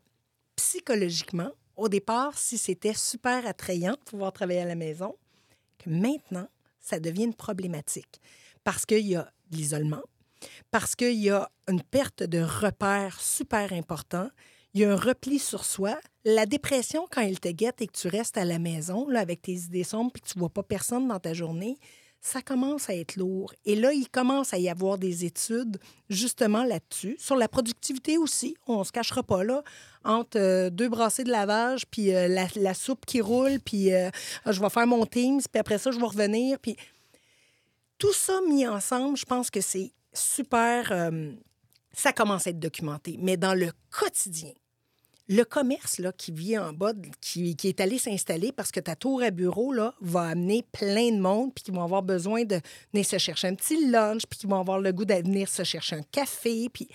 psychologiquement, 0.55 1.51
au 1.77 1.89
départ, 1.89 2.39
si 2.39 2.57
c'était 2.57 2.95
super 2.95 3.47
attrayant 3.47 3.93
de 3.93 4.05
pouvoir 4.05 4.33
travailler 4.33 4.61
à 4.61 4.67
la 4.67 4.77
maison, 4.77 5.17
que 5.79 5.91
maintenant, 5.91 6.47
ça 6.81 7.01
devient 7.01 7.25
une 7.25 7.35
problématique. 7.35 8.21
Parce 8.65 8.87
qu'il 8.87 9.07
y 9.07 9.17
a 9.17 9.31
l'isolement, 9.51 10.03
parce 10.71 10.95
qu'il 10.97 11.19
y 11.19 11.31
a 11.31 11.51
une 11.69 11.83
perte 11.83 12.23
de 12.23 12.41
repères 12.41 13.21
super 13.21 13.73
important, 13.73 14.29
il 14.75 14.81
y 14.81 14.85
a 14.85 14.93
un 14.93 14.97
repli 14.97 15.39
sur 15.39 15.65
soi. 15.65 15.99
La 16.25 16.47
dépression, 16.47 17.07
quand 17.11 17.21
elle 17.21 17.41
te 17.41 17.49
guette 17.49 17.83
et 17.83 17.87
que 17.87 17.99
tu 17.99 18.09
restes 18.09 18.39
à 18.39 18.45
la 18.45 18.59
maison 18.59 19.09
là, 19.09 19.21
avec 19.21 19.43
tes 19.43 19.53
idées 19.53 19.85
sombres 19.85 20.13
et 20.17 20.21
que 20.21 20.27
tu 20.27 20.39
ne 20.39 20.41
vois 20.41 20.49
pas 20.49 20.63
personne 20.63 21.09
dans 21.09 21.19
ta 21.19 21.35
journée, 21.35 21.77
ça 22.23 22.41
commence 22.41 22.89
à 22.89 22.95
être 22.95 23.17
lourd. 23.17 23.53
Et 23.65 23.75
là, 23.75 23.93
il 23.93 24.09
commence 24.09 24.55
à 24.55 24.59
y 24.59 24.69
avoir 24.69 24.97
des 24.97 25.25
études 25.25 25.79
justement 26.09 26.63
là-dessus, 26.63 27.17
sur 27.19 27.35
la 27.35 27.49
productivité 27.49 28.17
aussi. 28.17 28.57
On 28.69 28.79
ne 28.79 28.85
se 28.85 28.93
cachera 28.93 29.25
pas 29.25 29.43
là, 29.43 29.63
entre 30.05 30.39
euh, 30.39 30.71
deux 30.71 30.89
brassées 30.89 31.25
de 31.25 31.31
lavage, 31.31 31.85
puis 31.91 32.15
euh, 32.15 32.29
la, 32.29 32.47
la 32.55 32.75
soupe 32.75 33.05
qui 33.05 33.21
roule, 33.21 33.59
puis 33.59 33.93
euh, 33.93 34.09
je 34.47 34.61
vais 34.61 34.71
faire 34.71 34.87
mon 34.87 35.05
Teams, 35.05 35.41
puis 35.51 35.59
après 35.59 35.79
ça, 35.79 35.91
je 35.91 35.99
vais 35.99 36.07
revenir. 36.07 36.59
Puis 36.61 36.77
tout 38.03 38.13
ça 38.13 38.41
mis 38.49 38.67
ensemble, 38.67 39.17
je 39.17 39.25
pense 39.25 39.49
que 39.49 39.61
c'est 39.61 39.93
super... 40.13 40.91
euh, 40.91 41.31
ça 41.93 42.13
commence 42.13 42.49
à 42.49 42.51
être 42.51 42.59
documenté. 42.59 43.17
Mais 43.21 43.37
dans 43.37 43.55
le 43.55 43.71
quotidien, 43.91 44.51
le 45.29 45.45
commerce 45.45 46.01
là, 46.01 46.11
qui 46.11 46.33
vit 46.33 46.59
en 46.59 46.73
bas, 46.73 46.95
qui, 47.21 47.55
qui 47.55 47.69
est 47.69 47.79
allé 47.79 47.99
s'installer 47.99 48.51
parce 48.51 48.73
que 48.73 48.81
ta 48.81 48.97
tour 48.97 49.23
à 49.23 49.31
bureau 49.31 49.73
là, 49.73 49.95
va 50.01 50.23
amener 50.23 50.65
plein 50.73 51.13
de 51.13 51.21
monde, 51.21 51.55
puis 51.55 51.63
qui 51.63 51.71
vont 51.71 51.85
avoir 51.85 52.03
besoin 52.03 52.43
de 52.43 52.61
venir 52.93 53.07
se 53.07 53.19
chercher 53.19 53.47
un 53.47 53.55
petit 53.55 53.89
lunch, 53.89 54.23
puis 54.29 54.41
qui 54.41 54.47
vont 54.49 54.59
avoir 54.59 54.81
le 54.81 54.91
goût 54.91 55.05
de 55.05 55.15
venir 55.15 55.49
se 55.49 55.63
chercher 55.63 55.95
un 55.95 56.03
café. 56.03 56.69
Puis 56.71 56.89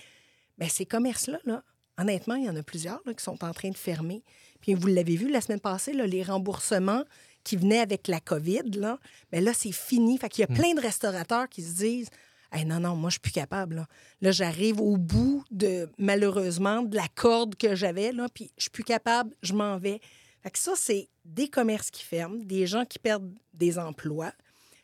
ben, 0.57 0.67
ces 0.67 0.85
commerces-là, 0.85 1.39
là, 1.45 1.63
honnêtement, 1.97 2.35
il 2.35 2.47
y 2.47 2.49
en 2.49 2.55
a 2.57 2.63
plusieurs 2.63 2.99
là, 3.05 3.13
qui 3.13 3.23
sont 3.23 3.45
en 3.45 3.53
train 3.53 3.69
de 3.69 3.77
fermer. 3.77 4.25
Puis 4.59 4.73
vous 4.73 4.87
l'avez 4.87 5.15
vu 5.15 5.31
la 5.31 5.39
semaine 5.39 5.61
passée, 5.61 5.93
là, 5.93 6.05
les 6.05 6.23
remboursements 6.23 7.05
qui 7.47 7.55
venaient 7.55 7.79
avec 7.79 8.07
la 8.07 8.19
COVID, 8.19 8.71
là, 8.75 8.99
ben 9.31 9.43
là, 9.43 9.53
c'est 9.53 9.71
fini. 9.71 10.17
Fait 10.17 10.27
qu'il 10.29 10.41
y 10.41 10.43
a 10.43 10.47
plein 10.53 10.73
de 10.73 10.81
restaurateurs 10.81 11.47
qui 11.49 11.61
se 11.63 11.75
disent 11.75 12.09
Hey, 12.51 12.63
non, 12.65 12.79
non, 12.79 12.95
moi, 12.95 13.09
je 13.09 13.13
suis 13.15 13.19
plus 13.21 13.31
capable. 13.33 13.75
Là, 13.75 13.87
Là, 14.21 14.31
j'arrive 14.31 14.79
au 14.79 14.95
bout 14.97 15.43
de, 15.51 15.89
malheureusement, 15.97 16.81
de 16.81 16.95
la 16.95 17.07
corde 17.13 17.55
que 17.55 17.75
j'avais, 17.75 18.11
là, 18.13 18.27
puis 18.33 18.51
je 18.57 18.63
suis 18.63 18.69
plus 18.71 18.83
capable, 18.85 19.33
je 19.41 19.53
m'en 19.53 19.77
vais. 19.77 19.99
Fait 20.43 20.51
que 20.51 20.59
ça, 20.59 20.71
c'est 20.75 21.09
des 21.25 21.47
commerces 21.49 21.91
qui 21.91 22.03
ferment, 22.03 22.37
des 22.43 22.65
gens 22.67 22.85
qui 22.85 22.99
perdent 22.99 23.33
des 23.53 23.77
emplois. 23.77 24.31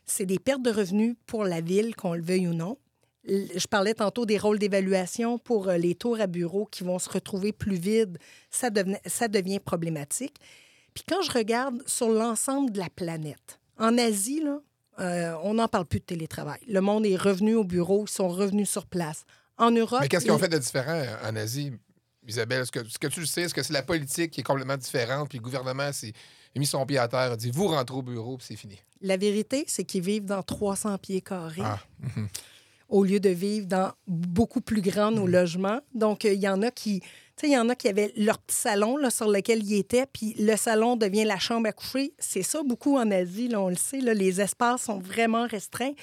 C'est 0.04 0.26
des 0.26 0.38
pertes 0.38 0.62
de 0.62 0.70
revenus 0.70 1.16
pour 1.26 1.44
la 1.44 1.60
ville, 1.62 1.94
qu'on 1.96 2.14
le 2.14 2.22
veuille 2.22 2.48
ou 2.48 2.52
non. 2.54 2.76
Je 3.26 3.66
parlais 3.66 3.94
tantôt 3.94 4.26
des 4.26 4.36
rôles 4.36 4.58
d'évaluation 4.58 5.38
pour 5.38 5.68
euh, 5.68 5.78
les 5.78 5.94
tours 5.94 6.20
à 6.20 6.26
bureaux 6.26 6.66
qui 6.66 6.84
vont 6.84 6.98
se 6.98 7.08
retrouver 7.08 7.52
plus 7.52 7.76
vides. 7.76 8.18
Ça, 8.50 8.68
devenait- 8.68 9.00
ça 9.06 9.28
devient 9.28 9.60
problématique. 9.60 10.36
Puis 10.94 11.04
quand 11.08 11.22
je 11.22 11.32
regarde 11.32 11.82
sur 11.86 12.08
l'ensemble 12.08 12.70
de 12.72 12.78
la 12.78 12.88
planète, 12.88 13.60
en 13.78 13.98
Asie, 13.98 14.40
là, 14.40 14.60
euh, 15.00 15.34
on 15.42 15.54
n'en 15.54 15.68
parle 15.68 15.86
plus 15.86 16.00
de 16.00 16.04
télétravail. 16.04 16.60
Le 16.68 16.80
monde 16.80 17.04
est 17.04 17.16
revenu 17.16 17.54
au 17.56 17.64
bureau, 17.64 18.04
ils 18.06 18.10
sont 18.10 18.28
revenus 18.28 18.70
sur 18.70 18.86
place. 18.86 19.24
En 19.56 19.70
Europe. 19.70 20.00
Mais 20.00 20.08
qu'est-ce 20.08 20.24
qu'ils 20.24 20.32
ont 20.32 20.38
fait 20.38 20.48
de 20.48 20.58
différent 20.58 20.94
euh, 20.94 21.30
en 21.30 21.36
Asie, 21.36 21.72
Isabelle? 22.26 22.62
Est-ce 22.62 22.72
que, 22.72 23.06
tu 23.06 23.20
le 23.20 23.26
sais? 23.26 23.42
Est-ce 23.42 23.54
que 23.54 23.62
c'est 23.62 23.72
la 23.72 23.84
politique 23.84 24.32
qui 24.32 24.40
est 24.40 24.44
complètement 24.44 24.76
différente? 24.76 25.28
Puis 25.28 25.38
le 25.38 25.44
gouvernement 25.44 25.92
s'est 25.92 26.12
a 26.56 26.58
mis 26.58 26.66
son 26.66 26.84
pied 26.86 26.98
à 26.98 27.08
terre, 27.08 27.32
a 27.32 27.36
dit 27.36 27.50
vous 27.52 27.68
rentrez 27.68 27.96
au 27.96 28.02
bureau, 28.02 28.36
puis 28.36 28.46
c'est 28.48 28.56
fini? 28.56 28.80
La 29.00 29.16
vérité, 29.16 29.64
c'est 29.68 29.84
qu'ils 29.84 30.02
vivent 30.02 30.24
dans 30.24 30.42
300 30.42 30.98
pieds 30.98 31.20
carrés. 31.20 31.62
Ah. 31.62 31.78
mhm. 32.16 32.28
au 32.88 33.04
lieu 33.04 33.18
de 33.18 33.30
vivre 33.30 33.66
dans 33.66 33.92
beaucoup 34.06 34.60
plus 34.60 34.80
grand 34.80 35.10
nos 35.10 35.26
logements. 35.26 35.80
Donc, 35.94 36.24
euh, 36.24 36.32
il 36.32 36.40
y 36.40 36.48
en 36.48 36.62
a 36.62 36.70
qui, 36.70 37.02
tu 37.36 37.46
sais, 37.46 37.52
il 37.52 37.54
y 37.54 37.58
en 37.58 37.68
a 37.68 37.74
qui 37.74 37.88
avaient 37.88 38.12
leur 38.16 38.38
petit 38.38 38.56
salon 38.56 38.96
là, 38.96 39.10
sur 39.10 39.28
lequel 39.28 39.62
ils 39.64 39.78
étaient, 39.78 40.06
puis 40.06 40.34
le 40.38 40.56
salon 40.56 40.96
devient 40.96 41.24
la 41.24 41.38
chambre 41.38 41.68
à 41.68 41.72
coucher. 41.72 42.14
C'est 42.18 42.42
ça 42.42 42.62
beaucoup 42.62 42.96
en 42.96 43.10
Asie, 43.10 43.48
là, 43.48 43.60
on 43.60 43.68
le 43.68 43.76
sait. 43.76 44.00
Là, 44.00 44.14
les 44.14 44.40
espaces 44.40 44.82
sont 44.82 44.98
vraiment 44.98 45.46
restreints. 45.46 45.94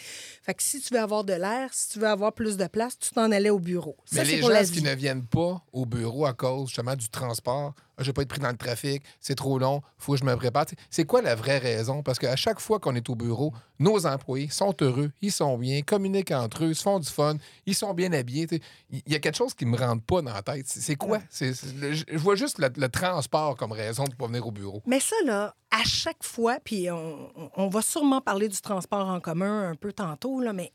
Fait 0.42 0.54
que 0.54 0.62
si 0.62 0.82
tu 0.82 0.94
veux 0.94 1.00
avoir 1.00 1.24
de 1.24 1.34
l'air, 1.34 1.70
si 1.74 1.90
tu 1.90 2.00
veux 2.00 2.08
avoir 2.08 2.34
plus 2.34 2.58
de 2.58 2.68
place, 2.68 2.98
tu 3.00 3.12
t'en 3.12 3.32
allais 3.32 3.50
au 3.50 3.60
bureau. 3.60 3.96
Ça, 4.06 4.24
Mais 4.24 4.32
les 4.32 4.40
pour 4.40 4.52
gens 4.52 4.64
qui 4.64 4.84
ne 4.84 4.94
viennent 4.94 5.26
pas 5.26 5.64
au 5.72 5.86
bureau 5.86 6.26
à 6.26 6.34
cause 6.34 6.68
justement 6.68 6.96
du 6.96 7.10
transport, 7.10 7.74
ah, 7.98 8.04
je 8.04 8.08
vais 8.08 8.14
pas 8.14 8.22
être 8.24 8.30
pris 8.30 8.40
dans 8.40 8.50
le 8.50 8.58
trafic, 8.58 9.04
c'est 9.20 9.36
trop 9.36 9.60
long, 9.60 9.82
faut 9.98 10.14
que 10.14 10.20
je 10.20 10.26
me 10.26 10.36
prépare. 10.36 10.66
C'est 10.90 11.06
quoi 11.06 11.22
la 11.22 11.36
vraie 11.36 11.60
raison? 11.60 12.04
Parce 12.04 12.20
qu'à 12.20 12.36
chaque 12.36 12.60
fois 12.60 12.80
qu'on 12.80 12.96
est 12.96 13.10
au 13.10 13.16
bureau, 13.16 13.54
nos 13.80 14.06
employés 14.06 14.50
sont 14.50 14.76
heureux, 14.82 15.12
ils 15.22 15.32
sont 15.32 15.58
bien, 15.58 15.82
communiquent 15.82 16.32
entre 16.32 16.66
eux, 16.66 16.70
ils 16.70 16.76
se 16.76 16.84
font 16.84 17.00
du 17.00 17.10
fun, 17.10 17.38
ils 17.66 17.76
sont 17.76 17.94
bien 17.94 18.12
habillés. 18.14 18.48
Il 18.90 19.02
y 19.08 19.16
a 19.16 19.20
quelque 19.20 19.38
chose 19.38 19.54
qui 19.54 19.66
me 19.66 19.78
rentre 19.78 20.04
pas 20.04 20.22
dans 20.22 20.34
la 20.34 20.42
tête. 20.42 20.66
C'est 20.68 20.82
c'est 20.82 20.96
quoi? 21.22 21.28
C'est- 21.30 21.54
c'est- 21.54 21.74
le- 21.76 21.94
je 21.94 22.18
vois 22.18 22.36
juste 22.36 22.60
le, 22.60 22.70
le 22.76 22.90
transport 22.90 23.56
comme 23.56 23.72
raison 23.72 24.04
de 24.06 24.12
ne 24.12 24.16
pas 24.16 24.28
venir 24.28 24.46
au 24.46 24.52
bureau. 24.52 24.82
Mais 24.86 25.00
ça, 25.00 25.16
là, 25.26 25.56
à 25.72 25.84
chaque 25.84 26.24
fois, 26.24 26.60
puis 26.64 26.90
on, 26.92 27.30
on 27.56 27.68
va 27.70 27.82
sûrement 27.82 28.22
parler 28.22 28.48
du 28.50 28.60
transport 28.62 29.08
en 29.08 29.20
commun 29.20 29.70
un 29.70 29.76
peu 29.76 29.92
tantôt, 29.94 30.40
là, 30.42 30.54
mais 30.54 30.72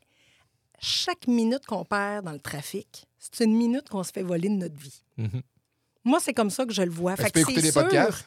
chaque 0.78 1.26
minute 1.26 1.64
qu'on 1.66 1.84
perd 1.84 2.24
dans 2.26 2.32
le 2.32 2.38
trafic, 2.40 3.06
c'est 3.18 3.44
une 3.44 3.56
minute 3.56 3.88
qu'on 3.88 4.02
se 4.02 4.12
fait 4.12 4.22
voler 4.22 4.48
de 4.48 4.54
notre 4.54 4.76
vie. 4.76 5.02
Mhm. 5.16 5.42
Moi, 6.06 6.20
c'est 6.20 6.32
comme 6.32 6.50
ça 6.50 6.64
que 6.64 6.72
je 6.72 6.82
le 6.82 6.90
vois. 6.90 7.16
Fait 7.16 7.24
tu 7.24 7.32
peux 7.32 7.40
que 7.42 7.50
écouter 7.50 7.62
des 7.62 7.72
sûr- 7.72 7.82
podcasts. 7.82 8.24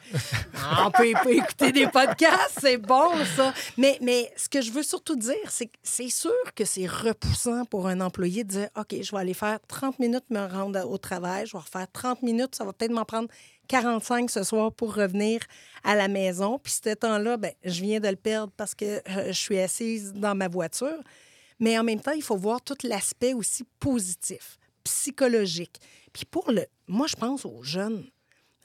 Ah, 0.62 0.86
on 0.86 0.90
peut, 0.90 1.10
peut 1.24 1.32
écouter 1.34 1.72
des 1.72 1.86
podcasts, 1.86 2.58
c'est 2.60 2.76
bon, 2.76 3.08
ça. 3.36 3.54
Mais, 3.78 3.98
mais 4.02 4.30
ce 4.36 4.48
que 4.50 4.60
je 4.60 4.70
veux 4.70 4.82
surtout 4.82 5.16
dire, 5.16 5.34
c'est 5.48 5.66
que 5.66 5.76
c'est 5.82 6.10
sûr 6.10 6.30
que 6.54 6.66
c'est 6.66 6.86
repoussant 6.86 7.64
pour 7.64 7.88
un 7.88 8.02
employé 8.02 8.44
de 8.44 8.50
dire 8.50 8.68
OK, 8.76 8.94
je 9.02 9.10
vais 9.10 9.18
aller 9.18 9.32
faire 9.34 9.58
30 9.66 9.98
minutes 9.98 10.24
me 10.28 10.46
rendre 10.46 10.86
au 10.88 10.98
travail, 10.98 11.46
je 11.46 11.52
vais 11.52 11.62
refaire 11.62 11.86
30 11.90 12.22
minutes, 12.22 12.54
ça 12.54 12.64
va 12.64 12.74
peut-être 12.74 12.92
m'en 12.92 13.06
prendre 13.06 13.28
45 13.68 14.30
ce 14.30 14.42
soir 14.42 14.72
pour 14.72 14.94
revenir 14.94 15.40
à 15.82 15.94
la 15.94 16.08
maison. 16.08 16.58
Puis 16.62 16.74
ce 16.84 16.92
temps-là, 16.92 17.38
ben, 17.38 17.52
je 17.64 17.80
viens 17.80 17.98
de 18.00 18.08
le 18.08 18.16
perdre 18.16 18.52
parce 18.58 18.74
que 18.74 18.84
euh, 18.84 19.26
je 19.28 19.32
suis 19.32 19.58
assise 19.58 20.12
dans 20.12 20.34
ma 20.34 20.48
voiture. 20.48 20.98
Mais 21.60 21.78
en 21.78 21.84
même 21.84 22.00
temps, 22.00 22.12
il 22.12 22.22
faut 22.22 22.36
voir 22.36 22.60
tout 22.60 22.76
l'aspect 22.84 23.32
aussi 23.32 23.64
positif, 23.78 24.58
psychologique. 24.84 25.76
Puis 26.12 26.24
pour 26.24 26.50
le. 26.50 26.66
Moi, 26.88 27.06
je 27.06 27.16
pense 27.16 27.44
aux 27.44 27.62
jeunes. 27.62 28.04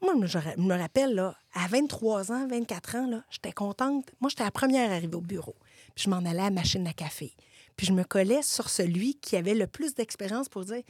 Moi, 0.01 0.13
je 0.25 0.38
me 0.58 0.77
rappelle, 0.77 1.15
là, 1.15 1.36
à 1.53 1.67
23 1.67 2.31
ans, 2.31 2.47
24 2.47 2.95
ans, 2.95 3.21
j'étais 3.29 3.51
contente. 3.51 4.05
Moi, 4.19 4.29
j'étais 4.29 4.43
la 4.43 4.51
première 4.51 4.91
arrivée 4.91 5.15
au 5.15 5.21
bureau. 5.21 5.55
Puis 5.95 6.05
je 6.05 6.10
m'en 6.10 6.17
allais 6.17 6.41
à 6.41 6.45
la 6.45 6.49
machine 6.51 6.86
à 6.88 6.93
café. 6.93 7.34
Puis 7.77 7.88
je 7.88 7.93
me 7.93 8.03
collais 8.03 8.41
sur 8.41 8.69
celui 8.69 9.15
qui 9.15 9.36
avait 9.36 9.55
le 9.55 9.67
plus 9.67 9.95
d'expérience 9.95 10.49
pour 10.49 10.65
dire 10.65 10.84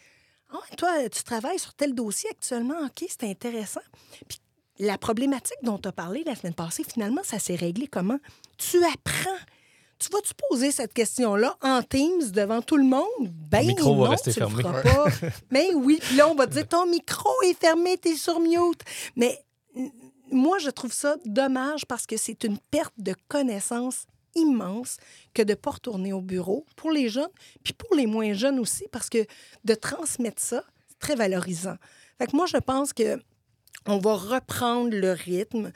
Ah, 0.51 0.75
toi, 0.77 1.09
tu 1.09 1.23
travailles 1.23 1.59
sur 1.59 1.73
tel 1.73 1.93
dossier 1.93 2.29
actuellement. 2.31 2.85
OK, 2.85 3.05
c'est 3.07 3.29
intéressant. 3.29 3.81
Puis 4.27 4.39
la 4.79 4.97
problématique 4.97 5.57
dont 5.63 5.77
tu 5.77 5.87
as 5.87 5.91
parlé 5.91 6.23
la 6.25 6.35
semaine 6.35 6.53
passée, 6.53 6.83
finalement, 6.83 7.21
ça 7.23 7.39
s'est 7.39 7.55
réglé 7.55 7.87
comment? 7.87 8.19
Tu 8.57 8.83
apprends. 8.83 9.39
Tu 9.97 10.09
vas-tu 10.11 10.33
poser 10.49 10.71
cette 10.71 10.93
question-là 10.93 11.57
en 11.61 11.81
Teams 11.81 12.31
devant 12.31 12.61
tout 12.61 12.77
le 12.77 12.83
monde? 12.83 13.05
Ben 13.21 13.61
Le 13.61 13.67
micro 13.67 13.95
va 13.95 14.05
non, 14.05 14.09
rester 14.11 14.33
tu 14.33 14.39
le 14.39 14.47
fermé. 14.47 14.63
feras 14.63 14.81
pas. 14.81 15.05
Mais 15.51 15.69
oui, 15.75 15.99
puis 16.01 16.17
là, 16.17 16.27
on 16.27 16.35
va 16.35 16.47
te 16.47 16.53
dire 16.53 16.67
ton 16.67 16.85
micro 16.85 17.29
est 17.45 17.57
fermé, 17.59 17.97
t'es 17.97 18.15
sur 18.15 18.39
mute. 18.39 18.81
Mais 19.15 19.41
moi, 20.31 20.59
je 20.59 20.69
trouve 20.69 20.91
ça 20.91 21.15
dommage 21.25 21.85
parce 21.85 22.05
que 22.05 22.17
c'est 22.17 22.43
une 22.43 22.57
perte 22.71 22.93
de 22.97 23.15
connaissances 23.27 24.05
immense 24.35 24.97
que 25.33 25.41
de 25.41 25.51
ne 25.51 25.55
pas 25.55 25.71
retourner 25.71 26.11
au 26.11 26.19
bureau 26.21 26.65
pour 26.75 26.91
les 26.91 27.07
jeunes, 27.07 27.29
puis 27.63 27.73
pour 27.73 27.95
les 27.95 28.05
moins 28.05 28.33
jeunes 28.33 28.59
aussi, 28.59 28.85
parce 28.91 29.09
que 29.09 29.25
de 29.63 29.73
transmettre 29.75 30.41
ça, 30.41 30.61
c'est 30.89 30.99
très 30.99 31.15
valorisant. 31.15 31.77
Fait 32.17 32.27
que 32.27 32.35
moi, 32.35 32.45
je 32.45 32.57
pense 32.57 32.91
que 32.91 33.17
on 33.85 33.97
va 33.97 34.15
reprendre 34.15 34.89
le 34.95 35.11
rythme. 35.11 35.71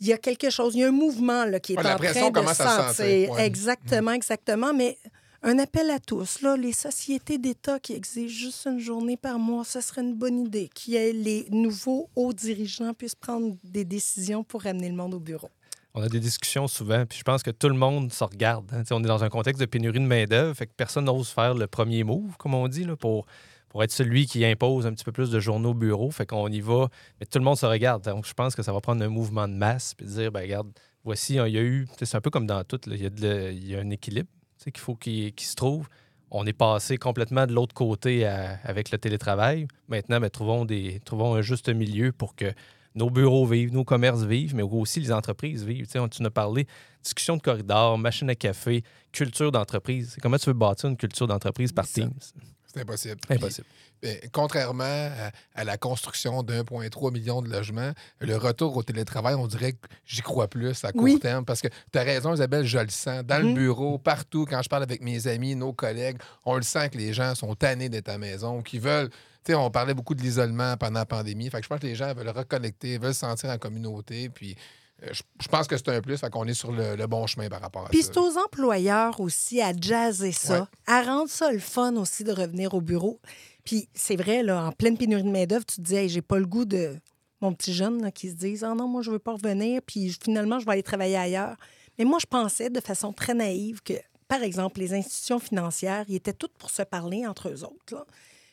Il 0.00 0.06
y 0.06 0.12
a 0.12 0.18
quelque 0.18 0.48
chose, 0.50 0.74
il 0.74 0.80
y 0.80 0.84
a 0.84 0.88
un 0.88 0.92
mouvement 0.92 1.44
là, 1.44 1.60
qui 1.60 1.74
est 1.74 1.78
en 1.78 1.82
train 1.82 1.96
de 1.96 2.32
commence 2.32 2.60
à 2.60 2.68
se 2.68 2.76
sentir. 2.76 2.94
sentir, 2.94 3.30
ouais. 3.32 3.46
Exactement, 3.46 4.12
exactement. 4.12 4.72
Mais 4.72 4.96
un 5.42 5.58
appel 5.58 5.90
à 5.90 5.98
tous, 5.98 6.42
là, 6.42 6.56
les 6.56 6.72
sociétés 6.72 7.38
d'État 7.38 7.78
qui 7.78 7.92
exigent 7.94 8.34
juste 8.34 8.66
une 8.66 8.78
journée 8.78 9.16
par 9.16 9.38
mois, 9.38 9.64
ce 9.64 9.80
serait 9.80 10.02
une 10.02 10.14
bonne 10.14 10.38
idée. 10.38 10.68
Que 10.74 11.12
les 11.12 11.46
nouveaux 11.50 12.08
hauts 12.16 12.32
dirigeants 12.32 12.92
puissent 12.94 13.14
prendre 13.14 13.56
des 13.64 13.84
décisions 13.84 14.42
pour 14.44 14.62
ramener 14.62 14.88
le 14.88 14.94
monde 14.96 15.14
au 15.14 15.20
bureau. 15.20 15.50
On 15.92 16.02
a 16.02 16.08
des 16.08 16.20
discussions 16.20 16.68
souvent, 16.68 17.04
puis 17.04 17.18
je 17.18 17.24
pense 17.24 17.42
que 17.42 17.50
tout 17.50 17.68
le 17.68 17.74
monde 17.74 18.12
se 18.12 18.22
regarde. 18.22 18.70
hein. 18.72 18.82
On 18.92 19.02
est 19.02 19.08
dans 19.08 19.24
un 19.24 19.28
contexte 19.28 19.60
de 19.60 19.66
pénurie 19.66 19.98
de 19.98 20.04
main-d'œuvre, 20.04 20.54
fait 20.54 20.66
que 20.66 20.72
personne 20.76 21.06
n'ose 21.06 21.30
faire 21.30 21.54
le 21.54 21.66
premier 21.66 22.04
move, 22.04 22.36
comme 22.38 22.54
on 22.54 22.68
dit, 22.68 22.84
là, 22.84 22.94
pour, 22.94 23.26
pour 23.70 23.82
être 23.82 23.92
celui 23.92 24.26
qui 24.26 24.44
impose 24.44 24.86
un 24.86 24.92
petit 24.92 25.04
peu 25.04 25.12
plus 25.12 25.30
de 25.30 25.40
journaux 25.40 25.70
au 25.70 25.74
bureau. 25.74 26.10
Fait 26.10 26.26
qu'on 26.26 26.48
y 26.48 26.60
va, 26.60 26.88
mais 27.18 27.24
tout 27.26 27.38
le 27.38 27.44
monde 27.44 27.56
se 27.56 27.64
regarde. 27.66 28.04
Donc 28.04 28.26
je 28.26 28.34
pense 28.34 28.54
que 28.54 28.62
ça 28.62 28.72
va 28.72 28.80
prendre 28.82 29.02
un 29.02 29.08
mouvement 29.08 29.48
de 29.48 29.54
masse, 29.54 29.94
puis 29.94 30.06
dire, 30.06 30.30
ben 30.30 30.42
regarde, 30.42 30.68
voici, 31.04 31.38
hein, 31.38 31.46
il 31.46 31.54
y 31.54 31.58
a 31.58 31.62
eu, 31.62 31.88
c'est 32.02 32.16
un 32.16 32.20
peu 32.20 32.30
comme 32.30 32.46
dans 32.46 32.62
tout, 32.64 32.80
là, 32.86 32.94
il 32.96 33.02
y, 33.02 33.06
a 33.06 33.10
de 33.10 33.50
il 33.52 33.66
y 33.68 33.74
a 33.74 33.78
un 33.80 33.88
équilibre 33.90 34.28
qu'il 34.62 34.76
faut 34.76 34.94
qu'il 34.96 35.32
se 35.38 35.54
trouve. 35.54 35.88
On 36.30 36.46
est 36.46 36.52
passé 36.52 36.96
complètement 36.98 37.46
de 37.46 37.52
l'autre 37.52 37.74
côté 37.74 38.26
à- 38.26 38.58
avec 38.64 38.90
le 38.92 38.98
télétravail. 38.98 39.66
Maintenant, 39.88 40.20
ben, 40.20 40.28
trouvons, 40.30 40.64
des, 40.64 41.00
trouvons 41.04 41.34
un 41.34 41.40
juste 41.42 41.68
milieu 41.68 42.12
pour 42.12 42.34
que 42.36 42.52
nos 42.94 43.08
bureaux 43.08 43.46
vivent, 43.46 43.72
nos 43.72 43.84
commerces 43.84 44.22
vivent, 44.24 44.54
mais 44.54 44.62
aussi 44.62 45.00
les 45.00 45.12
entreprises 45.12 45.64
vivent. 45.64 45.86
Tu 45.86 45.92
sais, 45.92 45.98
on- 45.98 46.08
tu 46.08 46.24
as 46.24 46.30
parlé 46.30 46.66
discussion 47.02 47.36
de 47.36 47.42
corridor, 47.42 47.96
machine 47.98 48.28
à 48.30 48.34
café, 48.34 48.82
culture 49.12 49.50
d'entreprise. 49.50 50.16
Comment 50.22 50.36
tu 50.36 50.46
veux 50.46 50.52
bâtir 50.54 50.90
une 50.90 50.96
culture 50.96 51.26
d'entreprise 51.26 51.72
par. 51.72 51.86
Teams? 51.88 52.12
C'est 52.72 52.80
impossible. 52.82 53.16
Impossible. 53.28 53.66
Puis, 54.00 54.10
ben, 54.10 54.30
contrairement 54.32 54.84
à, 54.84 55.30
à 55.54 55.64
la 55.64 55.76
construction 55.76 56.42
d'1,3 56.42 57.12
million 57.12 57.42
de 57.42 57.48
logements, 57.50 57.92
le 58.20 58.36
retour 58.36 58.76
au 58.76 58.82
télétravail, 58.82 59.34
on 59.34 59.46
dirait 59.46 59.72
que 59.72 59.88
j'y 60.06 60.22
crois 60.22 60.48
plus 60.48 60.84
à 60.84 60.92
court 60.92 61.02
Oui. 61.02 61.18
terme. 61.18 61.44
Parce 61.44 61.60
que 61.60 61.68
tu 61.92 61.98
as 61.98 62.02
raison, 62.02 62.32
Isabelle, 62.34 62.64
je 62.66 62.78
le 62.78 62.88
sens. 62.88 63.24
Dans 63.24 63.38
le 63.42 63.48
Mhm. 63.48 63.54
bureau, 63.54 63.98
partout, 63.98 64.46
quand 64.48 64.62
je 64.62 64.68
parle 64.68 64.84
avec 64.84 65.02
mes 65.02 65.26
amis, 65.26 65.54
nos 65.56 65.72
collègues, 65.72 66.18
on 66.44 66.54
le 66.56 66.62
sent 66.62 66.90
que 66.90 66.98
les 66.98 67.12
gens 67.12 67.34
sont 67.34 67.54
tannés 67.54 67.88
d'être 67.88 68.08
à 68.08 68.12
la 68.12 68.18
maison, 68.18 68.62
qu'ils 68.62 68.80
veulent. 68.80 69.10
Tu 69.42 69.52
sais, 69.52 69.54
on 69.54 69.70
parlait 69.70 69.94
beaucoup 69.94 70.14
de 70.14 70.22
l'isolement 70.22 70.76
pendant 70.76 71.00
la 71.00 71.06
pandémie. 71.06 71.48
Fait 71.50 71.58
que 71.58 71.64
je 71.64 71.68
pense 71.68 71.80
que 71.80 71.86
les 71.86 71.94
gens 71.94 72.12
veulent 72.14 72.28
reconnecter, 72.28 72.98
veulent 72.98 73.14
se 73.14 73.20
sentir 73.20 73.48
en 73.50 73.56
communauté. 73.58 74.28
Puis 74.28 74.54
je, 75.12 75.22
je 75.40 75.48
pense 75.48 75.66
que 75.66 75.76
c'est 75.76 75.88
un 75.88 76.00
plus. 76.00 76.20
Qu'on 76.32 76.46
est 76.46 76.54
sur 76.54 76.72
le, 76.72 76.96
le 76.96 77.06
bon 77.06 77.26
chemin 77.26 77.48
par 77.48 77.60
rapport 77.60 77.86
à 77.86 77.88
Puis 77.88 78.02
ça. 78.02 78.10
c'est 78.12 78.18
aux 78.20 78.36
employeurs 78.38 79.20
aussi 79.20 79.60
à 79.60 79.72
jazzer 79.78 80.32
ça, 80.32 80.60
Ouais. 80.60 80.66
à 80.86 81.02
rendre 81.02 81.30
ça 81.30 81.50
le 81.52 81.58
fun 81.58 81.96
aussi 81.96 82.24
de 82.24 82.32
revenir 82.32 82.74
au 82.74 82.80
bureau. 82.80 83.20
Puis 83.64 83.88
c'est 83.94 84.16
vrai, 84.16 84.42
là, 84.42 84.64
en 84.66 84.72
pleine 84.72 84.96
pénurie 84.98 85.22
de 85.22 85.30
main-d'œuvre, 85.30 85.64
tu 85.66 85.76
te 85.76 85.80
dis, 85.82 85.94
Hey, 85.96 86.08
j'ai 86.08 86.22
pas 86.22 86.38
le 86.38 86.46
goût 86.46 86.64
de 86.64 86.96
mon 87.40 87.52
petit 87.54 87.72
jeune 87.72 88.02
là, 88.02 88.10
qui 88.10 88.28
se 88.28 88.34
dise, 88.34 88.64
ah 88.64 88.74
non, 88.74 88.86
moi, 88.86 89.00
je 89.00 89.10
veux 89.10 89.18
pas 89.18 89.32
revenir, 89.32 89.80
puis 89.86 90.12
finalement, 90.22 90.58
je 90.58 90.66
vais 90.66 90.72
aller 90.72 90.82
travailler 90.82 91.16
ailleurs. 91.16 91.56
Mais 91.98 92.04
moi, 92.04 92.18
je 92.20 92.26
pensais 92.26 92.68
de 92.68 92.80
façon 92.80 93.14
très 93.14 93.32
naïve 93.32 93.80
que, 93.82 93.94
par 94.28 94.42
exemple, 94.42 94.78
les 94.80 94.92
institutions 94.92 95.38
financières, 95.38 96.04
ils 96.08 96.16
étaient 96.16 96.34
toutes 96.34 96.52
pour 96.58 96.68
se 96.68 96.82
parler 96.82 97.26
entre 97.26 97.48
eux 97.48 97.64
autres, 97.64 97.94
là, 97.94 98.04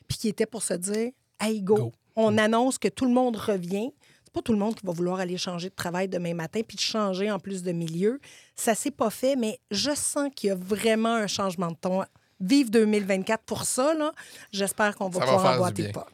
puis 0.08 0.18
qui 0.18 0.30
étaient 0.30 0.46
pour 0.46 0.64
se 0.64 0.74
dire, 0.76 1.12
hey, 1.42 1.62
go, 1.62 1.76
Go. 1.76 1.92
on 2.16 2.38
annonce 2.38 2.78
que 2.78 2.88
tout 2.88 3.04
le 3.06 3.12
monde 3.12 3.36
revient. 3.36 3.92
C'est 4.28 4.34
pas 4.34 4.42
tout 4.42 4.52
le 4.52 4.60
monde 4.60 4.76
qui 4.76 4.86
va 4.86 4.92
vouloir 4.92 5.22
aller 5.22 5.38
changer 5.38 5.70
de 5.70 5.74
travail 5.74 6.10
demain 6.10 6.34
matin 6.34 6.60
puis 6.68 6.76
de 6.76 6.82
changer 6.82 7.32
en 7.32 7.40
plus 7.40 7.64
de 7.64 7.72
milieu. 7.72 8.20
Ça 8.58 8.76
s'est 8.76 8.92
pas 8.92 9.10
fait, 9.10 9.38
mais 9.38 9.58
je 9.72 9.96
sens 9.96 10.28
qu'il 10.36 10.50
y 10.50 10.52
a 10.52 10.56
vraiment 10.56 11.16
un 11.16 11.28
changement 11.28 11.72
de 11.72 11.78
ton. 11.78 12.04
Vive 12.42 12.70
2024 12.70 13.44
pour 13.46 13.64
ça, 13.64 13.94
là. 13.94 14.12
J'espère 14.52 14.98
qu'on 14.98 15.08
va 15.08 15.22
Ça 15.22 15.26
va 15.28 15.32
pouvoir 15.32 15.54
emboîter 15.56 15.84
pas. 15.94 16.08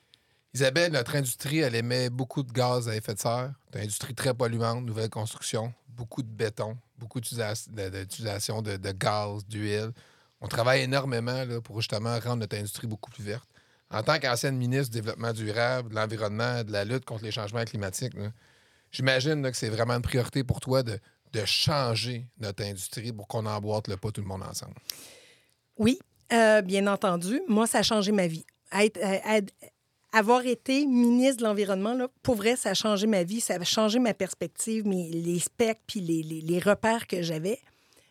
Isabelle, 0.53 0.91
notre 0.91 1.15
industrie, 1.15 1.57
elle 1.57 1.73
émet 1.73 2.11
beaucoup 2.11 2.43
de 2.43 2.51
gaz 2.51 2.87
à 2.87 2.95
effet 2.95 3.15
de 3.15 3.19
serre. 3.19 3.51
C'est 3.71 3.79
une 3.79 3.85
industrie 3.85 4.13
très 4.13 4.35
polluante, 4.35 4.85
nouvelle 4.85 5.09
construction, 5.09 5.73
beaucoup 5.89 6.21
de 6.21 6.27
béton, 6.29 6.77
beaucoup 6.99 7.19
de- 7.19 7.89
d'utilisation 7.89 8.61
de, 8.61 8.77
de 8.77 8.91
gaz, 8.91 9.43
d'huile. 9.47 9.91
On 10.39 10.47
travaille 10.47 10.81
énormément 10.81 11.45
là, 11.45 11.61
pour 11.61 11.81
justement 11.81 12.19
rendre 12.19 12.35
notre 12.41 12.55
industrie 12.57 12.85
beaucoup 12.85 13.09
plus 13.09 13.23
verte. 13.23 13.49
En 13.93 14.03
tant 14.03 14.17
qu'ancienne 14.19 14.57
ministre 14.57 14.91
du 14.91 15.01
Développement 15.01 15.33
durable, 15.33 15.89
de 15.89 15.95
l'Environnement, 15.95 16.63
de 16.63 16.71
la 16.71 16.83
lutte 16.83 17.05
contre 17.05 17.23
les 17.23 17.31
changements 17.31 17.63
climatiques, 17.63 18.13
j'imagine 18.91 19.41
que 19.49 19.55
c'est 19.57 19.69
vraiment 19.69 19.93
une 19.93 20.01
priorité 20.01 20.43
pour 20.43 20.59
toi 20.59 20.83
de, 20.83 20.99
changer 21.45 22.27
notre 22.39 22.63
industrie 22.63 23.11
pour 23.11 23.27
qu'on 23.27 23.45
emboîte 23.47 23.87
le 23.87 23.97
pas 23.97 24.11
tout 24.11 24.21
le 24.21 24.27
monde 24.27 24.43
ensemble. 24.43 24.75
Oui, 25.77 25.97
euh, 26.31 26.61
bien 26.61 26.85
entendu. 26.85 27.41
Moi, 27.47 27.65
ça 27.65 27.79
a 27.79 27.83
changé 27.83 28.11
ma 28.11 28.27
vie. 28.27 28.45
Euh, 28.75 29.41
avoir 30.11 30.45
été 30.45 30.85
ministre 30.85 31.37
de 31.37 31.43
l'Environnement, 31.43 31.97
pour 32.21 32.35
vrai, 32.35 32.55
ça 32.55 32.69
a 32.69 32.73
changé 32.75 33.07
ma 33.07 33.23
vie. 33.23 33.41
Ça 33.41 33.55
a 33.55 33.63
changé 33.63 33.97
ma 33.97 34.13
perspective, 34.13 34.85
les 34.87 35.39
specs 35.39 35.81
puis 35.87 36.01
les, 36.01 36.21
les- 36.21 36.41
les 36.41 36.59
repères 36.59 37.07
que 37.07 37.23
j'avais. 37.23 37.59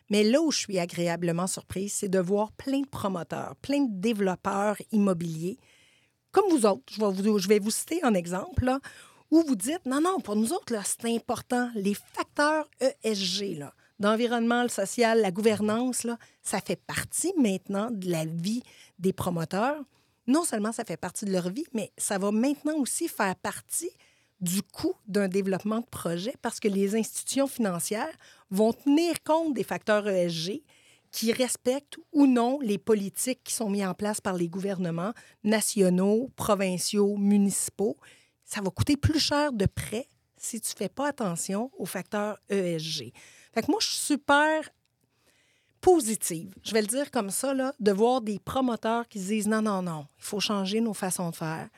Mais 0.09 0.23
là 0.23 0.41
où 0.41 0.51
je 0.51 0.59
suis 0.59 0.79
agréablement 0.79 1.47
surprise, 1.47 1.93
c'est 1.93 2.09
de 2.09 2.19
voir 2.19 2.51
plein 2.51 2.81
de 2.81 2.87
promoteurs, 2.87 3.55
plein 3.61 3.85
de 3.85 4.01
développeurs 4.01 4.75
immobiliers, 4.91 5.57
comme 6.33 6.49
vous 6.49 6.65
autres. 6.65 6.83
Je 6.91 7.47
vais 7.47 7.59
vous, 7.59 7.71
citer 7.71 8.03
un 8.03 8.13
exemple, 8.13 8.69
où 9.31 9.41
vous 9.47 9.55
dites, 9.55 9.85
non, 9.85 10.01
non, 10.01 10.19
pour 10.19 10.35
nous 10.35 10.51
autres, 10.51 10.73
c'est 10.83 11.15
important. 11.15 11.69
Les 11.75 11.93
facteurs 11.93 12.67
ESG, 13.03 13.59
là, 13.59 13.73
d'environnement, 13.99 14.63
le 14.63 14.69
social, 14.69 15.21
la 15.21 15.31
gouvernance, 15.31 16.03
là, 16.03 16.17
ça 16.41 16.59
fait 16.59 16.75
partie 16.75 17.33
maintenant 17.37 17.89
de 17.89 18.11
la 18.11 18.25
vie 18.25 18.63
des 18.99 19.13
promoteurs. 19.13 19.81
Non 20.27 20.43
seulement 20.43 20.71
ça 20.71 20.83
fait 20.83 20.97
partie 20.97 21.25
de 21.25 21.31
leur 21.31 21.49
vie, 21.49 21.65
mais 21.73 21.91
ça 21.97 22.17
va 22.17 22.31
maintenant 22.31 22.75
aussi 22.77 23.07
faire 23.07 23.35
partie 23.35 23.91
du 24.39 24.61
coût 24.61 24.93
d'un 25.07 25.27
développement 25.27 25.79
de 25.79 25.85
projet 25.85 26.33
parce 26.41 26.59
que 26.59 26.67
les 26.67 26.95
institutions 26.95 27.47
financières 27.47 28.13
vont 28.49 28.73
tenir 28.73 29.21
compte 29.23 29.53
des 29.53 29.63
facteurs 29.63 30.07
ESG 30.07 30.61
qui 31.13 31.31
respectent 31.31 31.99
ou 32.11 32.25
non 32.25 32.59
les 32.59 32.79
politiques 32.79 33.43
qui 33.43 33.53
sont 33.53 33.69
mises 33.69 33.85
en 33.85 33.93
place 33.93 34.19
par 34.19 34.33
les 34.33 34.49
gouvernements 34.49 35.13
nationaux, 35.43 36.31
provinciaux, 36.35 37.15
municipaux. 37.17 37.95
Ça 38.43 38.61
va 38.61 38.71
coûter 38.71 38.97
plus 38.97 39.19
cher 39.19 39.53
de 39.53 39.67
près 39.67 40.09
si 40.37 40.59
tu 40.59 40.73
ne 40.73 40.77
fais 40.77 40.89
pas 40.89 41.07
attention 41.07 41.71
aux 41.77 41.85
facteurs 41.85 42.39
ESG. 42.49 43.13
Fait 43.53 43.61
que 43.61 43.69
moi, 43.71 43.77
je 43.79 43.87
suis 43.91 43.99
super 43.99 44.67
positive, 45.79 46.55
je 46.63 46.73
vais 46.73 46.81
le 46.81 46.87
dire 46.87 47.11
comme 47.11 47.29
ça, 47.29 47.53
là, 47.53 47.73
de 47.79 47.91
voir 47.91 48.21
des 48.21 48.39
promoteurs 48.39 49.07
qui 49.07 49.19
se 49.19 49.27
disent 49.27 49.47
non, 49.47 49.61
non, 49.61 49.81
non, 49.81 50.07
il 50.17 50.23
faut 50.23 50.39
changer 50.39 50.81
nos 50.81 50.93
façons 50.93 51.29
de 51.29 51.35
faire. 51.35 51.69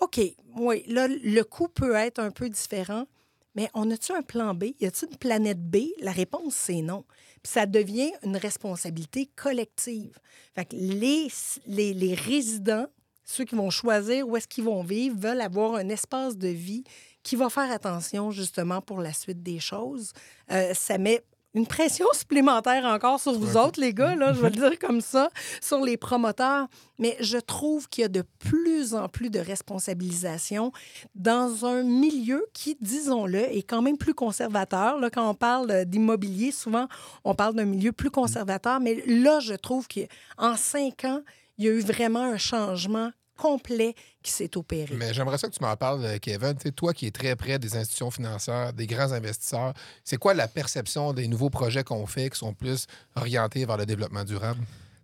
OK, 0.00 0.18
oui, 0.56 0.82
là, 0.88 1.06
le 1.06 1.42
coût 1.42 1.68
peut 1.68 1.94
être 1.94 2.18
un 2.18 2.30
peu 2.30 2.48
différent, 2.48 3.06
mais 3.54 3.68
on 3.74 3.90
a-tu 3.90 4.12
un 4.12 4.22
plan 4.22 4.54
B? 4.54 4.64
Y 4.80 4.86
a-t-il 4.86 5.10
une 5.10 5.18
planète 5.18 5.60
B? 5.60 5.76
La 6.00 6.12
réponse, 6.12 6.54
c'est 6.54 6.82
non. 6.82 7.04
Puis 7.42 7.52
ça 7.52 7.66
devient 7.66 8.12
une 8.22 8.36
responsabilité 8.36 9.30
collective. 9.34 10.18
Fait 10.54 10.64
que 10.64 10.76
les, 10.76 11.28
les, 11.66 11.94
les 11.94 12.14
résidents, 12.14 12.86
ceux 13.24 13.44
qui 13.44 13.54
vont 13.54 13.70
choisir 13.70 14.28
où 14.28 14.36
est-ce 14.36 14.48
qu'ils 14.48 14.64
vont 14.64 14.82
vivre, 14.82 15.16
veulent 15.18 15.40
avoir 15.40 15.74
un 15.74 15.88
espace 15.88 16.36
de 16.36 16.48
vie 16.48 16.84
qui 17.22 17.36
va 17.36 17.50
faire 17.50 17.70
attention 17.70 18.30
justement 18.30 18.80
pour 18.80 19.00
la 19.00 19.12
suite 19.12 19.42
des 19.42 19.58
choses. 19.58 20.12
Euh, 20.50 20.72
ça 20.74 20.98
met 20.98 21.22
une 21.54 21.66
pression 21.66 22.06
supplémentaire 22.12 22.84
encore 22.84 23.18
sur 23.18 23.32
vous 23.32 23.56
autres, 23.56 23.80
les 23.80 23.92
gars, 23.92 24.14
là, 24.14 24.32
je 24.32 24.40
vais 24.40 24.50
le 24.50 24.56
dire 24.56 24.78
comme 24.78 25.00
ça, 25.00 25.30
sur 25.60 25.80
les 25.80 25.96
promoteurs. 25.96 26.68
Mais 26.98 27.16
je 27.20 27.38
trouve 27.38 27.88
qu'il 27.88 28.02
y 28.02 28.04
a 28.04 28.08
de 28.08 28.22
plus 28.38 28.94
en 28.94 29.08
plus 29.08 29.30
de 29.30 29.40
responsabilisation 29.40 30.70
dans 31.14 31.64
un 31.66 31.82
milieu 31.82 32.46
qui, 32.52 32.76
disons-le, 32.80 33.40
est 33.56 33.62
quand 33.62 33.82
même 33.82 33.98
plus 33.98 34.14
conservateur. 34.14 34.98
Là, 34.98 35.10
quand 35.10 35.28
on 35.28 35.34
parle 35.34 35.84
d'immobilier, 35.86 36.52
souvent, 36.52 36.86
on 37.24 37.34
parle 37.34 37.54
d'un 37.54 37.64
milieu 37.64 37.92
plus 37.92 38.10
conservateur. 38.10 38.80
Mais 38.80 39.02
là, 39.06 39.40
je 39.40 39.54
trouve 39.54 39.88
qu'en 39.88 40.56
cinq 40.56 41.04
ans, 41.04 41.22
il 41.58 41.64
y 41.64 41.68
a 41.68 41.72
eu 41.72 41.80
vraiment 41.80 42.22
un 42.22 42.38
changement 42.38 43.10
complet 43.40 43.94
qui 44.22 44.30
s'est 44.30 44.56
opéré. 44.56 44.94
Mais 44.94 45.14
j'aimerais 45.14 45.38
ça 45.38 45.48
que 45.48 45.54
tu 45.54 45.64
m'en 45.64 45.74
parles, 45.76 46.04
euh, 46.04 46.18
Kevin. 46.18 46.54
Tu 46.54 46.64
sais, 46.64 46.72
toi 46.72 46.92
qui 46.92 47.06
es 47.06 47.10
très 47.10 47.34
près 47.36 47.58
des 47.58 47.74
institutions 47.74 48.10
financières, 48.10 48.74
des 48.74 48.86
grands 48.86 49.12
investisseurs, 49.12 49.72
c'est 50.04 50.18
quoi 50.18 50.34
la 50.34 50.46
perception 50.46 51.14
des 51.14 51.26
nouveaux 51.26 51.50
projets 51.50 51.82
qu'on 51.82 52.06
fait 52.06 52.28
qui 52.28 52.38
sont 52.38 52.52
plus 52.52 52.86
orientés 53.16 53.64
vers 53.64 53.78
le 53.78 53.86
développement 53.86 54.24
durable? 54.24 54.60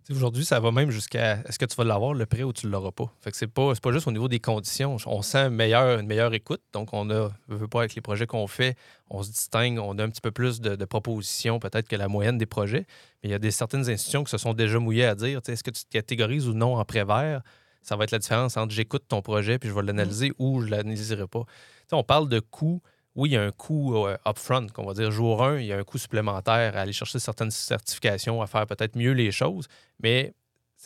Aujourd'hui, 0.09 0.45
ça 0.45 0.61
va 0.61 0.71
même 0.71 0.89
jusqu'à 0.89 1.41
est-ce 1.45 1.59
que 1.59 1.65
tu 1.65 1.75
vas 1.75 1.83
l'avoir 1.83 2.13
le 2.13 2.25
prêt 2.25 2.43
ou 2.43 2.53
tu 2.53 2.67
ne 2.67 2.71
l'auras 2.71 2.91
pas? 2.91 3.11
Fait 3.19 3.31
que 3.31 3.35
c'est 3.35 3.47
pas, 3.47 3.73
c'est 3.73 3.83
pas 3.83 3.91
juste 3.91 4.07
au 4.07 4.11
niveau 4.11 4.29
des 4.29 4.39
conditions. 4.39 4.95
On 5.05 5.21
sent 5.21 5.37
un 5.37 5.49
meilleur, 5.49 5.99
une 5.99 6.07
meilleure 6.07 6.33
écoute. 6.33 6.61
Donc, 6.71 6.93
on 6.93 7.09
a, 7.09 7.27
veut, 7.49 7.57
veut 7.57 7.67
pas 7.67 7.79
avec 7.79 7.93
les 7.93 8.01
projets 8.01 8.25
qu'on 8.25 8.47
fait, 8.47 8.77
on 9.09 9.21
se 9.21 9.31
distingue, 9.31 9.79
on 9.79 9.97
a 9.97 10.03
un 10.03 10.09
petit 10.09 10.21
peu 10.21 10.31
plus 10.31 10.61
de, 10.61 10.77
de 10.77 10.85
propositions 10.85 11.59
peut-être 11.59 11.89
que 11.89 11.97
la 11.97 12.07
moyenne 12.07 12.37
des 12.37 12.45
projets. 12.45 12.85
Mais 13.21 13.29
il 13.29 13.31
y 13.31 13.33
a 13.33 13.39
des 13.39 13.51
certaines 13.51 13.89
institutions 13.89 14.23
qui 14.23 14.31
se 14.31 14.37
sont 14.37 14.53
déjà 14.53 14.79
mouillées 14.79 15.05
à 15.05 15.15
dire 15.15 15.41
est-ce 15.45 15.63
que 15.63 15.71
tu 15.71 15.83
te 15.83 15.89
catégorises 15.89 16.47
ou 16.47 16.53
non 16.53 16.77
en 16.77 16.85
prêt 16.85 17.03
vert? 17.03 17.41
Ça 17.87 17.95
va 17.95 18.03
être 18.03 18.11
la 18.11 18.19
différence 18.19 18.57
entre 18.57 18.73
j'écoute 18.73 19.03
ton 19.07 19.21
projet 19.21 19.59
puis 19.59 19.69
je 19.69 19.73
vais 19.73 19.81
l'analyser 19.83 20.31
ou 20.39 20.61
je 20.61 20.65
ne 20.65 20.71
l'analyserai 20.71 21.27
pas. 21.27 21.43
On 21.91 22.03
parle 22.03 22.27
de 22.29 22.39
coûts 22.39 22.81
oui, 23.15 23.29
il 23.29 23.33
y 23.33 23.37
a 23.37 23.41
un 23.43 23.51
coût 23.51 23.95
euh, 24.05 24.15
upfront, 24.27 24.67
qu'on 24.67 24.85
va 24.85 24.93
dire 24.93 25.09
jour 25.09 25.43
1, 25.43 25.57
il 25.57 25.65
y 25.65 25.73
a 25.73 25.77
un 25.79 25.83
coût 25.83 25.97
supplémentaire 25.97 26.77
à 26.77 26.81
aller 26.81 26.93
chercher 26.93 27.17
certaines 27.17 27.49
certifications, 27.49 28.43
à 28.43 28.47
faire 28.47 28.67
peut-être 28.67 28.95
mieux 28.95 29.13
les 29.13 29.31
choses, 29.31 29.65
mais 30.03 30.35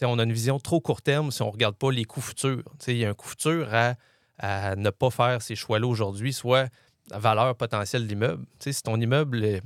on 0.02 0.18
a 0.18 0.24
une 0.24 0.32
vision 0.32 0.58
trop 0.58 0.80
court 0.80 1.02
terme 1.02 1.30
si 1.32 1.41
on 1.41 1.47
ne 1.47 1.52
regarde 1.52 1.76
pas 1.76 1.91
les 1.91 2.06
coûts 2.06 2.22
futurs. 2.22 2.64
Il 2.88 2.95
y 2.95 3.04
a 3.04 3.10
un 3.10 3.14
coût 3.14 3.28
futur 3.28 3.68
à, 3.74 3.95
à 4.38 4.78
ne 4.78 4.89
pas 4.91 5.10
faire 5.10 5.41
ces 5.41 5.56
choix-là 5.56 5.86
aujourd'hui, 5.88 6.32
soit 6.32 6.70
la 7.10 7.20
valeur 7.20 7.54
potentielle 7.58 8.04
de 8.04 8.08
l'immeuble. 8.08 8.45
Si 8.60 8.82
ton 8.82 8.95
immeuble, 8.99 9.43
est- 9.43 9.62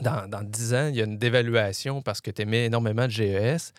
dans, 0.00 0.28
dans 0.28 0.42
10 0.42 0.74
ans, 0.74 0.88
il 0.88 0.96
y 0.96 1.00
a 1.00 1.04
une 1.04 1.18
dévaluation 1.18 2.02
parce 2.02 2.20
que 2.20 2.30
tu 2.30 2.42
émets 2.42 2.66
énormément 2.66 3.06
de 3.06 3.10
GES, 3.10 3.72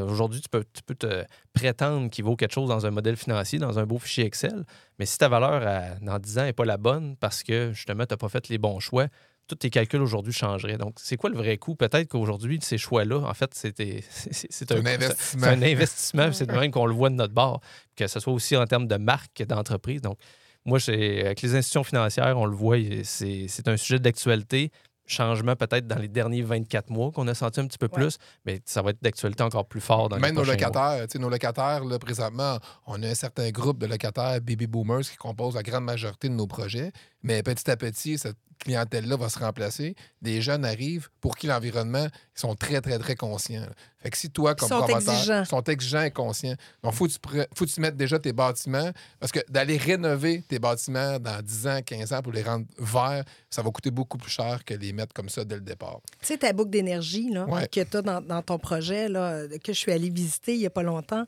aujourd'hui, 0.00 0.40
tu 0.40 0.48
peux, 0.48 0.64
tu 0.72 0.82
peux 0.82 0.94
te 0.94 1.24
prétendre 1.52 2.10
qu'il 2.10 2.24
vaut 2.24 2.36
quelque 2.36 2.52
chose 2.52 2.68
dans 2.68 2.86
un 2.86 2.90
modèle 2.90 3.16
financier, 3.16 3.58
dans 3.58 3.78
un 3.78 3.84
beau 3.86 3.98
fichier 3.98 4.24
Excel. 4.26 4.64
Mais 4.98 5.06
si 5.06 5.18
ta 5.18 5.28
valeur 5.28 5.66
à- 5.66 5.94
dans 6.00 6.18
10 6.18 6.38
ans 6.38 6.44
n'est 6.44 6.52
pas 6.52 6.64
la 6.64 6.76
bonne 6.76 7.16
parce 7.16 7.42
que 7.42 7.72
justement, 7.72 8.06
tu 8.06 8.12
n'as 8.12 8.16
pas 8.16 8.28
fait 8.28 8.48
les 8.48 8.58
bons 8.58 8.78
choix, 8.78 9.08
tous 9.46 9.56
tes 9.56 9.68
calculs 9.68 10.00
aujourd'hui 10.00 10.32
changeraient. 10.32 10.78
Donc, 10.78 10.94
c'est 10.96 11.16
quoi 11.16 11.28
le 11.28 11.36
vrai 11.36 11.58
coût? 11.58 11.74
Peut-être 11.74 12.08
qu'aujourd'hui, 12.08 12.58
ces 12.62 12.78
choix-là, 12.78 13.18
en 13.18 13.34
fait, 13.34 13.50
c'est 13.52 13.78
un 14.72 14.86
investissement. 14.86 15.40
C'est 15.48 15.52
un 15.52 15.62
investissement, 15.62 16.32
c'est 16.32 16.46
de 16.46 16.52
même 16.52 16.70
qu'on 16.70 16.86
le 16.86 16.94
voit 16.94 17.10
de 17.10 17.16
notre 17.16 17.34
bord, 17.34 17.60
que 17.96 18.06
ce 18.06 18.20
soit 18.20 18.32
aussi 18.32 18.56
en 18.56 18.64
termes 18.66 18.86
de 18.86 18.96
marque 18.96 19.32
que 19.34 19.44
d'entreprise. 19.44 20.00
Donc, 20.00 20.18
moi, 20.64 20.78
avec 20.88 21.42
les 21.42 21.54
institutions 21.56 21.84
financières, 21.84 22.38
on 22.38 22.46
le 22.46 22.56
voit, 22.56 22.78
c'est 23.02 23.68
un 23.68 23.76
sujet 23.76 23.98
d'actualité. 23.98 24.70
Changement 25.06 25.54
peut-être 25.54 25.86
dans 25.86 25.98
les 25.98 26.08
derniers 26.08 26.42
24 26.42 26.90
mois 26.90 27.10
qu'on 27.12 27.28
a 27.28 27.34
senti 27.34 27.60
un 27.60 27.66
petit 27.66 27.78
peu 27.78 27.86
Ouais. 27.86 27.98
plus, 28.00 28.18
mais 28.46 28.60
ça 28.64 28.80
va 28.80 28.90
être 28.90 29.02
d'actualité 29.02 29.42
encore 29.42 29.66
plus 29.66 29.80
fort 29.82 30.08
dans 30.08 30.16
les 30.16 30.22
Même 30.22 30.34
nos 30.34 30.44
locataires, 30.44 31.02
tu 31.06 31.12
sais, 31.12 31.18
nos 31.18 31.28
locataires, 31.28 31.84
là, 31.84 31.98
présentement, 31.98 32.58
on 32.86 33.02
a 33.02 33.08
un 33.08 33.14
certain 33.14 33.50
groupe 33.50 33.78
de 33.78 33.86
locataires 33.86 34.40
baby 34.40 34.66
boomers 34.66 35.02
qui 35.02 35.16
composent 35.16 35.54
la 35.56 35.62
grande 35.62 35.84
majorité 35.84 36.28
de 36.28 36.34
nos 36.34 36.46
projets. 36.46 36.90
Mais 37.24 37.42
petit 37.42 37.68
à 37.70 37.76
petit, 37.76 38.18
cette 38.18 38.36
clientèle-là 38.60 39.16
va 39.16 39.28
se 39.28 39.38
remplacer. 39.38 39.96
Des 40.22 40.40
jeunes 40.40 40.64
arrivent 40.64 41.08
pour 41.20 41.36
qui 41.36 41.46
l'environnement, 41.48 42.06
ils 42.06 42.40
sont 42.40 42.54
très, 42.54 42.80
très, 42.80 42.98
très 42.98 43.16
conscients. 43.16 43.66
Fait 43.98 44.10
que 44.10 44.16
si 44.16 44.30
toi, 44.30 44.54
comme 44.54 44.68
sont 44.68 44.78
promoteur, 44.82 45.12
exigeants. 45.14 45.44
sont 45.44 45.62
exigeants 45.64 46.02
et 46.02 46.10
conscients, 46.10 46.54
donc 46.82 46.92
faut 46.94 47.06
que 47.06 47.12
tu, 47.12 47.18
pre- 47.18 47.46
faut 47.54 47.64
que 47.66 47.70
tu 47.70 47.80
mettes 47.80 47.96
déjà 47.96 48.18
tes 48.18 48.32
bâtiments, 48.32 48.90
parce 49.18 49.32
que 49.32 49.40
d'aller 49.48 49.76
rénover 49.76 50.42
tes 50.46 50.58
bâtiments 50.58 51.18
dans 51.18 51.42
10 51.42 51.66
ans, 51.66 51.80
15 51.84 52.12
ans 52.12 52.22
pour 52.22 52.32
les 52.32 52.42
rendre 52.42 52.66
verts, 52.78 53.24
ça 53.50 53.60
va 53.62 53.70
coûter 53.70 53.90
beaucoup 53.90 54.18
plus 54.18 54.30
cher 54.30 54.64
que 54.64 54.74
les 54.74 54.92
mettre 54.92 55.12
comme 55.14 55.28
ça 55.30 55.44
dès 55.44 55.56
le 55.56 55.62
départ. 55.62 56.00
Tu 56.20 56.26
sais, 56.26 56.38
ta 56.38 56.52
boucle 56.52 56.70
d'énergie 56.70 57.30
là, 57.30 57.46
Ouais. 57.46 57.66
que 57.68 57.80
tu 57.82 57.96
as 57.96 58.02
dans, 58.02 58.20
dans 58.20 58.42
ton 58.42 58.58
projet, 58.58 59.08
là, 59.08 59.48
que 59.62 59.72
je 59.72 59.78
suis 59.78 59.92
allée 59.92 60.10
visiter 60.10 60.54
il 60.54 60.60
n'y 60.60 60.66
a 60.66 60.70
pas 60.70 60.82
longtemps, 60.84 61.24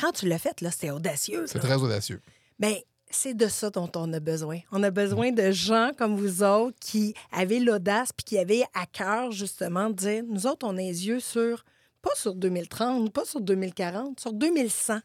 quand 0.00 0.12
tu 0.12 0.26
l'as 0.28 0.38
fait, 0.38 0.60
là, 0.62 0.70
c'était 0.70 0.90
audacieux. 0.90 1.44
C'est 1.46 1.58
très 1.58 1.76
audacieux. 1.76 2.20
Bien, 2.58 2.74
c'est 3.12 3.34
de 3.34 3.46
ça 3.48 3.70
dont 3.70 3.90
on 3.96 4.12
a 4.12 4.20
besoin. 4.20 4.58
On 4.72 4.82
a 4.82 4.90
besoin 4.90 5.30
de 5.32 5.50
gens 5.50 5.90
comme 5.96 6.16
vous 6.16 6.42
autres 6.42 6.76
qui 6.80 7.14
avaient 7.32 7.60
l'audace 7.60 8.12
puis 8.12 8.24
qui 8.24 8.38
avaient 8.38 8.64
à 8.74 8.86
cœur, 8.86 9.30
justement, 9.32 9.90
de 9.90 9.94
dire 9.94 10.24
nous 10.28 10.46
autres, 10.46 10.66
on 10.66 10.76
a 10.76 10.80
les 10.80 11.06
yeux 11.06 11.20
sur, 11.20 11.64
pas 12.02 12.14
sur 12.14 12.34
2030, 12.34 13.12
pas 13.12 13.24
sur 13.24 13.40
2040, 13.40 14.18
sur 14.20 14.32
2100, 14.32 15.00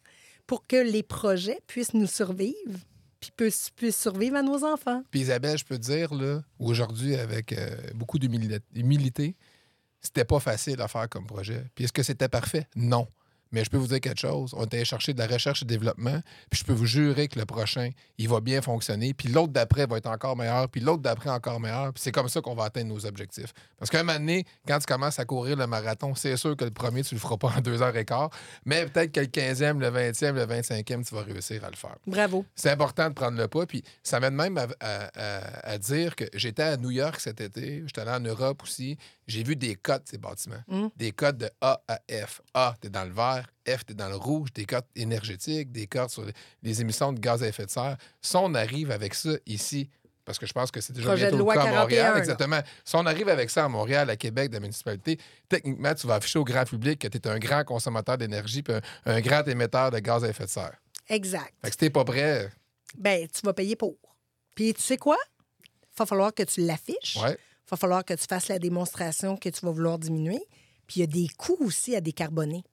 pour 0.46 0.66
que 0.66 0.78
les 0.78 1.04
projets 1.04 1.60
puissent 1.68 1.94
nous 1.94 2.08
survivre 2.08 2.80
puis 3.20 3.32
puissent, 3.36 3.72
survivre 3.92 4.36
à 4.38 4.44
nos 4.44 4.64
enfants. 4.64 5.02
Puis 5.10 5.22
Isabelle, 5.22 5.58
je 5.58 5.66
peux 5.66 5.78
te 5.78 5.82
dire, 5.84 6.14
là, 6.14 6.42
aujourd'hui, 6.60 7.16
avec 7.16 7.52
euh, 7.52 7.76
beaucoup 7.96 8.20
d'humili- 8.20 8.60
d'humilité, 8.72 9.36
c'était 10.00 10.24
pas 10.24 10.40
facile 10.40 10.80
à 10.82 10.88
faire 10.88 11.10
comme 11.10 11.26
projet. 11.26 11.64
Puis 11.74 11.86
est-ce 11.86 11.94
que 11.94 12.04
c'était 12.04 12.30
parfait? 12.30 12.68
Non. 12.76 13.08
Mais 13.52 13.64
je 13.64 13.70
peux 13.70 13.78
vous 13.78 13.88
dire 13.88 14.00
quelque 14.02 14.20
chose. 14.20 14.54
On 14.56 14.64
est 14.64 14.74
allé 14.74 14.86
chercher 14.86 15.14
de 15.14 15.20
la 15.20 15.28
recherche 15.28 15.62
et 15.62 15.66
développement. 15.66 16.22
Puis 16.50 16.60
je 16.60 16.66
peux 16.66 16.74
vous 16.74 16.86
jurer 16.86 17.28
que 17.28 17.40
le 17.40 17.46
prochain, 17.46 17.90
il 18.18 18.28
va 18.30 18.42
bien 18.42 18.62
fonctionner. 18.62 19.14
Puis 19.14 19.30
l'autre 19.30 19.54
d'après 19.54 19.86
va 19.86 19.98
être 19.98 20.08
encore 20.08 20.36
meilleur. 20.36 20.68
Puis 20.70 20.82
l'autre 20.82 21.02
d'après 21.02 21.30
encore 21.30 21.60
meilleur. 21.60 21.94
Puis 21.94 22.04
c'est 22.04 22.12
comme 22.12 22.30
ça 22.30 22.42
qu'on 22.42 22.56
va 22.56 22.66
atteindre 22.66 22.94
nos 22.94 23.06
objectifs. 23.06 23.54
Parce 23.80 23.90
qu'un 23.92 24.04
moment 24.04 24.20
donné, 24.20 24.46
quand 24.68 24.80
tu 24.80 24.86
commences 24.86 25.20
à 25.20 25.26
courir 25.26 25.56
le 25.58 25.68
marathon, 25.68 26.14
c'est 26.16 26.36
sûr 26.38 26.56
que 26.58 26.66
le 26.66 26.72
premier, 26.72 27.04
tu 27.04 27.16
le 27.16 27.20
feras 27.20 27.38
pas 27.38 27.54
en 27.58 27.62
deux 27.62 27.82
heures 27.82 27.96
et 27.96 28.06
quart. 28.06 28.30
Mais 28.66 28.86
peut-être 28.86 29.12
que 29.12 29.20
le 29.22 29.28
15e, 29.28 29.80
le 29.80 29.90
20e, 29.90 30.32
le 30.34 30.46
25e, 30.46 31.08
tu 31.08 31.16
vas 31.16 31.22
réussir 31.22 31.64
à 31.64 31.70
le 31.70 31.76
faire. 31.76 31.96
Bravo. 32.06 32.46
C'est 32.56 32.72
important 32.72 33.08
de 33.10 33.14
prendre 33.14 33.38
le 33.38 33.48
pas. 33.48 33.66
Puis 33.66 33.84
ça 34.04 34.20
m'aide 34.20 34.34
même 34.34 34.58
à, 34.58 34.68
à- 34.80 35.10
à- 35.16 35.70
à 35.72 35.78
dire 35.78 36.16
que 36.16 36.26
j'étais 36.34 36.64
à 36.64 36.78
New 36.78 36.92
York 36.92 37.20
cet 37.20 37.42
été, 37.42 37.84
j'étais 37.86 38.02
allé 38.02 38.12
en 38.12 38.20
Europe 38.20 38.64
aussi. 38.64 38.98
J'ai 39.28 39.44
vu 39.44 39.56
des 39.56 39.76
codes 39.76 40.04
de 40.04 40.10
ces 40.10 40.18
bâtiments. 40.18 40.64
Mm. 40.68 40.88
Des 40.96 41.12
codes 41.12 41.38
de 41.38 41.50
A 41.60 41.82
à 41.88 42.00
F. 42.10 42.42
A, 42.54 42.76
t'es 42.80 42.90
dans 42.90 43.04
le 43.04 43.12
vert. 43.12 43.46
F, 43.68 43.86
t'es 43.86 43.94
dans 43.94 44.08
le 44.08 44.16
rouge. 44.16 44.54
Des 44.54 44.66
codes 44.66 44.86
énergétiques, 44.96 45.72
des 45.72 45.86
codes 45.86 46.10
sur 46.10 46.26
les, 46.64 46.82
émissions 46.82 47.12
de 47.12 47.20
gaz 47.20 47.44
à 47.44 47.48
effet 47.48 47.66
de 47.66 47.72
serre. 47.72 47.98
Si 48.22 48.36
on 48.38 48.54
arrive 48.56 48.90
avec 48.92 49.14
ça 49.14 49.32
ici, 49.46 49.90
parce 50.24 50.40
que 50.40 50.46
je 50.46 50.54
pense 50.54 50.72
que 50.72 50.82
c'est 50.82 50.94
déjà 50.94 51.08
Projet 51.08 51.30
bientôt 51.30 51.46
le 51.46 51.54
cas 51.54 51.62
à 51.62 51.66
41, 51.66 51.80
Montréal. 51.82 52.14
là. 52.14 52.20
Exactement. 52.20 52.60
Si 52.84 52.96
on 52.96 53.06
arrive 53.06 53.30
avec 53.30 53.50
ça 53.50 53.66
à 53.66 53.68
Montréal, 53.68 54.10
à 54.10 54.16
Québec, 54.16 54.50
de 54.50 54.56
la 54.56 54.60
municipalité, 54.62 55.20
techniquement, 55.50 55.94
tu 55.94 56.08
vas 56.08 56.16
afficher 56.16 56.40
au 56.40 56.44
grand 56.44 56.66
public 56.66 57.00
que 57.00 57.08
tu 57.08 57.18
es 57.18 57.28
un 57.28 57.40
grand 57.40 57.64
consommateur 57.64 58.18
d'énergie 58.18 58.64
puis 58.64 58.74
un, 58.74 58.82
un 59.06 59.22
grand 59.22 59.46
émetteur 59.48 59.92
de 59.92 60.00
gaz 60.00 60.24
à 60.24 60.30
effet 60.30 60.46
de 60.46 60.50
serre. 60.50 60.78
Exact. 61.10 61.54
Fait 61.62 61.68
que 61.68 61.72
si 61.72 61.78
t'es 61.78 61.90
pas 61.90 62.04
prêt, 62.04 62.50
ben 62.98 63.28
tu 63.28 63.42
vas 63.46 63.54
payer 63.54 63.76
pour. 63.76 63.96
Puis 64.56 64.74
tu 64.74 64.82
sais 64.82 64.98
quoi? 64.98 65.18
Il 65.64 65.98
va 65.98 66.06
falloir 66.06 66.34
que 66.34 66.44
tu 66.44 66.62
l'affiches. 66.62 67.18
ouais. 67.22 67.38
Il 67.68 67.72
va 67.72 67.78
falloir 67.78 68.06
que 68.06 68.14
tu 68.14 68.26
fasses 68.30 68.48
la 68.48 68.60
démonstration 68.60 69.36
que 69.36 69.50
tu 69.50 69.66
vas 69.66 69.72
vouloir 69.72 70.00
diminuer. 70.00 70.42
Puis 70.88 70.98
il 70.98 71.00
y 71.02 71.04
a 71.04 71.08
des 71.08 71.28
coûts 71.38 71.58
aussi 71.60 71.98
à 71.98 72.02
décarboner. 72.02 72.64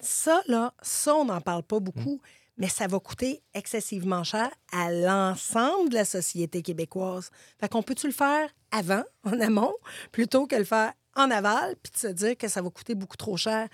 Ça, 0.00 0.42
là, 0.48 0.74
ça, 0.82 1.14
on 1.14 1.24
n'en 1.24 1.40
parle 1.40 1.62
pas 1.62 1.80
beaucoup, 1.80 2.20
mais 2.58 2.68
ça 2.68 2.86
va 2.86 3.00
coûter 3.00 3.42
excessivement 3.54 4.22
cher 4.22 4.50
à 4.70 4.92
l'ensemble 4.92 5.88
de 5.88 5.94
la 5.94 6.04
société 6.04 6.60
québécoise. 6.60 7.30
Fait 7.58 7.68
qu'on 7.68 7.82
peut-tu 7.82 8.06
le 8.06 8.12
faire 8.12 8.50
avant, 8.70 9.04
en 9.24 9.40
amont, 9.40 9.74
plutôt 10.10 10.46
que 10.46 10.56
le 10.56 10.64
faire 10.64 10.92
en 11.16 11.30
aval, 11.30 11.76
puis 11.82 11.92
de 11.92 11.98
se 11.98 12.08
dire 12.08 12.36
que 12.36 12.48
ça 12.48 12.60
va 12.60 12.68
coûter 12.68 12.94
beaucoup 12.94 13.16
trop 13.16 13.36
cher? 13.38 13.68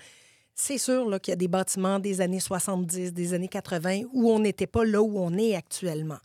C'est 0.55 0.77
sûr 0.77 1.09
là, 1.09 1.19
qu'il 1.19 1.31
y 1.31 1.33
a 1.33 1.37
des 1.37 1.47
bâtiments 1.47 1.99
des 1.99 2.21
années 2.21 2.39
70, 2.39 3.13
des 3.13 3.33
années 3.33 3.47
80 3.47 4.03
où 4.13 4.31
on 4.31 4.39
n'était 4.39 4.67
pas 4.67 4.85
là 4.85 5.01
où 5.01 5.17
on 5.19 5.37
est 5.37 5.55
actuellement. 5.55 6.19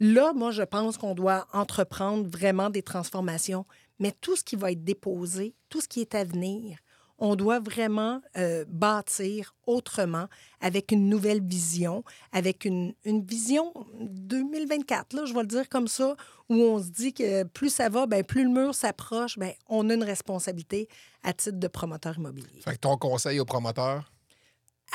Là, 0.00 0.32
moi, 0.34 0.50
je 0.50 0.62
pense 0.62 0.98
qu'on 0.98 1.14
doit 1.14 1.46
entreprendre 1.52 2.28
vraiment 2.28 2.70
des 2.70 2.82
transformations, 2.82 3.64
mais 3.98 4.12
tout 4.20 4.36
ce 4.36 4.44
qui 4.44 4.56
va 4.56 4.72
être 4.72 4.84
déposé, 4.84 5.54
tout 5.68 5.80
ce 5.80 5.88
qui 5.88 6.00
est 6.00 6.14
à 6.14 6.24
venir, 6.24 6.78
on 7.18 7.34
doit 7.34 7.60
vraiment 7.60 8.20
euh, 8.36 8.64
bâtir 8.68 9.54
autrement, 9.66 10.26
avec 10.60 10.92
une 10.92 11.08
nouvelle 11.08 11.42
vision, 11.42 12.04
avec 12.32 12.64
une, 12.64 12.94
une 13.04 13.24
vision 13.24 13.72
2024, 14.00 15.14
là, 15.14 15.24
je 15.24 15.32
vais 15.32 15.40
le 15.40 15.46
dire 15.46 15.68
comme 15.68 15.88
ça, 15.88 16.14
où 16.48 16.54
on 16.54 16.78
se 16.78 16.90
dit 16.90 17.14
que 17.14 17.44
plus 17.44 17.70
ça 17.70 17.88
va, 17.88 18.06
ben, 18.06 18.22
plus 18.22 18.44
le 18.44 18.50
mur 18.50 18.74
s'approche, 18.74 19.38
ben, 19.38 19.52
on 19.68 19.88
a 19.90 19.94
une 19.94 20.04
responsabilité 20.04 20.88
à 21.22 21.32
titre 21.32 21.58
de 21.58 21.68
promoteur 21.68 22.18
immobilier. 22.18 22.60
Fait 22.62 22.72
que 22.72 22.80
ton 22.80 22.96
conseil 22.96 23.40
aux 23.40 23.44
promoteurs, 23.44 24.12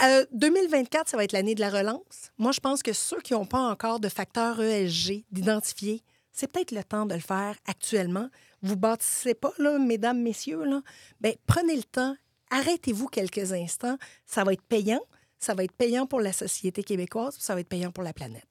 Euh, 0.03 0.25
2024, 0.31 1.09
ça 1.09 1.17
va 1.17 1.23
être 1.25 1.33
l'année 1.33 1.53
de 1.55 1.59
la 1.59 1.69
relance. 1.69 2.31
Moi, 2.37 2.51
je 2.53 2.59
pense 2.59 2.81
que 2.81 2.93
ceux 2.93 3.19
qui 3.21 3.33
n'ont 3.33 3.45
pas 3.45 3.59
encore 3.69 3.99
de 3.99 4.09
facteur 4.09 4.61
ESG 4.61 5.25
d'identifier, 5.31 6.01
c'est 6.31 6.47
peut-être 6.51 6.71
le 6.71 6.83
temps 6.83 7.05
de 7.05 7.13
le 7.13 7.19
faire 7.19 7.55
actuellement. 7.67 8.29
Vous 8.61 8.77
bâtissez 8.77 9.33
pas, 9.33 9.51
là, 9.57 9.77
mesdames, 9.79 10.21
messieurs, 10.21 10.63
là. 10.63 10.81
Ben, 11.19 11.33
prenez 11.45 11.75
le 11.75 11.83
temps, 11.83 12.15
arrêtez-vous 12.51 13.07
quelques 13.07 13.51
instants. 13.53 13.97
Ça 14.25 14.43
va 14.43 14.53
être 14.53 14.61
payant. 14.63 15.01
Ça 15.39 15.53
va 15.55 15.63
être 15.63 15.73
payant 15.73 16.05
pour 16.07 16.21
la 16.21 16.31
société 16.33 16.83
québécoise, 16.83 17.35
ça 17.39 17.53
va 17.55 17.59
être 17.61 17.67
payant 17.69 17.91
pour 17.91 18.03
la 18.03 18.13
planète? 18.13 18.45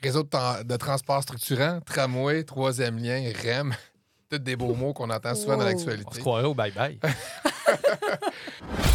réseau 0.00 0.22
de, 0.22 0.28
tra- 0.28 0.62
de 0.62 0.76
transport 0.76 1.20
structurant, 1.24 1.80
tramway, 1.80 2.44
troisième 2.44 2.98
lien, 2.98 3.20
REM, 3.42 3.74
tous 4.30 4.38
des 4.38 4.54
beaux 4.54 4.74
mots 4.74 4.92
qu'on 4.92 5.10
entend 5.10 5.34
souvent 5.34 5.56
dans 5.56 5.64
Wow. 5.64 5.72
On 5.74 5.78
se 5.78 5.86
l'actualité. 5.86 6.20
croirait 6.20 6.44
au 6.44 6.54
bye-bye. 6.54 6.98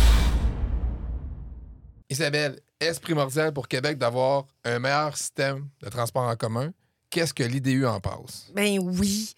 Isabelle, 2.10 2.60
est-ce 2.80 3.00
primordial 3.00 3.54
pour 3.54 3.68
Québec 3.68 3.98
d'avoir 3.98 4.46
un 4.64 4.80
meilleur 4.80 5.16
système 5.18 5.68
de 5.82 5.90
transport 5.90 6.24
en 6.24 6.36
commun? 6.36 6.74
Qu'est-ce 7.10 7.34
que 7.34 7.44
l'IDU 7.44 7.86
en 7.86 8.00
passe? 8.00 8.52
Ben 8.54 8.80
oui. 8.80 9.34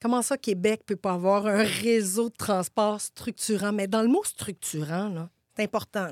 Comment 0.00 0.22
ça, 0.22 0.36
Québec 0.36 0.82
peut 0.84 0.96
pas 0.96 1.12
avoir 1.12 1.46
un 1.46 1.62
réseau 1.62 2.28
de 2.28 2.34
transport 2.34 3.00
structurant? 3.00 3.72
Mais 3.72 3.86
dans 3.86 4.02
le 4.02 4.08
mot 4.08 4.24
structurant, 4.24 5.28
c'est 5.56 5.62
important. 5.62 6.10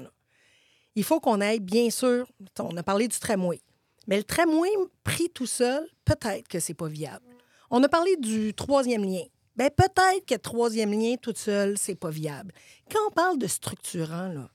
Il 0.95 1.05
faut 1.05 1.21
qu'on 1.21 1.41
aille, 1.41 1.61
bien 1.61 1.91
sûr, 1.91 2.27
on 2.59 2.77
a 2.77 2.83
parlé 2.83 3.09
du 3.09 3.19
tramway. 3.19 3.61
Mais 4.07 4.17
le 4.17 4.25
tramway, 4.25 4.71
pris 5.05 5.29
tout 5.31 5.47
seul, 5.47 5.87
peut-être 6.05 6.49
que 6.49 6.61
c'est 6.61 6.75
pas 6.75 6.89
viable. 6.89 7.25
On 7.71 7.83
a 7.83 7.89
parlé 7.89 8.17
du 8.17 8.55
troisième 8.55 9.05
lien. 9.05 9.25
Ben 9.57 9.71
peut-être 9.71 10.25
que 10.27 10.35
le 10.35 10.41
troisième 10.41 10.93
lien 10.93 11.17
tout 11.21 11.35
seul, 11.37 11.77
c'est 11.77 11.95
pas 11.95 12.11
viable. 12.11 12.53
Quand 12.91 13.01
on 13.09 13.11
parle 13.11 13.39
de 13.39 13.47
structurant, 13.47 14.47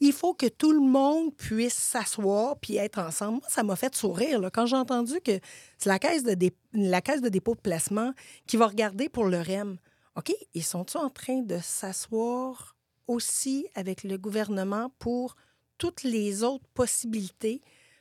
il 0.00 0.12
faut 0.12 0.32
que 0.34 0.46
tout 0.46 0.72
le 0.72 0.80
monde 0.80 1.34
puisse 1.36 1.74
s'asseoir 1.74 2.56
puis 2.58 2.76
être 2.76 2.98
ensemble. 2.98 3.38
Moi, 3.40 3.46
ça 3.48 3.62
m'a 3.62 3.76
fait 3.76 3.94
sourire 3.94 4.40
là, 4.40 4.50
quand 4.50 4.66
j'ai 4.66 4.76
entendu 4.76 5.20
que 5.20 5.38
c'est 5.78 5.88
la 5.88 5.98
caisse 5.98 6.22
de 6.24 6.34
dé- 6.34 6.54
la 6.72 7.00
caisse 7.00 7.20
de 7.20 7.28
dépôt 7.28 7.54
de 7.54 7.60
placement 7.60 8.12
qui 8.46 8.56
va 8.56 8.66
regarder 8.66 9.08
pour 9.08 9.24
le 9.24 9.40
REM. 9.40 9.76
OK, 10.16 10.32
ils 10.54 10.64
sont-ils 10.64 10.96
en 10.98 11.10
train 11.10 11.40
de 11.42 11.58
s'asseoir 11.62 12.76
aussi 13.06 13.66
avec 13.74 14.02
le 14.04 14.16
gouvernement 14.18 14.90
pour 14.98 15.36
toutes 15.78 16.02
les 16.02 16.42
autres 16.42 16.66
possibilités? 16.74 17.60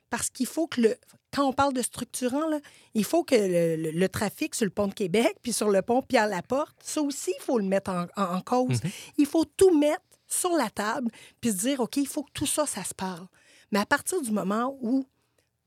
Parce 0.10 0.30
qu'il 0.32 0.48
faut 0.48 0.66
que 0.68 0.82
le. 0.82 0.96
Quand 1.32 1.46
on 1.48 1.54
parle 1.54 1.74
de 1.74 1.84
structurant, 1.84 2.48
là, 2.48 2.60
il 2.96 3.04
faut 3.04 3.24
que 3.24 3.36
le, 3.36 3.76
le- 3.76 3.92
le 3.92 4.10
trafic 4.10 4.56
sur 4.56 4.66
le 4.66 4.72
pont 4.72 4.88
de 4.88 4.94
Québec, 4.96 5.36
puis 5.44 5.54
sur 5.54 5.70
le 5.70 5.84
pont 5.84 6.02
Pierre-Laporte, 6.02 6.76
ça 6.84 7.02
aussi, 7.04 7.32
il 7.40 7.44
faut 7.44 7.60
le 7.60 7.66
mettre 7.66 7.92
en, 7.92 8.08
en- 8.18 8.38
en 8.38 8.42
cause. 8.42 8.80
Il 9.20 9.28
faut 9.28 9.46
tout 9.46 9.78
mettre 9.78 10.02
sur 10.30 10.52
la 10.52 10.70
table, 10.70 11.12
puis 11.42 11.52
se 11.52 11.58
dire, 11.58 11.80
OK, 11.80 11.98
il 11.98 12.08
faut 12.08 12.24
que 12.24 12.32
tout 12.34 12.46
ça, 12.46 12.66
ça 12.66 12.84
se 12.84 12.94
parle. 12.94 13.28
Mais 13.72 13.80
à 13.80 13.86
partir 13.86 14.22
du 14.22 14.32
moment 14.32 14.78
où 14.82 15.06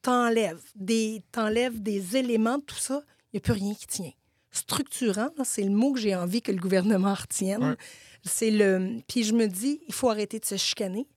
t'enlèves 0.01 0.63
des, 0.75 1.23
t'enlèves 1.33 1.81
des 1.83 2.17
éléments 2.17 2.59
de 2.59 2.65
tout 2.65 2.77
ça, 2.77 3.03
il 3.33 3.37
n'y 3.37 3.39
a 3.39 3.41
plus 3.41 3.53
rien 3.53 3.75
qui 3.75 3.87
tient. 3.87 4.13
Structurant, 4.51 5.31
c'est 5.45 5.63
le 5.63 5.71
mot 5.71 5.93
que 5.93 6.01
j'ai 6.01 6.15
envie 6.15 6.43
que 6.43 6.53
le 6.53 6.59
gouvernement 6.59 7.15
retienne. 7.21 7.65
Ouais. 7.65 7.77
C'est 8.25 8.51
le. 8.51 9.01
Puis 9.09 9.25
je 9.25 9.35
me 9.35 9.47
dis, 9.47 9.81
il 9.89 9.95
faut 9.95 10.11
arrêter 10.11 10.39
de 10.39 10.45
se 10.45 10.57
chicaner. 10.57 11.09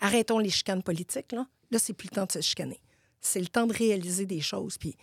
Arrêtons 0.00 0.38
les 0.38 0.50
chicanes 0.50 0.82
politiques. 0.82 1.32
Là, 1.32 1.46
là 1.70 1.78
c'est 1.78 1.92
plus 1.92 2.08
le 2.10 2.16
temps 2.16 2.26
de 2.26 2.32
se 2.32 2.40
chicaner. 2.40 2.80
C'est 3.20 3.40
le 3.40 3.46
temps 3.46 3.66
de 3.66 3.74
réaliser 3.74 4.26
des 4.26 4.40
choses. 4.40 4.78
Puis 4.78 4.96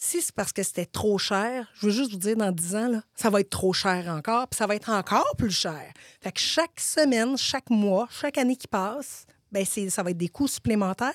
si 0.00 0.22
c'est 0.22 0.34
parce 0.34 0.52
que 0.52 0.62
c'était 0.62 0.86
trop 0.86 1.18
cher, 1.18 1.68
je 1.74 1.86
veux 1.86 1.92
juste 1.92 2.12
vous 2.12 2.18
dire, 2.18 2.36
dans 2.36 2.52
10 2.52 2.76
ans, 2.76 2.88
là, 2.88 3.02
ça 3.16 3.30
va 3.30 3.40
être 3.40 3.50
trop 3.50 3.72
cher 3.72 4.06
encore, 4.08 4.46
puis 4.46 4.56
ça 4.56 4.68
va 4.68 4.76
être 4.76 4.90
encore 4.90 5.34
plus 5.36 5.50
cher. 5.50 5.92
Fait 6.20 6.30
que 6.30 6.38
chaque 6.38 6.78
semaine, 6.78 7.36
chaque 7.36 7.68
mois, 7.68 8.06
chaque 8.10 8.38
année 8.38 8.56
qui 8.56 8.68
passe, 8.68 9.26
ben 9.50 9.64
ça 9.64 10.02
va 10.04 10.12
être 10.12 10.16
des 10.16 10.28
coûts 10.28 10.46
supplémentaires. 10.46 11.12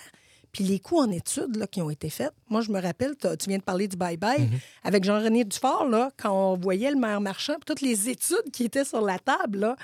Puis 0.52 0.66
les 0.66 0.80
coûts 0.80 1.00
en 1.00 1.10
études 1.10 1.56
là, 1.56 1.66
qui 1.66 1.82
ont 1.82 1.90
été 1.90 2.10
faits, 2.10 2.32
moi, 2.50 2.62
je 2.62 2.72
me 2.72 2.80
rappelle, 2.80 3.16
tu 3.16 3.50
viens 3.50 3.58
de 3.58 3.64
parler 3.64 3.88
du 3.88 3.96
bye-bye 3.96 4.50
avec 4.84 5.04
Jean-René 5.04 5.46
Dufort, 5.46 5.88
là, 5.88 6.12
quand 6.18 6.32
on 6.32 6.58
voyait 6.58 6.92
le 6.92 6.98
maire 6.98 7.22
marchand, 7.22 7.54
puis 7.54 7.66
toutes 7.66 7.82
les 7.82 8.10
études 8.10 8.52
qui 8.52 8.66
étaient 8.66 8.86
sur 8.86 9.02
la 9.02 9.18
table, 9.18 9.60
là. 9.60 9.76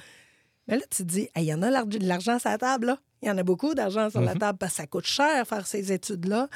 Mais 0.67 0.75
là, 0.75 0.83
tu 0.91 1.03
te 1.03 1.07
dis, 1.07 1.21
Hey, 1.33 1.45
il 1.45 1.45
y 1.45 1.53
en 1.53 1.63
a 1.63 1.85
de 1.85 2.05
l'argent 2.05 2.37
sur 2.37 2.49
la 2.49 2.57
table, 2.59 2.87
là. 2.87 2.97
Il 3.21 3.27
y 3.27 3.31
en 3.31 3.37
a 3.37 3.43
beaucoup 3.43 3.73
d'argent 3.73 4.09
sur 4.09 4.21
la 4.21 4.35
table 4.35 4.57
parce 4.57 4.73
que 4.73 4.77
ça 4.77 4.87
coûte 4.87 5.05
cher 5.05 5.45
faire 5.47 5.65
ces 5.65 5.91
études-là. 5.91 6.47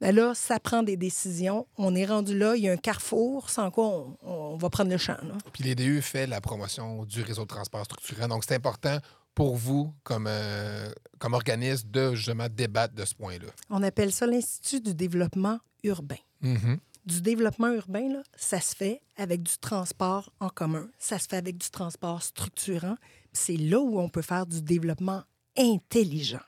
Ben 0.00 0.14
là, 0.14 0.32
ça 0.34 0.60
prend 0.60 0.82
des 0.82 0.96
décisions. 0.96 1.66
On 1.76 1.94
est 1.94 2.06
rendu 2.06 2.36
là, 2.38 2.54
il 2.56 2.62
y 2.62 2.68
a 2.68 2.72
un 2.72 2.76
carrefour, 2.76 3.50
sans 3.50 3.70
quoi 3.70 3.86
on, 3.86 4.16
on 4.22 4.56
va 4.56 4.70
prendre 4.70 4.90
le 4.90 4.96
champ. 4.98 5.16
là. 5.22 5.34
Puis 5.52 5.64
l'EDU 5.64 6.00
fait 6.02 6.26
la 6.26 6.40
promotion 6.40 7.04
du 7.04 7.22
réseau 7.22 7.42
de 7.42 7.48
transport 7.48 7.84
structurant. 7.84 8.28
Donc, 8.28 8.44
c'est 8.46 8.54
important 8.54 8.98
pour 9.34 9.56
vous, 9.56 9.92
comme, 10.02 10.26
euh, 10.28 10.90
comme 11.18 11.34
organisme, 11.34 11.88
de 11.90 12.14
justement 12.14 12.48
débattre 12.50 12.94
de 12.94 13.04
ce 13.04 13.14
point-là. 13.14 13.46
On 13.70 13.82
appelle 13.82 14.12
ça 14.12 14.26
l'Institut 14.26 14.80
du 14.80 14.94
développement 14.94 15.58
urbain. 15.84 16.16
Mhm. 16.40 16.78
Du 17.06 17.22
développement 17.22 17.72
urbain, 17.72 18.08
là, 18.12 18.22
ça 18.36 18.60
se 18.60 18.76
fait 18.76 19.00
avec 19.16 19.42
du 19.42 19.56
transport 19.58 20.30
en 20.40 20.48
commun, 20.48 20.88
ça 20.98 21.18
se 21.18 21.26
fait 21.26 21.36
avec 21.36 21.56
du 21.56 21.70
transport 21.70 22.22
structurant. 22.22 22.96
C'est 23.32 23.56
là 23.56 23.78
où 23.80 23.98
on 23.98 24.08
peut 24.08 24.22
faire 24.22 24.44
du 24.44 24.60
développement 24.60 25.22
intelligent. 25.56 26.40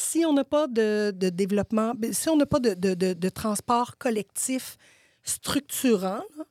Si 0.00 0.24
on 0.24 0.32
n'a 0.32 0.44
pas 0.44 0.68
de, 0.68 1.12
de 1.14 1.28
développement, 1.28 1.92
ben, 1.96 2.12
si 2.12 2.28
on 2.28 2.36
n'a 2.36 2.46
pas 2.46 2.60
de, 2.60 2.74
de- 2.74 2.94
de- 2.94 3.14
de 3.14 3.28
transport 3.28 3.98
collectif 3.98 4.76
structurant, 5.24 6.22
là, 6.38 6.44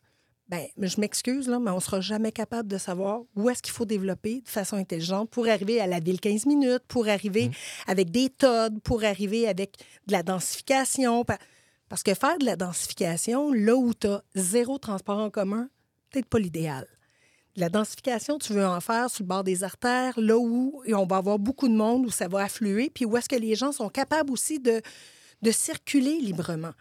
ben, 0.50 0.66
je 0.78 1.00
m'excuse, 1.00 1.48
là, 1.48 1.58
mais 1.60 1.72
on 1.72 1.76
ne 1.76 1.80
sera 1.82 2.00
jamais 2.02 2.32
capable 2.32 2.68
de 2.70 2.78
savoir 2.78 3.22
où 3.36 3.50
est-ce 3.50 3.62
qu'il 3.62 3.74
faut 3.74 3.86
développer 3.86 4.42
de 4.42 4.50
façon 4.50 4.76
intelligente 4.78 5.30
pour 5.30 5.48
arriver 5.48 5.80
à 5.82 5.88
la 5.88 6.00
ville 6.00 6.20
15 6.20 6.46
minutes, 6.46 6.84
pour 6.88 7.08
arriver 7.08 7.52
avec 7.88 8.12
des 8.12 8.30
TOD, 8.30 8.80
pour 8.82 9.04
arriver 9.04 9.48
avec 9.48 9.76
de 10.08 10.12
la 10.14 10.24
densification. 10.24 11.24
Pa- 11.26 11.38
Parce 11.90 12.04
que 12.04 12.14
faire 12.14 12.38
de 12.38 12.46
la 12.46 12.56
densification, 12.58 13.52
là 13.54 13.76
où 13.76 13.94
tu 13.94 14.08
as 14.08 14.24
zéro 14.36 14.78
transport 14.78 15.20
en 15.20 15.30
commun, 15.30 15.70
peut-être 16.12 16.28
pas 16.28 16.40
l'idéal. 16.40 16.86
La 17.58 17.70
densification, 17.70 18.38
tu 18.38 18.54
veux 18.54 18.66
en 18.66 18.80
faire 18.80 19.10
sur 19.10 19.24
le 19.24 19.28
bord 19.28 19.44
des 19.44 19.64
artères, 19.64 20.14
là 20.18 20.38
où 20.38 20.84
on 20.88 21.06
va 21.08 21.18
avoir 21.18 21.40
beaucoup 21.40 21.68
de 21.68 21.74
monde, 21.74 22.06
où 22.06 22.12
ça 22.12 22.28
va 22.28 22.44
affluer, 22.44 22.92
puis 22.92 23.04
où 23.04 23.18
est-ce 23.18 23.28
que 23.28 23.36
les 23.36 23.56
gens 23.56 23.72
sont 23.72 23.90
capables 23.90 24.32
aussi 24.32 24.60
de, 24.60 24.80
de 25.42 25.52
circuler 25.52 26.20
librement. 26.20 26.74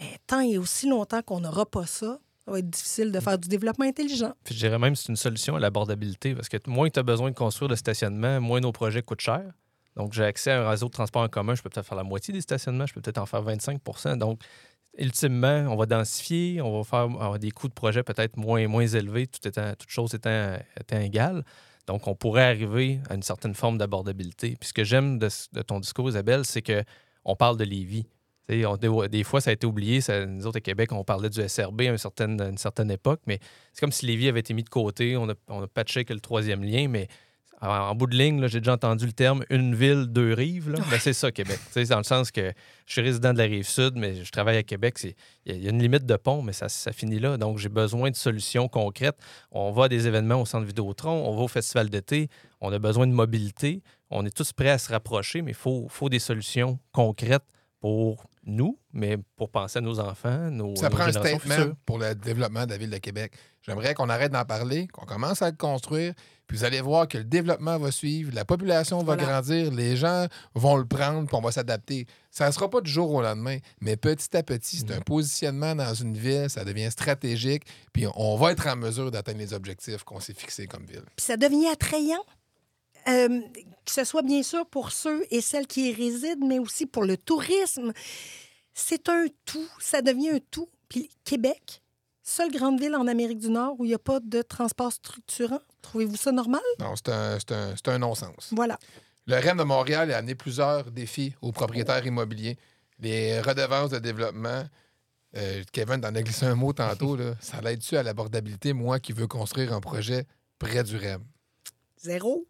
Mais 0.00 0.18
tant 0.26 0.40
et 0.40 0.58
aussi 0.58 0.88
longtemps 0.88 1.22
qu'on 1.22 1.40
n'aura 1.40 1.64
pas 1.64 1.86
ça, 1.86 2.18
ça 2.44 2.50
va 2.50 2.58
être 2.58 2.68
difficile 2.68 3.12
de 3.12 3.20
faire 3.20 3.38
du 3.38 3.48
développement 3.48 3.84
intelligent. 3.84 4.32
Puis 4.42 4.54
je 4.54 4.60
dirais 4.60 4.80
même 4.80 4.94
que 4.94 4.98
c'est 4.98 5.10
une 5.10 5.16
solution 5.16 5.54
à 5.54 5.60
l'abordabilité 5.60 6.34
parce 6.34 6.48
que 6.48 6.56
moins 6.66 6.90
tu 6.90 6.98
as 6.98 7.04
besoin 7.04 7.30
de 7.30 7.36
construire 7.36 7.68
de 7.68 7.76
stationnement, 7.76 8.40
moins 8.40 8.58
nos 8.58 8.72
projets 8.72 9.02
coûtent 9.02 9.20
cher. 9.20 9.44
Donc, 9.96 10.12
j'ai 10.12 10.24
accès 10.24 10.52
à 10.52 10.62
un 10.62 10.70
réseau 10.70 10.86
de 10.86 10.92
transport 10.92 11.22
en 11.22 11.28
commun, 11.28 11.54
je 11.54 11.62
peux 11.62 11.68
peut-être 11.68 11.86
faire 11.86 11.96
la 11.96 12.04
moitié 12.04 12.32
des 12.32 12.40
stationnements, 12.40 12.86
je 12.86 12.94
peux 12.94 13.00
peut-être 13.00 13.18
en 13.18 13.26
faire 13.26 13.42
25 13.42 13.80
Donc, 14.16 14.40
ultimement, 14.98 15.66
on 15.68 15.76
va 15.76 15.86
densifier, 15.86 16.60
on 16.60 16.78
va 16.78 16.84
faire 16.84 17.00
avoir 17.00 17.38
des 17.38 17.50
coûts 17.50 17.68
de 17.68 17.72
projet 17.72 18.02
peut-être 18.02 18.36
moins, 18.36 18.66
moins 18.68 18.86
élevés, 18.86 19.26
tout 19.26 19.46
étant, 19.46 19.74
toute 19.74 19.90
chose 19.90 20.14
étant, 20.14 20.56
étant 20.78 20.98
égale. 20.98 21.44
Donc, 21.86 22.06
on 22.06 22.14
pourrait 22.14 22.44
arriver 22.44 23.00
à 23.08 23.14
une 23.14 23.22
certaine 23.22 23.54
forme 23.54 23.78
d'abordabilité. 23.78 24.56
Puis 24.58 24.68
ce 24.68 24.72
que 24.72 24.84
j'aime 24.84 25.18
de, 25.18 25.28
ton 25.62 25.80
discours, 25.80 26.08
Isabelle, 26.08 26.44
c'est 26.44 26.62
que 26.62 26.84
on 27.24 27.36
parle 27.36 27.56
de 27.56 27.64
Lévis. 27.64 28.06
Des, 28.48 29.24
fois, 29.24 29.40
ça 29.40 29.50
a 29.50 29.52
été 29.52 29.66
oublié. 29.66 30.00
nous 30.26 30.46
autres, 30.46 30.58
à 30.58 30.60
Québec, 30.60 30.90
on 30.92 31.04
parlait 31.04 31.30
du 31.30 31.40
SRB 31.48 31.82
à 31.82 31.84
une 31.84 31.98
certaine, 31.98 32.40
à 32.40 32.48
une 32.48 32.58
certaine 32.58 32.90
époque, 32.90 33.20
mais 33.26 33.38
c'est 33.72 33.80
comme 33.80 33.92
si 33.92 34.06
Lévis 34.06 34.28
avait 34.28 34.40
été 34.40 34.54
mis 34.54 34.64
de 34.64 34.68
côté. 34.68 35.16
On 35.16 35.28
a, 35.28 35.34
on 35.48 35.62
a 35.62 35.68
patché 35.68 36.04
que 36.04 36.12
le 36.12 36.20
troisième 36.20 36.64
lien, 36.64 36.88
mais 36.88 37.06
en, 37.60 37.94
bout 37.94 38.06
de 38.06 38.16
ligne, 38.16 38.46
j'ai 38.48 38.60
déjà 38.60 38.72
entendu 38.74 39.06
le 39.06 39.12
terme 39.12 39.44
une 39.50 39.74
ville, 39.74 40.06
deux 40.08 40.32
rives. 40.34 40.70
Ben, 40.90 40.98
c'est 40.98 41.12
ça, 41.12 41.30
Québec. 41.30 41.58
Tu 41.66 41.72
sais, 41.72 41.84
dans 41.86 41.98
le 41.98 42.04
sens 42.04 42.30
que 42.30 42.52
je 42.86 42.92
suis 42.92 43.02
résident 43.02 43.32
de 43.32 43.38
la 43.38 43.44
rive 43.44 43.66
sud, 43.68 43.92
mais 43.96 44.24
je 44.24 44.30
travaille 44.30 44.56
à 44.56 44.62
Québec. 44.62 44.98
Il 45.02 45.12
y, 45.46 45.50
a- 45.52 45.54
il 45.58 45.64
y 45.64 45.66
a 45.66 45.70
une 45.70 45.82
limite 45.82 46.06
de 46.06 46.16
pont, 46.16 46.42
mais 46.42 46.52
ça, 46.52 46.68
ça 46.68 46.92
finit 46.92 47.18
là. 47.18 47.36
Donc, 47.36 47.58
j'ai 47.58 47.68
besoin 47.68 48.10
de 48.10 48.16
solutions 48.16 48.68
concrètes. 48.68 49.16
On 49.50 49.72
va 49.72 49.84
à 49.84 49.88
des 49.88 50.06
événements 50.06 50.40
au 50.40 50.46
centre 50.46 50.66
Vidéotron, 50.66 51.28
on 51.28 51.36
va 51.36 51.42
au 51.42 51.48
festival 51.48 51.90
d'été, 51.90 52.28
on 52.60 52.72
a 52.72 52.78
besoin 52.78 53.06
de 53.06 53.12
mobilité. 53.12 53.82
On 54.10 54.24
est 54.26 54.34
tous 54.36 54.52
prêts 54.52 54.70
à 54.70 54.78
se 54.78 54.90
rapprocher, 54.90 55.42
mais 55.42 55.52
il 55.52 55.56
faut, 55.56 55.86
faut 55.88 56.08
des 56.08 56.18
solutions 56.18 56.78
concrètes 56.92 57.44
pour 57.80 58.26
nous, 58.44 58.78
mais 58.92 59.16
pour 59.36 59.50
penser 59.50 59.78
à 59.78 59.82
nos 59.82 60.00
enfants, 60.00 60.50
nos, 60.50 60.74
Ça 60.76 60.88
nos 60.88 60.96
prend 60.96 61.04
un 61.04 61.12
statement 61.12 61.54
futures. 61.54 61.74
pour 61.86 61.98
le 61.98 62.14
développement 62.14 62.64
de 62.64 62.70
la 62.70 62.78
ville 62.78 62.90
de 62.90 62.96
Québec. 62.98 63.32
J'aimerais 63.62 63.94
qu'on 63.94 64.08
arrête 64.08 64.32
d'en 64.32 64.44
parler, 64.44 64.86
qu'on 64.88 65.04
commence 65.06 65.42
à 65.42 65.50
le 65.50 65.56
construire, 65.56 66.14
puis 66.50 66.58
vous 66.58 66.64
allez 66.64 66.80
voir 66.80 67.06
que 67.06 67.16
le 67.16 67.22
développement 67.22 67.78
va 67.78 67.92
suivre, 67.92 68.32
la 68.34 68.44
population 68.44 68.98
va 69.04 69.14
Voilà. 69.14 69.22
grandir, 69.22 69.70
les 69.70 69.96
gens 69.96 70.26
vont 70.56 70.76
le 70.78 70.84
prendre, 70.84 71.24
puis 71.28 71.36
on 71.36 71.40
va 71.40 71.52
s'adapter. 71.52 72.08
Ça 72.32 72.48
ne 72.48 72.50
sera 72.50 72.68
pas 72.68 72.80
du 72.80 72.90
jour 72.90 73.08
au 73.14 73.22
lendemain, 73.22 73.58
mais 73.80 73.96
petit 73.96 74.36
à 74.36 74.42
petit, 74.42 74.78
c'est 74.78 74.90
un 74.90 75.00
positionnement 75.00 75.76
dans 75.76 75.94
une 75.94 76.16
ville, 76.16 76.50
ça 76.50 76.64
devient 76.64 76.90
stratégique, 76.90 77.62
puis 77.92 78.06
on 78.16 78.34
va 78.34 78.50
être 78.50 78.66
en 78.66 78.74
mesure 78.74 79.12
d'atteindre 79.12 79.38
les 79.38 79.54
objectifs 79.54 80.02
qu'on 80.02 80.18
s'est 80.18 80.34
fixés 80.34 80.66
comme 80.66 80.84
ville. 80.86 81.04
Puis 81.14 81.24
ça 81.26 81.36
devient 81.36 81.68
attrayant. 81.68 82.24
Euh, 83.06 83.40
que 83.86 83.92
ce 83.92 84.02
soit 84.02 84.22
bien 84.22 84.42
sûr 84.42 84.66
pour 84.66 84.90
ceux 84.90 85.24
et 85.30 85.40
celles 85.40 85.68
qui 85.68 85.90
y 85.90 85.94
résident, 85.94 86.44
mais 86.44 86.58
aussi 86.58 86.84
pour 86.84 87.04
le 87.04 87.16
tourisme. 87.16 87.92
C'est 88.74 89.08
un 89.08 89.26
tout. 89.44 89.68
Ça 89.78 90.02
devient 90.02 90.30
un 90.30 90.40
tout. 90.50 90.68
Puis 90.88 91.10
Québec, 91.24 91.80
seule 92.24 92.50
grande 92.50 92.80
ville 92.80 92.96
en 92.96 93.06
Amérique 93.06 93.38
du 93.38 93.50
Nord 93.50 93.76
où 93.78 93.84
il 93.84 93.88
n'y 93.88 93.94
a 93.94 94.00
pas 94.00 94.18
de 94.18 94.42
transport 94.42 94.92
structurant. 94.92 95.60
Trouvez-vous 95.82 96.16
ça 96.16 96.32
normal? 96.32 96.60
Non, 96.78 96.94
c'est 96.96 97.08
un, 97.10 97.36
un- 97.36 97.74
un 97.92 97.98
non-sens. 97.98 98.50
Voilà. 98.52 98.78
Le 99.26 99.36
REM 99.36 99.56
de 99.58 99.62
Montréal 99.64 100.12
a 100.12 100.18
amené 100.18 100.34
plusieurs 100.34 100.90
défis 100.90 101.34
aux 101.40 101.52
propriétaires 101.52 102.04
immobiliers. 102.06 102.58
Les 102.98 103.40
redevances 103.40 103.90
de 103.90 103.98
développement, 103.98 104.64
euh, 105.36 105.62
Kevin 105.72 106.00
t'en 106.00 106.14
a 106.14 106.22
glissé 106.22 106.46
un 106.46 106.54
mot 106.54 106.72
tantôt, 106.72 107.16
là, 107.16 107.34
ça 107.40 107.60
l'aide-tu 107.60 107.96
à 107.96 108.02
l'abordabilité, 108.02 108.72
moi 108.72 108.98
qui 109.00 109.12
veux 109.12 109.26
construire 109.26 109.72
un 109.72 109.80
projet 109.80 110.26
près 110.58 110.82
du 110.84 110.96
REM? 110.96 111.22
Zéro. 111.96 112.46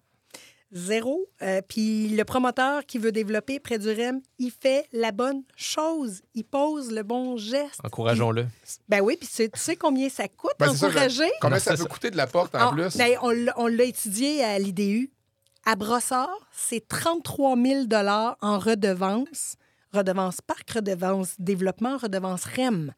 Zéro. 0.73 1.27
Euh, 1.43 1.61
Puis 1.67 2.09
le 2.11 2.25
promoteur 2.25 2.85
qui 2.87 2.99
veut 2.99 3.13
développer 3.13 3.59
près 3.61 3.79
du 3.79 3.89
REM, 3.91 4.21
il 4.39 4.51
fait 4.51 4.87
la 4.93 5.11
bonne 5.13 5.43
chose. 5.57 6.23
Il 6.35 6.45
pose 6.45 6.93
le 6.93 7.03
bon 7.03 7.37
geste. 7.37 7.81
Encourageons-le. 7.85 8.47
Ben 8.89 9.01
oui, 9.01 9.17
puis 9.19 9.27
tu 9.29 9.35
sais- 9.35 9.49
tu 9.49 9.59
sais 9.61 9.77
combien 9.77 10.09
ça 10.09 10.29
coûte 10.29 10.53
Ben, 10.59 10.73
ça, 10.75 10.87
encourager? 10.87 11.31
Combien 11.41 11.59
ça 11.59 11.77
peut 11.77 11.85
coûter 11.87 12.11
de 12.11 12.17
la 12.17 12.27
porte 12.27 12.55
en 12.55 12.69
Ah, 12.69 12.73
plus? 12.73 12.97
ben, 12.97 13.17
on 13.23 13.31
l'a- 13.31 13.55
on 13.57 13.67
l'a 13.67 13.85
étudié 13.85 14.45
à 14.45 14.59
l'IDU. 14.59 15.11
À 15.67 15.77
Brossard, 15.77 16.39
c'est 16.53 16.87
33 16.89 17.57
000 17.57 17.85
en 18.41 18.59
redevances. 18.59 19.57
Redevance 19.93 20.41
parc, 20.41 20.71
redevance 20.71 21.35
développement, 21.41 21.97
redevance 21.97 22.45
REM. 22.45 22.93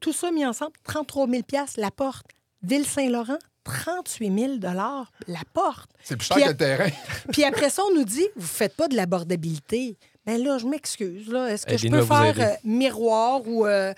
Tout 0.00 0.12
ça 0.14 0.30
mis 0.32 0.44
ensemble, 0.46 0.72
33 0.82 1.28
000 1.28 1.42
la 1.76 1.90
porte. 1.90 2.26
Ville-Saint-Laurent, 2.62 3.38
38 3.64 4.38
000 4.38 4.58
la 4.62 5.06
porte. 5.52 5.90
C'est 6.02 6.16
plus 6.16 6.26
cher 6.26 6.36
Puis 6.36 6.44
que 6.44 6.50
le 6.50 6.56
terrain. 6.56 6.90
Puis 7.32 7.44
après 7.44 7.70
ça, 7.70 7.82
on 7.90 7.94
nous 7.94 8.04
dit, 8.04 8.26
vous 8.36 8.46
faites 8.46 8.74
pas 8.76 8.88
de 8.88 8.96
l'abordabilité. 8.96 9.96
Ben 10.26 10.42
là, 10.42 10.58
je 10.58 10.66
m'excuse. 10.66 11.28
là. 11.28 11.48
Est-ce 11.48 11.66
que 11.66 11.76
je 11.76 11.86
Aidez-nous 11.86 12.06
peux 12.06 12.14
faire 12.14 12.40
euh, 12.40 12.54
miroir 12.64 13.46
ou... 13.46 13.66
euh, 13.66 13.92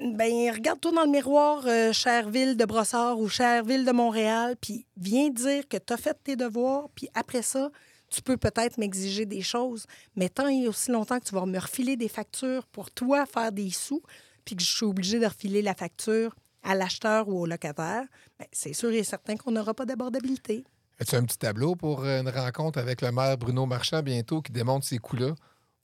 ben, 0.00 0.50
regarde-toi 0.50 0.92
dans 0.92 1.04
le 1.04 1.10
miroir, 1.10 1.62
euh, 1.66 1.92
chère 1.92 2.30
ville 2.30 2.56
de 2.56 2.64
Brossard 2.64 3.18
ou 3.18 3.28
chère 3.28 3.62
ville 3.64 3.84
de 3.84 3.92
Montréal, 3.92 4.56
puis 4.58 4.86
viens 4.96 5.28
dire 5.28 5.68
que 5.68 5.76
tu 5.76 5.92
as 5.92 5.98
fait 5.98 6.16
tes 6.24 6.36
devoirs, 6.36 6.88
puis 6.94 7.08
après 7.14 7.42
ça, 7.42 7.70
tu 8.08 8.22
peux 8.22 8.38
peut-être 8.38 8.78
m'exiger 8.78 9.26
des 9.26 9.42
choses, 9.42 9.84
mais 10.16 10.30
tant 10.30 10.48
et 10.48 10.66
aussi 10.66 10.90
longtemps 10.90 11.18
que 11.20 11.26
tu 11.26 11.34
vas 11.34 11.44
me 11.44 11.58
refiler 11.58 11.96
des 11.96 12.08
factures 12.08 12.66
pour 12.68 12.90
toi 12.90 13.26
faire 13.26 13.52
des 13.52 13.70
sous, 13.70 14.02
puis 14.44 14.56
que 14.56 14.62
je 14.62 14.74
suis 14.74 14.86
obligée 14.86 15.18
de 15.18 15.26
refiler 15.26 15.60
la 15.60 15.74
facture 15.74 16.34
à 16.62 16.74
l'acheteur 16.74 17.28
ou 17.28 17.40
au 17.40 17.46
locataire, 17.46 18.04
ben, 18.38 18.46
c'est 18.52 18.72
sûr 18.72 18.90
et 18.90 19.02
certain 19.02 19.36
qu'on 19.36 19.52
n'aura 19.52 19.74
pas 19.74 19.86
d'abordabilité. 19.86 20.64
As-tu 20.98 21.16
un 21.16 21.24
petit 21.24 21.38
tableau 21.38 21.76
pour 21.76 22.04
euh, 22.04 22.20
une 22.20 22.28
rencontre 22.28 22.78
avec 22.78 23.00
le 23.00 23.10
maire 23.10 23.38
Bruno 23.38 23.64
Marchand 23.66 24.02
bientôt 24.02 24.42
qui 24.42 24.52
démontre 24.52 24.86
ces 24.86 24.98
coûts-là 24.98 25.34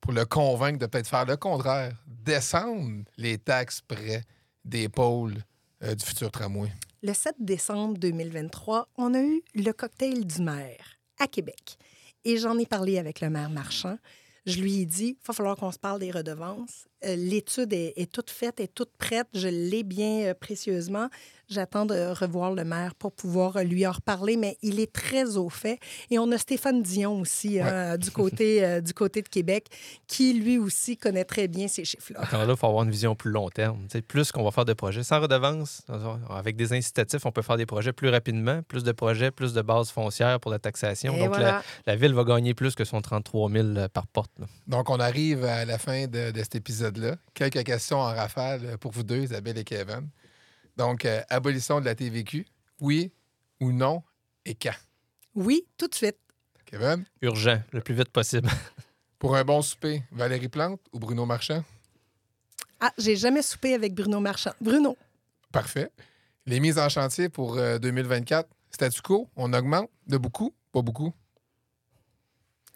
pour 0.00 0.12
le 0.12 0.26
convaincre 0.26 0.78
de 0.78 0.86
peut-être 0.86 1.08
faire 1.08 1.24
le 1.24 1.36
contraire, 1.36 1.96
descendre 2.06 3.04
les 3.16 3.38
taxes 3.38 3.80
près 3.80 4.22
des 4.64 4.88
pôles 4.88 5.38
euh, 5.82 5.94
du 5.94 6.04
futur 6.04 6.30
tramway? 6.30 6.70
Le 7.02 7.14
7 7.14 7.36
décembre 7.38 7.98
2023, 7.98 8.88
on 8.96 9.14
a 9.14 9.20
eu 9.20 9.42
le 9.54 9.72
cocktail 9.72 10.26
du 10.26 10.42
maire 10.42 10.98
à 11.18 11.26
Québec. 11.26 11.78
Et 12.24 12.36
j'en 12.36 12.58
ai 12.58 12.66
parlé 12.66 12.98
avec 12.98 13.20
le 13.20 13.30
maire 13.30 13.50
Marchand. 13.50 13.98
Je 14.44 14.60
lui 14.60 14.80
ai 14.80 14.86
dit, 14.86 15.16
il 15.20 15.26
va 15.26 15.32
falloir 15.32 15.56
qu'on 15.56 15.72
se 15.72 15.78
parle 15.78 16.00
des 16.00 16.10
redevances. 16.10 16.86
Euh, 17.06 17.16
L'étude 17.16 17.72
est, 17.72 17.92
est 17.96 18.10
toute 18.10 18.30
faite, 18.30 18.60
est 18.60 18.72
toute 18.74 18.90
prête. 18.98 19.26
Je 19.34 19.48
l'ai 19.48 19.82
bien 19.82 20.26
euh, 20.26 20.34
précieusement. 20.34 21.08
J'attends 21.48 21.86
de 21.86 21.94
revoir 22.12 22.52
le 22.52 22.64
maire 22.64 22.96
pour 22.96 23.12
pouvoir 23.12 23.56
euh, 23.56 23.62
lui 23.62 23.86
en 23.86 23.92
reparler, 23.92 24.36
mais 24.36 24.58
il 24.62 24.80
est 24.80 24.92
très 24.92 25.36
au 25.36 25.48
fait. 25.48 25.78
Et 26.10 26.18
on 26.18 26.32
a 26.32 26.38
Stéphane 26.38 26.82
Dion 26.82 27.20
aussi, 27.20 27.60
hein, 27.60 27.96
du, 27.96 28.10
côté, 28.10 28.64
euh, 28.64 28.80
du 28.80 28.92
côté 28.92 29.22
de 29.22 29.28
Québec, 29.28 29.68
qui 30.08 30.32
lui 30.34 30.58
aussi 30.58 30.96
connaît 30.96 31.24
très 31.24 31.46
bien 31.46 31.68
ces 31.68 31.84
chiffres-là. 31.84 32.22
Encore 32.22 32.44
là, 32.46 32.52
il 32.52 32.56
faut 32.56 32.66
avoir 32.66 32.82
une 32.82 32.90
vision 32.90 33.14
plus 33.14 33.30
long 33.30 33.48
terme. 33.48 33.86
Plus 34.08 34.32
qu'on 34.32 34.42
va 34.42 34.50
faire 34.50 34.64
de 34.64 34.72
projets 34.72 35.04
sans 35.04 35.20
redevance, 35.20 35.82
avec 36.30 36.56
des 36.56 36.72
incitatifs, 36.72 37.24
on 37.24 37.30
peut 37.30 37.42
faire 37.42 37.56
des 37.56 37.66
projets 37.66 37.92
plus 37.92 38.08
rapidement, 38.08 38.62
plus 38.62 38.82
de 38.82 38.90
projets, 38.90 39.30
plus 39.30 39.52
de 39.52 39.62
bases 39.62 39.90
foncières 39.90 40.40
pour 40.40 40.50
la 40.50 40.58
taxation. 40.58 41.14
Et 41.14 41.20
Donc, 41.20 41.28
voilà. 41.28 41.62
la, 41.86 41.92
la 41.92 41.96
ville 41.96 42.12
va 42.14 42.24
gagner 42.24 42.54
plus 42.54 42.74
que 42.74 42.84
son 42.84 43.00
33 43.00 43.50
000 43.52 43.68
par 43.92 44.08
porte. 44.08 44.32
là. 44.40 44.46
Donc, 44.66 44.90
on 44.90 44.98
arrive 44.98 45.44
à 45.44 45.64
la 45.64 45.78
fin 45.78 46.06
de, 46.08 46.32
de 46.32 46.38
cet 46.38 46.56
épisode-là. 46.96 47.16
Quelques 47.34 47.64
questions 47.64 47.98
en 47.98 48.14
rafale 48.14 48.78
pour 48.78 48.92
vous 48.92 49.02
deux, 49.02 49.22
Isabelle 49.22 49.58
et 49.58 49.64
Kevin. 49.64 50.08
Donc, 50.76 51.04
euh, 51.04 51.22
abolition 51.28 51.80
de 51.80 51.84
la 51.84 51.94
TVQ, 51.94 52.46
oui 52.80 53.12
ou 53.60 53.72
non, 53.72 54.02
et 54.44 54.54
quand? 54.54 54.74
Oui, 55.34 55.66
tout 55.76 55.88
de 55.88 55.94
suite. 55.94 56.18
Kevin, 56.64 57.04
Urgent, 57.22 57.62
le 57.72 57.80
plus 57.80 57.94
vite 57.94 58.10
possible. 58.10 58.48
pour 59.18 59.36
un 59.36 59.44
bon 59.44 59.62
souper, 59.62 60.02
Valérie 60.10 60.48
Plante 60.48 60.80
ou 60.92 60.98
Bruno 60.98 61.24
Marchand? 61.24 61.64
Ah, 62.80 62.92
j'ai 62.98 63.16
jamais 63.16 63.42
soupé 63.42 63.74
avec 63.74 63.94
Bruno 63.94 64.20
Marchand. 64.20 64.52
Bruno. 64.60 64.96
Parfait. 65.52 65.90
Les 66.44 66.60
mises 66.60 66.78
en 66.78 66.88
chantier 66.88 67.28
pour 67.28 67.56
euh, 67.56 67.78
2024, 67.78 68.48
statu 68.70 69.00
quo, 69.00 69.28
on 69.36 69.52
augmente 69.52 69.88
de 70.06 70.18
beaucoup, 70.18 70.54
pas 70.72 70.82
beaucoup. 70.82 71.12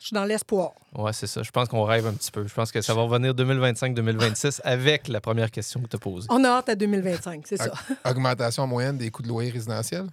Je 0.01 0.07
suis 0.07 0.15
dans 0.15 0.25
l'espoir. 0.25 0.73
Ouais, 0.95 1.13
c'est 1.13 1.27
ça. 1.27 1.43
Je 1.43 1.51
pense 1.51 1.69
qu'on 1.69 1.85
rêve 1.85 2.07
un 2.07 2.15
petit 2.15 2.31
peu. 2.31 2.47
Je 2.47 2.55
pense 2.55 2.73
que 2.73 2.81
ça 2.81 2.95
va 2.95 3.03
revenir 3.03 3.35
2025-2026 3.35 4.63
avec 4.65 5.09
la 5.09 5.21
première 5.21 5.51
question 5.51 5.83
que 5.83 5.89
tu 5.89 5.97
as 5.97 5.99
posée. 5.99 6.27
On 6.31 6.43
a 6.43 6.49
hâte 6.49 6.71
à 6.71 6.75
2025, 6.75 7.47
c'est 7.47 7.59
ça. 7.59 7.71
Augmentation 8.07 8.67
moyenne 8.67 8.97
des 8.97 9.11
coûts 9.11 9.23
de 9.23 9.29
loyer 9.29 9.51
résidentiel? 9.51 10.07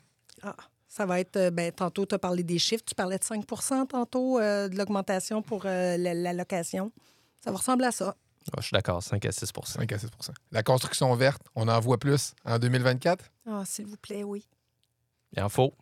Ah, 0.43 0.55
ça 0.89 1.05
va 1.05 1.21
être, 1.21 1.37
euh, 1.37 1.51
ben, 1.51 1.71
tantôt, 1.71 2.05
tu 2.05 2.13
as 2.13 2.19
parlé 2.19 2.43
des 2.43 2.59
chiffres. 2.59 2.83
Tu 2.85 2.95
parlais 2.95 3.17
de 3.17 3.23
5% 3.23 3.87
tantôt 3.87 4.39
euh, 4.39 4.67
de 4.67 4.75
l'augmentation 4.75 5.41
pour 5.41 5.65
euh, 5.65 5.95
la, 5.95 6.13
la 6.13 6.33
location. 6.33 6.91
Ça 7.41 7.51
va 7.51 7.57
ressembler 7.57 7.87
à 7.87 7.91
ça. 7.93 8.13
Je 8.57 8.63
suis 8.63 8.73
d'accord, 8.73 9.01
5 9.01 9.25
à 9.25 9.29
6% 9.29 9.65
5 9.65 9.91
à 9.91 9.97
6% 9.97 10.07
La 10.51 10.63
construction 10.63 11.13
verte, 11.15 11.41
on 11.55 11.67
en 11.69 11.79
voit 11.79 11.97
plus 11.97 12.33
en 12.45 12.59
2024. 12.59 13.23
Ah, 13.49 13.63
s'il 13.65 13.85
vous 13.85 13.97
plaît, 13.97 14.23
oui. 14.23 14.45
Il 15.33 15.41
en 15.41 15.49
faut. 15.49 15.73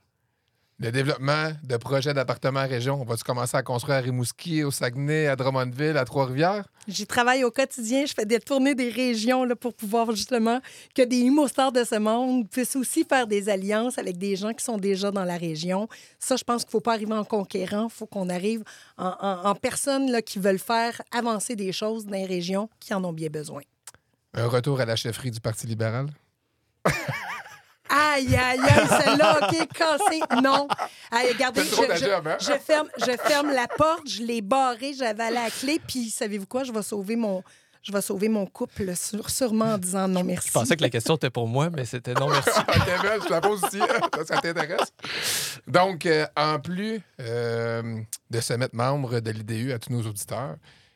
Le 0.77 0.91
développement 0.91 1.53
de 1.63 1.77
projets 1.77 2.13
d'appartements 2.13 2.67
région, 2.67 2.99
on 3.01 3.05
va-tu 3.05 3.23
commencer 3.23 3.55
à 3.55 3.63
construire 3.63 3.95
à 3.95 4.01
Rimouski, 4.01 4.61
au 4.65 4.71
Saguenay, 4.71 5.25
à 5.27 5.37
Drummondville, 5.37 5.95
à 5.95 6.03
Trois-Rivières? 6.03 6.65
J'y 6.85 7.07
travaille 7.07 7.45
au 7.45 7.49
quotidien. 7.51 8.05
Je 8.05 8.13
fais 8.13 8.25
des 8.25 8.41
tournées 8.41 8.75
des 8.75 8.89
régions 8.89 9.45
là, 9.45 9.55
pour 9.55 9.73
pouvoir 9.73 10.11
justement 10.11 10.59
que 10.93 11.01
des 11.01 11.19
humo-stars 11.21 11.71
de 11.71 11.85
ce 11.85 11.95
monde 11.95 12.49
puissent 12.49 12.75
aussi 12.75 13.05
faire 13.05 13.25
des 13.25 13.47
alliances 13.47 13.97
avec 13.97 14.17
des 14.17 14.35
gens 14.35 14.51
qui 14.53 14.65
sont 14.65 14.77
déjà 14.77 15.11
dans 15.11 15.23
la 15.23 15.37
région. 15.37 15.87
Ça, 16.19 16.35
je 16.35 16.43
pense 16.43 16.63
qu'il 16.63 16.69
ne 16.69 16.71
faut 16.71 16.81
pas 16.81 16.93
arriver 16.93 17.13
en 17.13 17.23
conquérant. 17.23 17.85
Il 17.89 17.93
faut 17.95 18.05
qu'on 18.05 18.27
arrive 18.27 18.61
en, 18.97 19.15
en- 19.21 19.45
en 19.51 19.55
personnes 19.55 20.11
là, 20.11 20.21
qui 20.21 20.39
veulent 20.39 20.59
faire 20.59 21.01
avancer 21.11 21.55
des 21.55 21.71
choses 21.71 22.05
dans 22.05 22.11
les 22.17 22.25
régions 22.25 22.69
qui 22.81 22.93
en 22.93 23.01
ont 23.05 23.13
bien 23.13 23.29
besoin. 23.29 23.61
Un 24.33 24.47
retour 24.47 24.81
à 24.81 24.85
la 24.85 24.97
chefferie 24.97 25.31
du 25.31 25.39
Parti 25.39 25.67
libéral? 25.67 26.07
Aïe, 27.97 28.35
aïe, 28.35 28.59
aïe, 28.59 28.87
celle-là, 29.03 29.39
OK, 29.41 29.67
cassé. 29.73 30.19
Non. 30.41 30.67
Regardez, 31.11 31.61
je, 31.63 31.75
hein? 32.27 32.37
je 32.39 32.51
ferme, 32.59 32.89
je 32.97 33.11
ferme 33.27 33.51
la 33.51 33.67
porte, 33.67 34.07
je 34.09 34.21
l'ai 34.23 34.41
barrée, 34.41 34.93
j'avais 34.93 35.31
la 35.31 35.49
clé, 35.49 35.79
puis 35.87 36.09
savez-vous 36.09 36.45
quoi? 36.47 36.63
Je 36.63 36.71
vais 36.73 36.81
sauver 36.83 37.15
mon, 37.15 37.43
je 37.81 37.91
vais 37.91 38.01
sauver 38.01 38.27
mon 38.29 38.45
couple, 38.47 38.95
sur- 38.95 39.29
sûrement 39.29 39.73
en 39.73 39.77
disant 39.77 40.07
non 40.07 40.23
merci. 40.23 40.47
Je 40.47 40.53
pensais 40.53 40.75
que 40.75 40.81
la 40.81 40.89
question 40.89 41.15
était 41.15 41.29
pour 41.29 41.47
moi, 41.47 41.69
mais 41.69 41.85
c'était 41.85 42.13
non, 42.13 42.27
merci. 42.29 42.49
Ok, 42.59 43.01
belle, 43.01 43.21
je 43.25 43.29
la 43.29 43.41
pose 43.41 43.61
ici. 43.67 43.79
Ça, 43.79 44.25
ça 44.25 44.37
t'intéresse? 44.41 44.91
Donc, 45.67 46.05
euh, 46.05 46.25
en 46.35 46.59
plus 46.59 47.01
euh, 47.21 47.99
de 48.29 48.39
se 48.41 48.53
mettre 48.53 48.75
membre 48.75 49.19
de 49.19 49.31
l'IDU 49.31 49.71
à 49.71 49.79
tous 49.79 49.91
nos 49.91 50.01
auditeurs, 50.01 50.55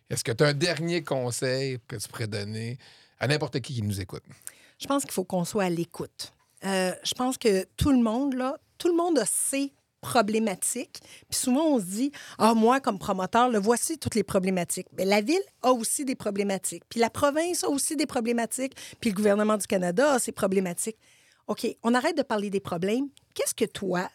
est-ce 0.09 0.23
que 0.23 0.31
tu 0.31 0.43
as 0.43 0.47
un 0.47 0.53
dernier 0.53 1.03
conseil 1.03 1.79
que 1.87 1.95
tu 1.95 2.07
pourrais 2.07 2.27
donner 2.27 2.77
à 3.19 3.27
n'importe 3.27 3.59
qui 3.61 3.75
qui 3.75 3.81
nous 3.83 4.01
écoute? 4.01 4.23
Je 4.79 4.87
pense 4.87 5.03
qu'il 5.03 5.11
faut 5.13 5.23
qu'on 5.25 5.45
soit 5.45 5.65
à 5.65 5.69
l'écoute. 5.69 6.33
Euh, 6.65 6.93
je 7.03 7.13
pense 7.13 7.37
que 7.37 7.65
tout 7.77 7.91
le 7.91 7.99
monde, 7.99 8.33
là, 8.33 8.57
tout 8.77 8.87
le 8.87 8.95
monde 8.95 9.17
a 9.19 9.25
ses 9.25 9.73
problématiques. 10.01 10.99
Puis 11.29 11.39
souvent, 11.39 11.65
on 11.65 11.79
se 11.79 11.85
dit, 11.85 12.11
ah, 12.37 12.53
moi, 12.53 12.79
comme 12.79 12.99
promoteur, 12.99 13.49
le 13.49 13.59
voici 13.59 13.97
toutes 13.97 14.15
les 14.15 14.23
problématiques. 14.23 14.87
Mais 14.97 15.05
la 15.05 15.21
ville 15.21 15.41
a 15.61 15.71
aussi 15.71 16.05
des 16.05 16.15
problématiques. 16.15 16.83
Puis 16.89 16.99
la 16.99 17.09
province 17.09 17.63
a 17.63 17.69
aussi 17.69 17.95
des 17.95 18.05
problématiques. 18.05 18.75
Puis 18.99 19.09
le 19.09 19.15
gouvernement 19.15 19.57
du 19.57 19.67
Canada 19.67 20.13
a 20.13 20.19
ses 20.19 20.31
problématiques. 20.31 20.97
OK, 21.47 21.67
on 21.83 21.93
arrête 21.93 22.17
de 22.17 22.23
parler 22.23 22.49
des 22.49 22.59
problèmes. 22.59 23.09
Qu'est-ce 23.33 23.55
que 23.55 23.65
toi, 23.65 24.09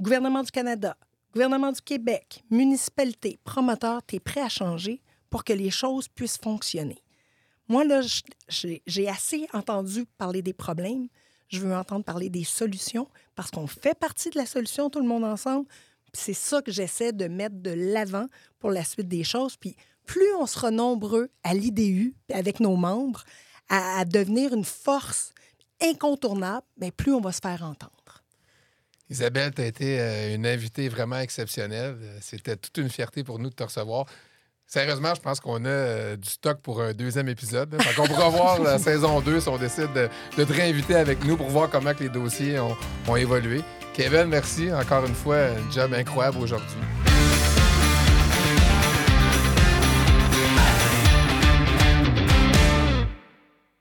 gouvernement 0.00 0.42
du 0.42 0.50
Canada, 0.50 0.96
gouvernement 1.32 1.72
du 1.72 1.82
Québec, 1.82 2.42
municipalité, 2.50 3.38
promoteur, 3.44 4.00
tu 4.06 4.16
es 4.16 4.20
prêt 4.20 4.40
à 4.40 4.48
changer 4.48 5.02
pour 5.28 5.44
que 5.44 5.52
les 5.52 5.70
choses 5.70 6.08
puissent 6.08 6.38
fonctionner? 6.38 7.02
Moi, 7.68 7.84
là, 7.84 8.00
j'ai 8.48 9.08
assez 9.08 9.46
entendu 9.52 10.04
parler 10.18 10.42
des 10.42 10.52
problèmes. 10.52 11.06
Je 11.50 11.58
veux 11.60 11.74
entendre 11.74 12.04
parler 12.04 12.30
des 12.30 12.44
solutions 12.44 13.08
parce 13.34 13.50
qu'on 13.50 13.66
fait 13.66 13.98
partie 13.98 14.30
de 14.30 14.38
la 14.38 14.46
solution, 14.46 14.88
tout 14.88 15.00
le 15.00 15.06
monde 15.06 15.24
ensemble. 15.24 15.66
C'est 16.12 16.34
ça 16.34 16.62
que 16.62 16.70
j'essaie 16.70 17.12
de 17.12 17.26
mettre 17.26 17.56
de 17.56 17.70
l'avant 17.70 18.26
pour 18.58 18.70
la 18.70 18.84
suite 18.84 19.08
des 19.08 19.24
choses. 19.24 19.56
Puis 19.56 19.76
plus 20.06 20.32
on 20.38 20.46
sera 20.46 20.70
nombreux 20.70 21.28
à 21.42 21.54
l'IDU, 21.54 22.14
avec 22.32 22.60
nos 22.60 22.76
membres, 22.76 23.24
à, 23.68 24.04
devenir 24.04 24.54
une 24.54 24.64
force 24.64 25.32
incontournable, 25.80 26.66
bien, 26.76 26.90
plus 26.90 27.12
on 27.12 27.20
va 27.20 27.32
se 27.32 27.40
faire 27.40 27.62
entendre. 27.62 28.24
Isabelle, 29.08 29.52
tu 29.52 29.62
as 29.62 29.66
été 29.66 30.00
euh, 30.00 30.34
une 30.34 30.46
invitée 30.46 30.88
vraiment 30.88 31.18
exceptionnelle. 31.18 31.96
Euh, 32.00 32.18
C'était 32.20 32.56
toute 32.56 32.76
une 32.78 32.88
fierté 32.88 33.24
pour 33.24 33.40
nous 33.40 33.50
de 33.50 33.54
te 33.54 33.64
recevoir. 33.64 34.06
Sérieusement, 34.72 35.12
je 35.16 35.20
pense 35.20 35.40
qu'on 35.40 35.64
a 35.64 35.68
euh, 35.68 36.16
du 36.16 36.28
stock 36.28 36.60
pour 36.62 36.80
un 36.80 36.92
deuxième 36.92 37.28
épisode. 37.28 37.76
On 37.76 38.00
qu'on 38.00 38.06
pourra 38.06 38.28
voir 38.28 38.60
la 38.62 38.78
saison 38.88 39.20
2 39.20 39.40
si 39.40 39.48
on 39.48 39.58
décide 39.58 39.92
de, 39.92 40.08
de 40.38 40.44
te 40.44 40.52
réinviter 40.52 40.94
avec 40.94 41.24
nous 41.24 41.36
pour 41.36 41.48
voir 41.48 41.68
comment 41.68 41.92
que 41.92 42.04
les 42.04 42.08
dossiers 42.08 42.60
ont, 42.60 42.76
ont 43.08 43.16
évolué. 43.16 43.62
Kevin, 43.94 44.26
merci 44.26 44.72
encore 44.72 45.04
une 45.04 45.14
fois. 45.14 45.38
Un 45.38 45.70
job 45.72 45.92
incroyable 45.92 46.38
aujourd'hui. 46.38 46.76